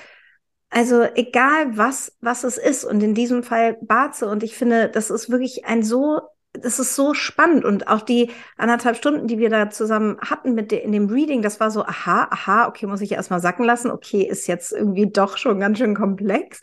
also 0.70 1.04
egal 1.16 1.78
was, 1.78 2.16
was 2.22 2.43
es 2.43 2.60
ist 2.60 2.86
und 2.86 3.02
in 3.02 3.16
diesem 3.16 3.41
Fall 3.41 3.78
Barze 3.82 4.28
und 4.28 4.43
ich 4.43 4.56
finde, 4.56 4.89
das 4.89 5.10
ist 5.10 5.32
wirklich 5.32 5.66
ein 5.66 5.82
so, 5.82 6.22
das 6.54 6.78
ist 6.78 6.95
so 6.95 7.14
spannend 7.14 7.66
und 7.66 7.88
auch 7.88 8.02
die 8.02 8.32
anderthalb 8.58 8.97
Stunden, 8.97 9.28
die 9.28 9.39
wir 9.39 9.50
da 9.50 9.70
zusammen 9.70 10.20
hatten 10.22 10.54
mit 10.54 10.72
de, 10.72 10.80
in 10.84 10.91
dem 10.91 11.08
Reading, 11.10 11.41
das 11.41 11.60
war 11.60 11.72
so, 11.72 11.84
aha, 11.84 12.28
aha, 12.30 12.68
okay, 12.68 12.86
muss 12.86 13.02
ich 13.02 13.14
erstmal 13.14 13.39
sacken 13.39 13.66
lassen, 13.66 13.89
okay, 13.89 14.24
ist 14.24 14.47
jetzt 14.47 14.72
irgendwie 14.72 15.10
doch 15.10 15.38
schon 15.38 15.60
ganz 15.60 15.78
schön 15.80 15.95
komplex. 15.95 16.62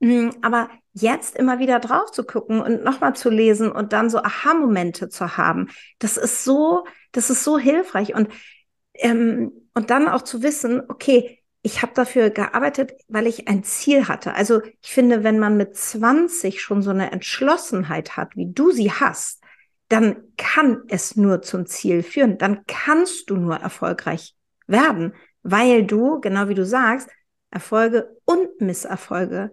Mm, 0.00 0.30
aber 0.42 0.68
jetzt 0.92 1.36
immer 1.36 1.58
wieder 1.58 1.80
drauf 1.80 2.10
zu 2.12 2.24
gucken 2.24 2.60
und 2.60 2.84
nochmal 2.84 3.14
zu 3.14 3.30
lesen 3.30 3.70
und 3.72 3.92
dann 3.92 4.10
so 4.10 4.18
Aha-Momente 4.18 5.08
zu 5.08 5.36
haben, 5.36 5.68
das 5.98 6.16
ist 6.16 6.44
so, 6.44 6.84
das 7.12 7.30
ist 7.30 7.44
so 7.44 7.58
hilfreich. 7.58 8.14
Und 8.14 8.28
ähm, 8.94 9.61
und 9.74 9.90
dann 9.90 10.08
auch 10.08 10.22
zu 10.22 10.42
wissen, 10.42 10.82
okay, 10.88 11.42
ich 11.62 11.82
habe 11.82 11.92
dafür 11.94 12.30
gearbeitet, 12.30 12.92
weil 13.08 13.26
ich 13.26 13.46
ein 13.48 13.62
Ziel 13.62 14.08
hatte. 14.08 14.34
Also 14.34 14.60
ich 14.80 14.92
finde, 14.92 15.22
wenn 15.22 15.38
man 15.38 15.56
mit 15.56 15.76
20 15.76 16.60
schon 16.60 16.82
so 16.82 16.90
eine 16.90 17.12
Entschlossenheit 17.12 18.16
hat, 18.16 18.36
wie 18.36 18.52
du 18.52 18.72
sie 18.72 18.90
hast, 18.90 19.42
dann 19.88 20.16
kann 20.36 20.82
es 20.88 21.16
nur 21.16 21.42
zum 21.42 21.66
Ziel 21.66 22.02
führen. 22.02 22.38
Dann 22.38 22.64
kannst 22.66 23.30
du 23.30 23.36
nur 23.36 23.56
erfolgreich 23.56 24.34
werden, 24.66 25.14
weil 25.42 25.84
du, 25.84 26.20
genau 26.20 26.48
wie 26.48 26.54
du 26.54 26.66
sagst, 26.66 27.08
Erfolge 27.50 28.16
und 28.24 28.60
Misserfolge 28.60 29.52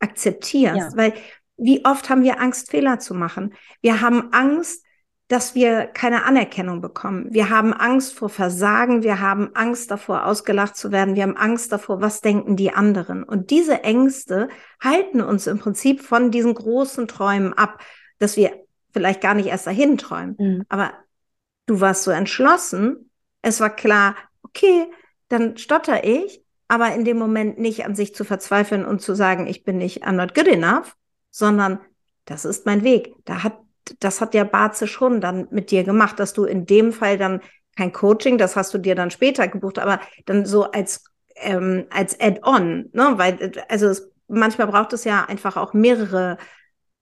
akzeptierst. 0.00 0.92
Ja. 0.92 0.96
Weil 0.96 1.14
wie 1.56 1.84
oft 1.84 2.10
haben 2.10 2.24
wir 2.24 2.40
Angst, 2.40 2.70
Fehler 2.70 2.98
zu 2.98 3.14
machen? 3.14 3.54
Wir 3.80 4.00
haben 4.00 4.32
Angst, 4.32 4.83
dass 5.28 5.54
wir 5.54 5.86
keine 5.86 6.24
Anerkennung 6.24 6.80
bekommen. 6.82 7.28
Wir 7.30 7.48
haben 7.48 7.72
Angst 7.72 8.14
vor 8.14 8.28
Versagen, 8.28 9.02
wir 9.02 9.20
haben 9.20 9.54
Angst 9.54 9.90
davor, 9.90 10.26
ausgelacht 10.26 10.76
zu 10.76 10.92
werden, 10.92 11.16
wir 11.16 11.22
haben 11.22 11.36
Angst 11.36 11.72
davor, 11.72 12.02
was 12.02 12.20
denken 12.20 12.56
die 12.56 12.72
anderen. 12.72 13.24
Und 13.24 13.50
diese 13.50 13.84
Ängste 13.84 14.48
halten 14.82 15.22
uns 15.22 15.46
im 15.46 15.58
Prinzip 15.58 16.02
von 16.02 16.30
diesen 16.30 16.54
großen 16.54 17.08
Träumen 17.08 17.54
ab, 17.54 17.82
dass 18.18 18.36
wir 18.36 18.52
vielleicht 18.92 19.22
gar 19.22 19.34
nicht 19.34 19.46
erst 19.46 19.66
dahin 19.66 19.96
träumen. 19.96 20.36
Mhm. 20.38 20.64
Aber 20.68 20.92
du 21.66 21.80
warst 21.80 22.04
so 22.04 22.10
entschlossen, 22.10 23.10
es 23.40 23.60
war 23.60 23.70
klar, 23.74 24.16
okay, 24.42 24.86
dann 25.28 25.56
stotter 25.56 26.04
ich, 26.04 26.42
aber 26.68 26.94
in 26.94 27.04
dem 27.04 27.18
Moment 27.18 27.58
nicht 27.58 27.84
an 27.84 27.94
sich 27.94 28.14
zu 28.14 28.24
verzweifeln 28.24 28.84
und 28.84 29.00
zu 29.00 29.14
sagen, 29.14 29.46
ich 29.46 29.64
bin 29.64 29.78
nicht, 29.78 30.06
I'm 30.06 30.12
not 30.12 30.34
good 30.34 30.48
enough, 30.48 30.96
sondern 31.30 31.80
das 32.26 32.44
ist 32.44 32.66
mein 32.66 32.84
Weg. 32.84 33.14
Da 33.24 33.42
hat 33.42 33.63
das 34.00 34.20
hat 34.20 34.34
ja 34.34 34.44
Barze 34.44 34.86
schon 34.86 35.20
dann 35.20 35.48
mit 35.50 35.70
dir 35.70 35.84
gemacht, 35.84 36.18
dass 36.18 36.32
du 36.32 36.44
in 36.44 36.66
dem 36.66 36.92
Fall 36.92 37.18
dann 37.18 37.40
kein 37.76 37.92
Coaching, 37.92 38.38
das 38.38 38.56
hast 38.56 38.72
du 38.72 38.78
dir 38.78 38.94
dann 38.94 39.10
später 39.10 39.48
gebucht, 39.48 39.78
aber 39.78 40.00
dann 40.26 40.46
so 40.46 40.70
als 40.70 41.04
ähm, 41.36 41.86
als 41.90 42.18
Add-on, 42.20 42.90
ne? 42.92 43.14
Weil 43.16 43.52
also 43.68 43.88
es, 43.88 44.10
manchmal 44.28 44.68
braucht 44.68 44.92
es 44.92 45.04
ja 45.04 45.24
einfach 45.24 45.56
auch 45.56 45.74
mehrere 45.74 46.38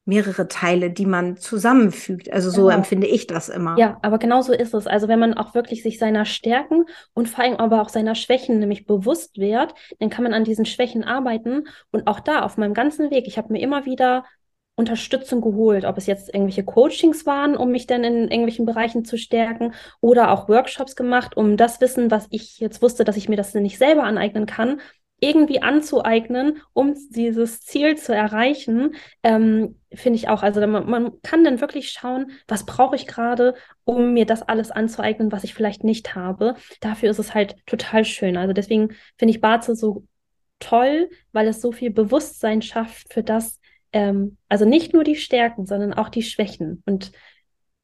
mehrere 0.05 0.49
Teile, 0.49 0.91
die 0.91 1.07
man 1.07 1.37
zusammenfügt. 1.37 2.33
Also 2.33 2.51
so 2.51 2.63
genau. 2.63 2.75
empfinde 2.75 3.07
ich 3.07 3.29
das 3.29 3.49
immer. 3.49 3.79
Ja, 3.79 3.99
aber 4.03 4.19
genau 4.19 4.43
so 4.43 4.53
ist 4.53 4.75
es. 4.75 4.89
Also 4.89 5.07
wenn 5.07 5.21
man 5.21 5.35
auch 5.35 5.55
wirklich 5.55 5.85
sich 5.85 5.99
seiner 5.99 6.25
Stärken 6.25 6.87
und 7.15 7.29
vor 7.29 7.45
allem 7.45 7.57
aber 7.57 7.81
auch 7.81 7.89
seiner 7.89 8.17
Schwächen 8.17 8.59
nämlich 8.59 8.87
bewusst 8.87 9.39
wird, 9.39 9.75
dann 10.01 10.11
kann 10.11 10.25
man 10.25 10.35
an 10.35 10.43
diesen 10.43 10.65
Schwächen 10.65 11.05
arbeiten 11.05 11.69
und 11.93 12.09
auch 12.09 12.19
da 12.19 12.43
auf 12.43 12.57
meinem 12.57 12.75
ganzen 12.75 13.13
Weg. 13.13 13.29
Ich 13.29 13.39
habe 13.39 13.53
mir 13.53 13.61
immer 13.61 13.85
wieder 13.85 14.25
Unterstützung 14.75 15.41
geholt, 15.41 15.85
ob 15.85 15.99
es 15.99 16.07
jetzt 16.07 16.29
irgendwelche 16.33 16.65
Coachings 16.65 17.27
waren, 17.27 17.57
um 17.57 17.71
mich 17.71 17.87
dann 17.87 18.05
in 18.05 18.23
irgendwelchen 18.23 18.65
Bereichen 18.65 19.05
zu 19.05 19.19
stärken 19.19 19.75
oder 20.01 20.31
auch 20.31 20.49
Workshops 20.49 20.97
gemacht, 20.97 21.37
um 21.37 21.57
das 21.57 21.81
Wissen, 21.81 22.11
was 22.11 22.27
ich 22.31 22.59
jetzt 22.59 22.81
wusste, 22.81 23.05
dass 23.05 23.17
ich 23.17 23.29
mir 23.29 23.37
das 23.37 23.53
nicht 23.55 23.79
selber 23.79 24.05
aneignen 24.05 24.47
kann, 24.47 24.81
irgendwie 25.23 25.63
anzueignen, 25.63 26.61
um 26.73 26.95
dieses 27.11 27.61
Ziel 27.61 27.97
zu 27.97 28.13
erreichen, 28.13 28.97
ähm, 29.23 29.79
finde 29.95 30.17
ich 30.17 30.29
auch. 30.29 30.43
Also 30.43 30.67
man, 30.67 30.91
man, 30.91 31.23
kann 31.23 31.45
dann 31.45 31.61
wirklich 31.61 31.91
schauen, 31.91 32.33
was 32.49 32.67
brauche 32.67 32.97
ich 32.97 33.07
gerade, 33.07 33.55
um 33.85 34.15
mir 34.15 34.27
das 34.27 34.43
alles 34.43 34.73
anzueignen, 34.73 35.31
was 35.31 35.45
ich 35.45 35.55
vielleicht 35.55 35.85
nicht 35.85 36.17
habe. 36.17 36.57
Dafür 36.81 37.11
ist 37.11 37.21
es 37.21 37.35
halt 37.35 37.55
total 37.67 38.05
schön. 38.05 38.37
Also 38.37 38.53
deswegen 38.53 38.97
finde 39.17 39.31
ich 39.33 39.41
Barze 39.41 39.77
so 39.77 40.05
toll, 40.59 41.09
weil 41.31 41.47
es 41.47 41.61
so 41.61 41.71
viel 41.71 41.91
Bewusstsein 41.91 42.61
schafft 42.61 43.13
für 43.13 43.23
das, 43.23 43.61
ähm, 43.93 44.37
also 44.49 44.65
nicht 44.65 44.93
nur 44.93 45.05
die 45.05 45.17
Stärken, 45.17 45.67
sondern 45.67 45.93
auch 45.95 46.09
die 46.09 46.23
Schwächen. 46.23 46.83
Und 46.87 47.13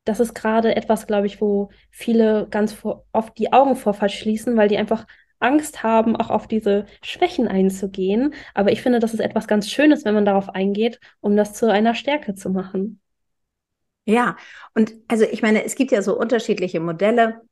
das 0.04 0.20
ist 0.20 0.34
gerade 0.34 0.74
etwas, 0.74 1.06
glaube 1.06 1.26
ich, 1.26 1.40
wo 1.40 1.70
viele 1.90 2.46
ganz 2.50 2.72
vor, 2.72 3.04
oft 3.12 3.36
die 3.38 3.52
Augen 3.52 3.76
vor 3.76 3.94
verschließen, 3.94 4.56
weil 4.56 4.68
die 4.68 4.78
einfach 4.78 5.06
Angst 5.38 5.82
haben, 5.82 6.16
auch 6.16 6.30
auf 6.30 6.48
diese 6.48 6.86
Schwächen 7.02 7.46
einzugehen. 7.46 8.34
Aber 8.54 8.72
ich 8.72 8.82
finde, 8.82 8.98
das 8.98 9.14
ist 9.14 9.20
etwas 9.20 9.46
ganz 9.46 9.70
Schönes, 9.70 10.04
wenn 10.04 10.14
man 10.14 10.24
darauf 10.24 10.48
eingeht, 10.48 10.98
um 11.20 11.36
das 11.36 11.54
zu 11.54 11.70
einer 11.70 11.94
Stärke 11.94 12.34
zu 12.34 12.50
machen. 12.50 13.00
Ja, 14.04 14.36
und 14.74 14.94
also 15.06 15.24
ich 15.24 15.42
meine, 15.42 15.64
es 15.64 15.74
gibt 15.74 15.92
ja 15.92 16.00
so 16.00 16.18
unterschiedliche 16.18 16.80
Modelle. 16.80 17.42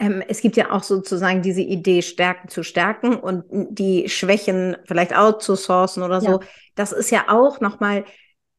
Ähm, 0.00 0.22
es 0.26 0.40
gibt 0.40 0.56
ja 0.56 0.72
auch 0.72 0.82
sozusagen 0.82 1.42
diese 1.42 1.60
Idee, 1.60 2.00
Stärken 2.00 2.48
zu 2.48 2.62
stärken 2.62 3.14
und 3.14 3.44
die 3.50 4.08
Schwächen 4.08 4.76
vielleicht 4.86 5.14
outzusourcen 5.14 6.02
oder 6.02 6.20
so. 6.22 6.40
Ja. 6.40 6.40
Das 6.74 6.92
ist 6.92 7.10
ja 7.10 7.26
auch 7.28 7.60
nochmal, 7.60 8.04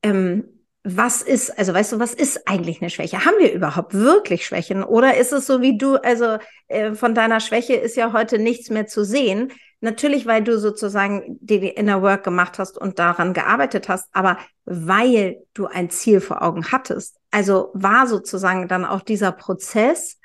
ähm, 0.04 0.44
was 0.84 1.22
ist, 1.22 1.58
also 1.58 1.74
weißt 1.74 1.94
du, 1.94 2.00
was 2.00 2.14
ist 2.14 2.48
eigentlich 2.48 2.82
eine 2.82 2.90
Schwäche? 2.90 3.26
Haben 3.26 3.38
wir 3.40 3.54
überhaupt 3.54 3.94
wirklich 3.94 4.46
Schwächen? 4.46 4.84
Oder 4.84 5.18
ist 5.18 5.34
es 5.34 5.48
so 5.48 5.62
wie 5.62 5.78
du, 5.78 5.96
also 5.96 6.38
äh, 6.68 6.94
von 6.94 7.16
deiner 7.16 7.40
Schwäche 7.40 7.74
ist 7.74 7.98
ja 7.98 8.14
heute 8.14 8.38
nichts 8.40 8.70
mehr 8.70 8.86
zu 8.88 9.04
sehen? 9.04 9.52
Natürlich, 9.80 10.28
weil 10.28 10.44
du 10.44 10.60
sozusagen 10.60 11.40
die, 11.42 11.60
die 11.60 11.70
Inner 11.70 12.04
Work 12.04 12.24
gemacht 12.24 12.60
hast 12.60 12.78
und 12.78 13.00
daran 13.00 13.34
gearbeitet 13.34 13.90
hast, 13.90 14.08
aber 14.12 14.38
weil 14.66 15.44
du 15.56 15.66
ein 15.66 15.90
Ziel 15.90 16.22
vor 16.22 16.44
Augen 16.44 16.72
hattest. 16.72 17.18
Also 17.32 17.72
war 17.74 18.06
sozusagen 18.06 18.68
dann 18.68 18.86
auch 18.86 19.02
dieser 19.02 19.32
Prozess, 19.32 20.20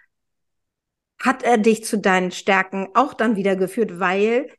hat 1.18 1.42
er 1.42 1.58
dich 1.58 1.84
zu 1.84 1.98
deinen 1.98 2.30
Stärken 2.30 2.88
auch 2.94 3.14
dann 3.14 3.36
wieder 3.36 3.56
geführt, 3.56 3.98
weil 3.98 4.50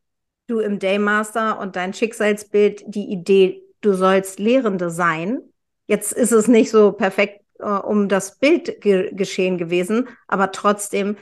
du 0.47 0.59
im 0.59 0.79
Daymaster 0.79 1.59
und 1.59 1.75
dein 1.75 1.93
Schicksalsbild 1.93 2.83
die 2.87 3.11
Idee, 3.11 3.63
du 3.81 3.93
sollst 3.93 4.39
Lehrende 4.39 4.89
sein. 4.89 5.41
Jetzt 5.87 6.13
ist 6.13 6.31
es 6.31 6.47
nicht 6.47 6.71
so 6.71 6.91
perfekt 6.91 7.41
äh, 7.59 7.65
um 7.65 8.09
das 8.09 8.39
Bildgeschehen 8.39 9.57
gewesen, 9.57 10.09
aber 10.27 10.51
trotzdem 10.51 11.17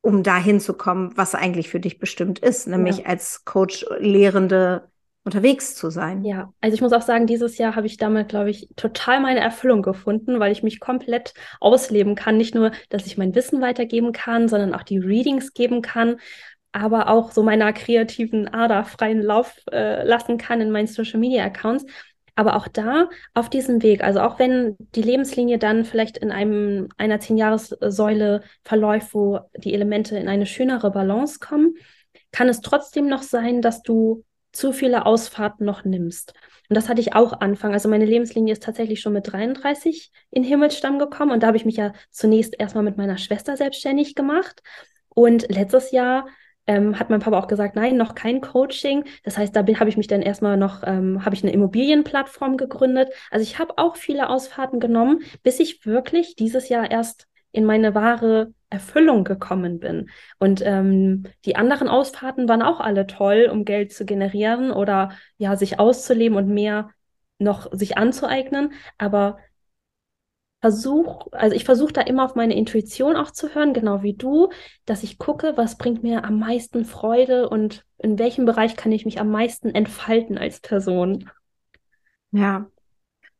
um 0.00 0.22
dahin 0.22 0.60
zu 0.60 0.74
kommen, 0.74 1.16
was 1.16 1.34
eigentlich 1.34 1.68
für 1.68 1.80
dich 1.80 1.98
bestimmt 1.98 2.38
ist, 2.38 2.68
nämlich 2.68 2.98
ja. 2.98 3.06
als 3.06 3.44
Coach 3.44 3.84
Lehrende 3.98 4.88
unterwegs 5.26 5.74
zu 5.74 5.90
sein. 5.90 6.24
Ja, 6.24 6.52
also 6.60 6.74
ich 6.76 6.80
muss 6.80 6.92
auch 6.92 7.02
sagen, 7.02 7.26
dieses 7.26 7.58
Jahr 7.58 7.74
habe 7.74 7.88
ich 7.88 7.96
damit, 7.96 8.28
glaube 8.28 8.48
ich, 8.48 8.68
total 8.76 9.20
meine 9.20 9.40
Erfüllung 9.40 9.82
gefunden, 9.82 10.38
weil 10.38 10.52
ich 10.52 10.62
mich 10.62 10.78
komplett 10.78 11.34
ausleben 11.60 12.14
kann. 12.14 12.36
Nicht 12.36 12.54
nur, 12.54 12.70
dass 12.90 13.06
ich 13.06 13.18
mein 13.18 13.34
Wissen 13.34 13.60
weitergeben 13.60 14.12
kann, 14.12 14.48
sondern 14.48 14.72
auch 14.72 14.84
die 14.84 14.98
Readings 14.98 15.52
geben 15.52 15.82
kann, 15.82 16.20
aber 16.70 17.08
auch 17.08 17.32
so 17.32 17.42
meiner 17.42 17.72
kreativen 17.72 18.46
Ader 18.46 18.84
freien 18.84 19.20
Lauf 19.20 19.56
äh, 19.72 20.04
lassen 20.04 20.38
kann 20.38 20.60
in 20.60 20.70
meinen 20.70 20.86
Social 20.86 21.18
Media 21.18 21.44
Accounts. 21.44 21.84
Aber 22.36 22.54
auch 22.54 22.68
da 22.68 23.08
auf 23.34 23.50
diesem 23.50 23.82
Weg, 23.82 24.04
also 24.04 24.20
auch 24.20 24.38
wenn 24.38 24.76
die 24.94 25.02
Lebenslinie 25.02 25.58
dann 25.58 25.84
vielleicht 25.84 26.18
in 26.18 26.30
einem, 26.30 26.88
einer 26.98 27.18
Zehn-Jahres-Säule 27.18 28.42
verläuft, 28.62 29.12
wo 29.12 29.40
die 29.56 29.74
Elemente 29.74 30.16
in 30.18 30.28
eine 30.28 30.46
schönere 30.46 30.92
Balance 30.92 31.40
kommen, 31.40 31.74
kann 32.30 32.48
es 32.48 32.60
trotzdem 32.60 33.08
noch 33.08 33.22
sein, 33.22 33.60
dass 33.60 33.82
du 33.82 34.22
zu 34.56 34.72
viele 34.72 35.06
Ausfahrten 35.06 35.66
noch 35.66 35.84
nimmst. 35.84 36.34
Und 36.68 36.74
das 36.74 36.88
hatte 36.88 37.00
ich 37.00 37.14
auch 37.14 37.40
Anfang. 37.40 37.72
Also 37.72 37.88
meine 37.88 38.06
Lebenslinie 38.06 38.52
ist 38.52 38.62
tatsächlich 38.62 39.00
schon 39.00 39.12
mit 39.12 39.30
33 39.30 40.10
in 40.30 40.42
Himmelsstamm 40.42 40.98
gekommen. 40.98 41.32
Und 41.32 41.42
da 41.42 41.48
habe 41.48 41.56
ich 41.56 41.64
mich 41.64 41.76
ja 41.76 41.92
zunächst 42.10 42.58
erstmal 42.58 42.84
mit 42.84 42.96
meiner 42.96 43.18
Schwester 43.18 43.56
selbstständig 43.56 44.14
gemacht. 44.14 44.62
Und 45.08 45.48
letztes 45.48 45.92
Jahr 45.92 46.26
ähm, 46.66 46.98
hat 46.98 47.10
mein 47.10 47.20
Papa 47.20 47.38
auch 47.38 47.46
gesagt, 47.46 47.76
nein, 47.76 47.96
noch 47.96 48.14
kein 48.14 48.40
Coaching. 48.40 49.04
Das 49.22 49.38
heißt, 49.38 49.54
da 49.54 49.60
habe 49.60 49.88
ich 49.88 49.96
mich 49.96 50.08
dann 50.08 50.22
erstmal 50.22 50.56
noch, 50.56 50.82
ähm, 50.84 51.24
habe 51.24 51.34
ich 51.34 51.42
eine 51.42 51.52
Immobilienplattform 51.52 52.56
gegründet. 52.56 53.10
Also 53.30 53.42
ich 53.42 53.58
habe 53.58 53.74
auch 53.78 53.96
viele 53.96 54.28
Ausfahrten 54.28 54.80
genommen, 54.80 55.20
bis 55.42 55.60
ich 55.60 55.86
wirklich 55.86 56.34
dieses 56.36 56.68
Jahr 56.68 56.90
erst 56.90 57.28
in 57.56 57.64
meine 57.64 57.94
wahre 57.94 58.52
Erfüllung 58.68 59.24
gekommen 59.24 59.80
bin. 59.80 60.10
Und 60.38 60.60
ähm, 60.64 61.24
die 61.44 61.56
anderen 61.56 61.88
Ausfahrten 61.88 62.48
waren 62.48 62.62
auch 62.62 62.80
alle 62.80 63.06
toll, 63.06 63.48
um 63.50 63.64
Geld 63.64 63.92
zu 63.92 64.04
generieren 64.04 64.70
oder 64.70 65.12
ja, 65.38 65.56
sich 65.56 65.78
auszuleben 65.78 66.36
und 66.36 66.48
mehr 66.48 66.90
noch 67.38 67.72
sich 67.72 67.96
anzueignen. 67.96 68.72
Aber 68.98 69.38
versuche, 70.60 71.32
also 71.32 71.54
ich 71.54 71.64
versuche 71.64 71.92
da 71.92 72.02
immer 72.02 72.24
auf 72.24 72.34
meine 72.34 72.56
Intuition 72.56 73.16
auch 73.16 73.30
zu 73.30 73.54
hören, 73.54 73.72
genau 73.72 74.02
wie 74.02 74.14
du, 74.14 74.50
dass 74.84 75.02
ich 75.02 75.18
gucke, 75.18 75.56
was 75.56 75.78
bringt 75.78 76.02
mir 76.02 76.24
am 76.24 76.38
meisten 76.38 76.84
Freude 76.84 77.48
und 77.48 77.84
in 77.98 78.18
welchem 78.18 78.44
Bereich 78.44 78.76
kann 78.76 78.92
ich 78.92 79.04
mich 79.04 79.20
am 79.20 79.30
meisten 79.30 79.74
entfalten 79.74 80.36
als 80.36 80.60
Person. 80.60 81.30
Ja. 82.32 82.66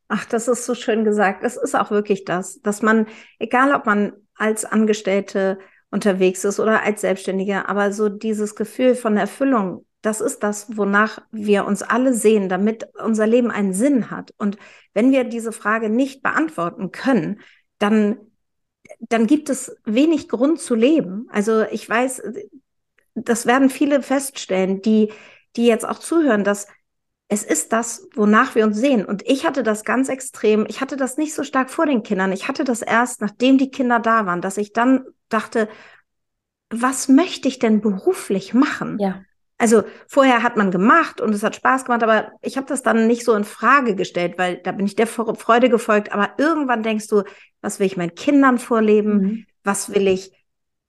Ach, 0.09 0.25
das 0.25 0.49
ist 0.49 0.67
so 0.67 0.75
schön 0.75 1.05
gesagt. 1.05 1.43
Es 1.43 1.57
ist 1.57 1.75
auch 1.75 1.91
wirklich 1.91 2.25
das, 2.25 2.61
dass 2.63 2.83
man, 2.83 3.07
egal 3.39 3.75
ob 3.75 3.87
man 3.87 4.13
als 4.37 4.65
Angestellte 4.65 5.59
unterwegs 5.91 6.45
ist 6.45 6.61
oder 6.61 6.83
als 6.83 7.01
Selbstständige, 7.01 7.69
aber 7.69 7.93
so 7.93 8.09
dieses 8.09 8.55
Gefühl 8.55 8.95
von 8.95 9.17
Erfüllung 9.17 9.87
das 10.07 10.21
ist 10.21 10.45
das, 10.45 10.77
wonach 10.77 11.19
wir 11.33 11.65
uns 11.67 11.83
alle 11.83 12.15
sehen, 12.15 12.49
damit 12.49 12.89
unser 12.95 13.27
Leben 13.27 13.51
einen 13.51 13.73
Sinn 13.73 14.09
hat. 14.09 14.33
Und 14.39 14.57
wenn 14.95 15.11
wir 15.11 15.25
diese 15.25 15.51
Frage 15.51 15.91
nicht 15.91 16.23
beantworten 16.23 16.93
können, 16.93 17.41
dann, 17.79 18.17
dann 19.01 19.27
gibt 19.27 19.51
es 19.51 19.77
wenig 19.85 20.29
Grund 20.29 20.61
zu 20.61 20.77
leben. 20.77 21.27
Also 21.31 21.65
ich 21.65 21.89
weiß, 21.89 22.23
das 23.17 23.47
werden 23.47 23.69
viele 23.69 24.01
feststellen, 24.01 24.81
die, 24.81 25.13
die 25.57 25.67
jetzt 25.67 25.85
auch 25.85 25.99
zuhören, 25.99 26.45
dass 26.45 26.69
es 27.29 27.43
ist 27.43 27.73
das, 27.73 28.09
wonach 28.15 28.55
wir 28.55 28.65
uns 28.65 28.79
sehen. 28.79 29.05
Und 29.05 29.23
ich 29.27 29.45
hatte 29.45 29.63
das 29.63 29.85
ganz 29.85 30.09
extrem. 30.09 30.65
Ich 30.69 30.81
hatte 30.81 30.97
das 30.97 31.17
nicht 31.17 31.35
so 31.35 31.43
stark 31.43 31.71
vor 31.71 31.87
den 31.87 32.03
Kindern. 32.03 32.33
Ich 32.33 32.47
hatte 32.47 32.65
das 32.65 32.83
erst, 32.83 33.21
nachdem 33.21 33.59
die 33.59 33.71
Kinder 33.71 33.99
da 33.99 34.27
waren, 34.27 34.41
dass 34.41 34.59
ich 34.59 34.73
dann 34.73 35.05
dachte, 35.29 35.69
was 36.71 37.09
möchte 37.09 37.49
ich 37.49 37.59
denn 37.59 37.81
beruflich 37.81 38.55
machen? 38.55 38.99
Ja. 39.01 39.23
Also 39.59 39.85
vorher 40.07 40.43
hat 40.43 40.57
man 40.57 40.71
gemacht 40.71 41.21
und 41.21 41.35
es 41.35 41.43
hat 41.43 41.57
Spaß 41.57 41.87
gemacht, 41.87 42.03
aber 42.03 42.31
ich 42.43 42.57
habe 42.59 42.67
das 42.67 42.83
dann 42.83 43.07
nicht 43.07 43.25
so 43.25 43.33
in 43.35 43.45
Frage 43.45 43.95
gestellt, 43.95 44.35
weil 44.37 44.59
da 44.59 44.71
bin 44.73 44.85
ich 44.85 44.97
der 44.97 45.07
Freude 45.07 45.71
gefolgt. 45.71 46.13
Aber 46.13 46.31
irgendwann 46.37 46.83
denkst 46.83 47.09
du, 47.09 47.23
was 47.63 47.81
will 47.81 47.87
ich 47.87 47.97
meinen 47.97 48.15
Kindern 48.15 48.59
vorleben? 48.59 49.19
Mhm. 49.19 49.47
Was 49.65 49.93
will 49.93 50.07
ich? 50.09 50.31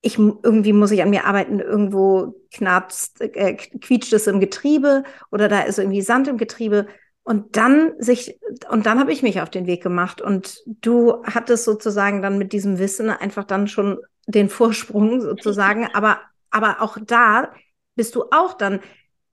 Ich 0.02 0.18
irgendwie 0.18 0.74
muss 0.74 0.92
ich 0.92 1.02
an 1.02 1.10
mir 1.10 1.26
arbeiten. 1.26 1.60
Irgendwo 1.60 2.36
knarzt, 2.54 3.22
äh, 3.22 3.56
quietscht 3.56 4.14
es 4.14 4.28
im 4.28 4.40
Getriebe 4.40 5.04
oder 5.32 5.48
da 5.48 5.62
ist 5.62 5.80
irgendwie 5.80 6.02
Sand 6.02 6.28
im 6.28 6.38
Getriebe. 6.38 6.88
Und 7.24 7.58
dann 7.58 7.94
sich 8.00 8.40
und 8.70 8.86
dann 8.86 9.00
habe 9.00 9.12
ich 9.12 9.22
mich 9.22 9.42
auf 9.42 9.50
den 9.50 9.68
Weg 9.68 9.84
gemacht 9.84 10.22
und 10.22 10.64
du 10.66 11.24
hattest 11.26 11.66
sozusagen 11.66 12.22
dann 12.22 12.38
mit 12.38 12.54
diesem 12.54 12.80
Wissen 12.80 13.10
einfach 13.10 13.44
dann 13.44 13.68
schon 13.68 13.98
den 14.28 14.50
Vorsprung 14.50 15.20
sozusagen. 15.20 15.90
Aber 15.94 16.20
aber 16.52 16.82
auch 16.82 16.98
da 17.02 17.52
bist 17.96 18.16
du 18.16 18.26
auch 18.32 18.54
dann, 18.54 18.80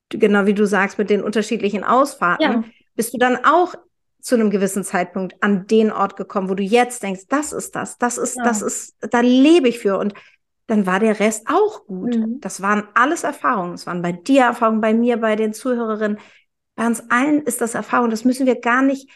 genau 0.09 0.47
wie 0.47 0.55
du 0.55 0.67
sagst, 0.67 0.99
mit 0.99 1.11
den 1.11 1.23
unterschiedlichen 1.23 1.85
Ausfahrten, 1.85 2.53
ja. 2.53 2.65
bist 2.97 3.15
du 3.15 3.19
dann 3.19 3.45
auch 3.45 3.75
zu 4.21 4.35
einem 4.35 4.51
gewissen 4.51 4.85
Zeitpunkt 4.85 5.37
an 5.43 5.67
den 5.67 5.93
Ort 5.93 6.17
gekommen, 6.17 6.49
wo 6.49 6.55
du 6.55 6.63
jetzt 6.63 7.03
denkst, 7.03 7.25
das 7.29 7.53
ist 7.53 7.77
das, 7.77 7.99
das 7.99 8.17
ist, 8.17 8.37
ja. 8.37 8.43
das 8.43 8.63
ist, 8.63 8.97
da 9.01 9.21
lebe 9.21 9.69
ich 9.69 9.79
für. 9.79 9.99
Und 9.99 10.15
dann 10.67 10.87
war 10.87 11.01
der 11.01 11.21
Rest 11.21 11.47
auch 11.49 11.87
gut. 11.87 12.17
Mhm. 12.17 12.41
Das 12.41 12.63
waren 12.63 12.89
alles 12.95 13.25
Erfahrungen. 13.25 13.75
Es 13.75 13.87
waren 13.87 14.03
bei 14.03 14.13
dir 14.13 14.43
Erfahrungen, 14.43 14.81
bei 14.81 14.95
mir, 14.95 15.19
bei 15.19 15.37
den 15.37 15.53
Zuhörerinnen. 15.53 16.19
Bei 16.75 16.87
uns 16.87 17.11
allen 17.11 17.43
ist 17.43 17.61
das 17.61 17.75
Erfahrung. 17.75 18.11
Das 18.11 18.25
müssen 18.25 18.47
wir 18.47 18.61
gar 18.61 18.83
nicht 18.83 19.11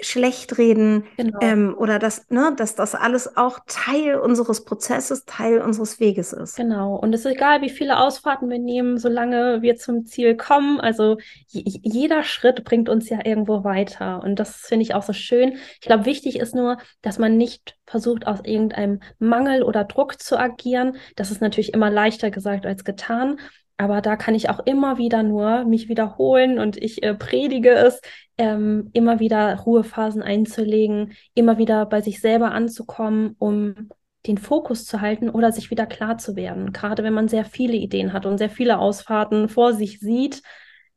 schlecht 0.00 0.58
reden 0.58 1.04
genau. 1.16 1.38
ähm, 1.40 1.74
oder 1.78 1.98
dass, 1.98 2.28
ne, 2.30 2.52
dass 2.56 2.74
das 2.74 2.94
alles 2.94 3.36
auch 3.36 3.60
Teil 3.66 4.16
unseres 4.16 4.64
Prozesses, 4.64 5.24
Teil 5.24 5.60
unseres 5.60 6.00
Weges 6.00 6.32
ist. 6.32 6.56
Genau. 6.56 6.96
Und 6.96 7.14
es 7.14 7.24
ist 7.24 7.32
egal, 7.32 7.62
wie 7.62 7.70
viele 7.70 7.98
Ausfahrten 7.98 8.48
wir 8.48 8.58
nehmen, 8.58 8.98
solange 8.98 9.62
wir 9.62 9.76
zum 9.76 10.06
Ziel 10.06 10.36
kommen. 10.36 10.80
Also 10.80 11.18
jeder 11.48 12.22
Schritt 12.22 12.64
bringt 12.64 12.88
uns 12.88 13.08
ja 13.08 13.24
irgendwo 13.24 13.64
weiter. 13.64 14.22
Und 14.22 14.38
das 14.38 14.56
finde 14.56 14.82
ich 14.82 14.94
auch 14.94 15.02
so 15.02 15.12
schön. 15.12 15.58
Ich 15.74 15.86
glaube, 15.86 16.04
wichtig 16.04 16.38
ist 16.38 16.54
nur, 16.54 16.78
dass 17.00 17.18
man 17.18 17.36
nicht 17.36 17.76
versucht, 17.86 18.26
aus 18.26 18.40
irgendeinem 18.44 19.00
Mangel 19.18 19.62
oder 19.62 19.84
Druck 19.84 20.20
zu 20.20 20.38
agieren. 20.38 20.96
Das 21.16 21.30
ist 21.30 21.40
natürlich 21.40 21.74
immer 21.74 21.90
leichter 21.90 22.30
gesagt 22.30 22.66
als 22.66 22.84
getan. 22.84 23.38
Aber 23.76 24.00
da 24.00 24.16
kann 24.16 24.34
ich 24.34 24.48
auch 24.48 24.60
immer 24.60 24.98
wieder 24.98 25.22
nur 25.22 25.64
mich 25.64 25.88
wiederholen 25.88 26.58
und 26.58 26.76
ich 26.76 27.02
äh, 27.02 27.14
predige 27.14 27.70
es, 27.70 28.00
ähm, 28.38 28.90
immer 28.92 29.20
wieder 29.20 29.56
Ruhephasen 29.56 30.22
einzulegen, 30.22 31.12
immer 31.34 31.58
wieder 31.58 31.86
bei 31.86 32.00
sich 32.00 32.20
selber 32.20 32.52
anzukommen, 32.52 33.34
um 33.38 33.88
den 34.26 34.38
Fokus 34.38 34.84
zu 34.84 35.00
halten 35.00 35.28
oder 35.28 35.52
sich 35.52 35.70
wieder 35.70 35.86
klar 35.86 36.18
zu 36.18 36.36
werden. 36.36 36.72
Gerade 36.72 37.02
wenn 37.02 37.12
man 37.12 37.28
sehr 37.28 37.44
viele 37.44 37.74
Ideen 37.74 38.12
hat 38.12 38.26
und 38.26 38.38
sehr 38.38 38.50
viele 38.50 38.78
Ausfahrten 38.78 39.48
vor 39.48 39.72
sich 39.72 39.98
sieht, 39.98 40.42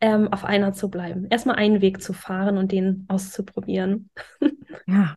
ähm, 0.02 0.32
auf 0.32 0.44
einer 0.46 0.74
zu 0.74 0.90
bleiben. 0.90 1.26
Erstmal 1.30 1.56
einen 1.56 1.82
Weg 1.82 2.02
zu 2.02 2.14
fahren 2.14 2.58
und 2.58 2.72
den 2.72 3.06
auszuprobieren. 3.08 4.10
Ja, 4.88 5.16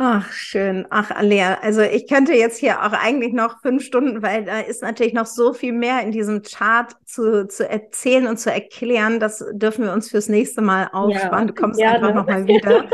Ach, 0.00 0.30
schön. 0.30 0.86
Ach, 0.90 1.10
Alea, 1.10 1.58
also 1.60 1.80
ich 1.82 2.06
könnte 2.06 2.32
jetzt 2.32 2.58
hier 2.58 2.84
auch 2.84 2.92
eigentlich 2.92 3.32
noch 3.32 3.60
fünf 3.60 3.82
Stunden, 3.82 4.22
weil 4.22 4.44
da 4.44 4.60
ist 4.60 4.80
natürlich 4.80 5.12
noch 5.12 5.26
so 5.26 5.52
viel 5.52 5.72
mehr 5.72 6.02
in 6.02 6.12
diesem 6.12 6.42
Chart 6.42 6.92
zu, 7.04 7.48
zu 7.48 7.68
erzählen 7.68 8.28
und 8.28 8.38
zu 8.38 8.52
erklären. 8.52 9.18
Das 9.18 9.44
dürfen 9.52 9.84
wir 9.84 9.92
uns 9.92 10.10
fürs 10.10 10.28
nächste 10.28 10.60
Mal 10.60 10.88
aufsparen. 10.92 11.48
Ja, 11.48 11.52
du 11.52 11.54
kommst 11.54 11.80
gerne. 11.80 11.96
einfach 11.96 12.14
nochmal 12.14 12.46
wieder. 12.46 12.88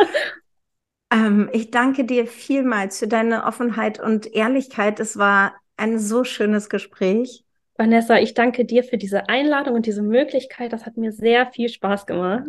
ähm, 1.13 1.51
ich 1.53 1.71
danke 1.71 2.05
dir 2.05 2.27
vielmals 2.27 2.99
für 2.99 3.09
deine 3.09 3.45
Offenheit 3.45 4.01
und 4.01 4.33
Ehrlichkeit. 4.35 4.99
Es 4.99 5.19
war 5.19 5.55
ein 5.77 5.99
so 5.99 6.25
schönes 6.25 6.71
Gespräch. 6.71 7.45
Vanessa, 7.77 8.19
ich 8.19 8.33
danke 8.33 8.65
dir 8.65 8.83
für 8.83 8.97
diese 8.97 9.29
Einladung 9.29 9.75
und 9.75 9.85
diese 9.85 10.03
Möglichkeit. 10.03 10.73
Das 10.73 10.87
hat 10.87 10.97
mir 10.97 11.13
sehr 11.13 11.51
viel 11.53 11.69
Spaß 11.69 12.07
gemacht. 12.07 12.45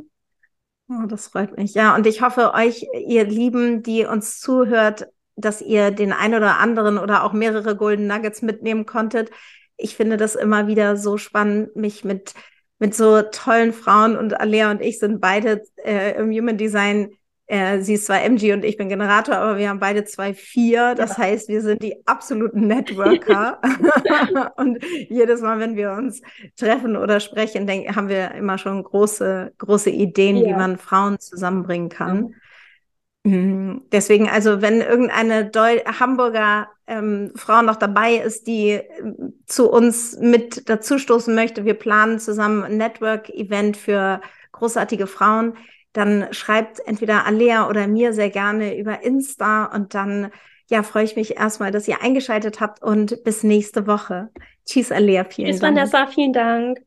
Oh, 0.88 1.06
das 1.08 1.28
freut 1.30 1.58
mich. 1.58 1.74
Ja, 1.74 1.96
und 1.96 2.06
ich 2.06 2.22
hoffe, 2.22 2.54
euch, 2.54 2.86
ihr 3.08 3.24
Lieben, 3.26 3.82
die 3.82 4.06
uns 4.06 4.40
zuhört, 4.40 5.08
dass 5.36 5.62
ihr 5.62 5.92
den 5.92 6.14
ein 6.14 6.36
oder 6.36 6.60
anderen 6.60 6.98
oder 6.98 7.24
auch 7.24 7.34
mehrere 7.34 7.76
Golden 7.76 8.08
Nuggets 8.08 8.42
mitnehmen 8.42 8.86
konntet. 8.86 9.32
Ich 9.78 9.96
finde 9.96 10.18
das 10.18 10.36
immer 10.36 10.68
wieder 10.68 10.96
so 10.96 11.18
spannend, 11.18 11.76
mich 11.76 12.04
mit, 12.04 12.34
mit 12.78 12.94
so 12.96 13.22
tollen 13.24 13.74
Frauen 13.74 14.16
und 14.16 14.40
Alea 14.40 14.70
und 14.72 14.82
ich 14.82 15.00
sind 15.00 15.20
beide 15.20 15.64
äh, 15.84 16.18
im 16.20 16.32
Human 16.32 16.58
Design 16.58 17.12
äh, 17.48 17.82
sie 17.82 17.94
ist 17.94 18.06
zwar 18.08 18.24
MG 18.24 18.54
und 18.54 18.66
ich 18.66 18.78
bin 18.78 18.90
Generator, 18.90 19.36
aber 19.36 19.58
wir 19.58 19.70
haben 19.70 19.80
beide 19.80 20.04
zwei 20.04 20.34
Vier. 20.34 20.96
Das 20.96 21.12
ja. 21.12 21.24
heißt, 21.24 21.48
wir 21.48 21.62
sind 21.62 21.84
die 21.84 21.96
absoluten 22.08 22.62
Networker. 22.68 23.62
und 24.58 24.84
jedes 25.10 25.42
Mal, 25.42 25.60
wenn 25.60 25.76
wir 25.76 25.92
uns 25.92 26.22
treffen 26.58 26.98
oder 26.98 27.20
sprechen, 27.20 27.68
denk, 27.68 27.96
haben 27.96 28.10
wir 28.10 28.32
immer 28.32 28.58
schon 28.58 28.84
große, 28.84 29.54
große 29.58 29.92
Ideen, 29.92 30.38
ja. 30.38 30.48
wie 30.48 30.54
man 30.54 30.78
Frauen 30.78 31.20
zusammenbringen 31.20 31.90
kann. 31.90 32.36
Mhm. 33.24 33.84
Deswegen, 33.92 34.30
also 34.30 34.62
wenn 34.62 34.82
irgendeine 34.82 35.46
Deu 35.50 35.80
Hamburger 36.00 36.68
ähm, 36.88 37.32
Frau 37.36 37.62
noch 37.62 37.76
dabei 37.76 38.16
ist, 38.16 38.48
die 38.48 38.72
äh, 38.72 38.84
zu 39.46 39.70
uns 39.70 40.18
mit 40.20 40.70
dazustoßen 40.70 41.34
möchte, 41.34 41.66
wir 41.66 41.74
planen 41.76 42.20
zusammen 42.20 42.64
ein 42.64 42.78
Network-Event 42.78 43.78
für 43.78 44.22
großartige 44.52 45.08
Frauen 45.08 45.56
dann 45.96 46.28
schreibt 46.32 46.80
entweder 46.86 47.26
Alea 47.26 47.70
oder 47.70 47.88
mir 47.88 48.14
sehr 48.14 48.30
gerne 48.30 48.78
über 48.78 49.04
Insta 49.04 49.66
und 49.66 49.94
dann 49.94 50.32
ja, 50.68 50.84
freue 50.84 51.04
ich 51.04 51.16
mich 51.16 51.38
erstmal, 51.38 51.72
dass 51.72 51.88
ihr 51.88 52.02
eingeschaltet 52.02 52.60
habt 52.60 52.82
und 52.82 53.24
bis 53.24 53.44
nächste 53.44 53.88
Woche. 53.88 54.30
Tschüss, 54.66 54.92
Alea, 54.92 55.24
vielen 55.24 55.52
Tschüss, 55.52 55.60
Dank. 55.62 55.76
Vanessa, 55.76 56.08
vielen 56.08 56.34
Dank. 56.34 56.85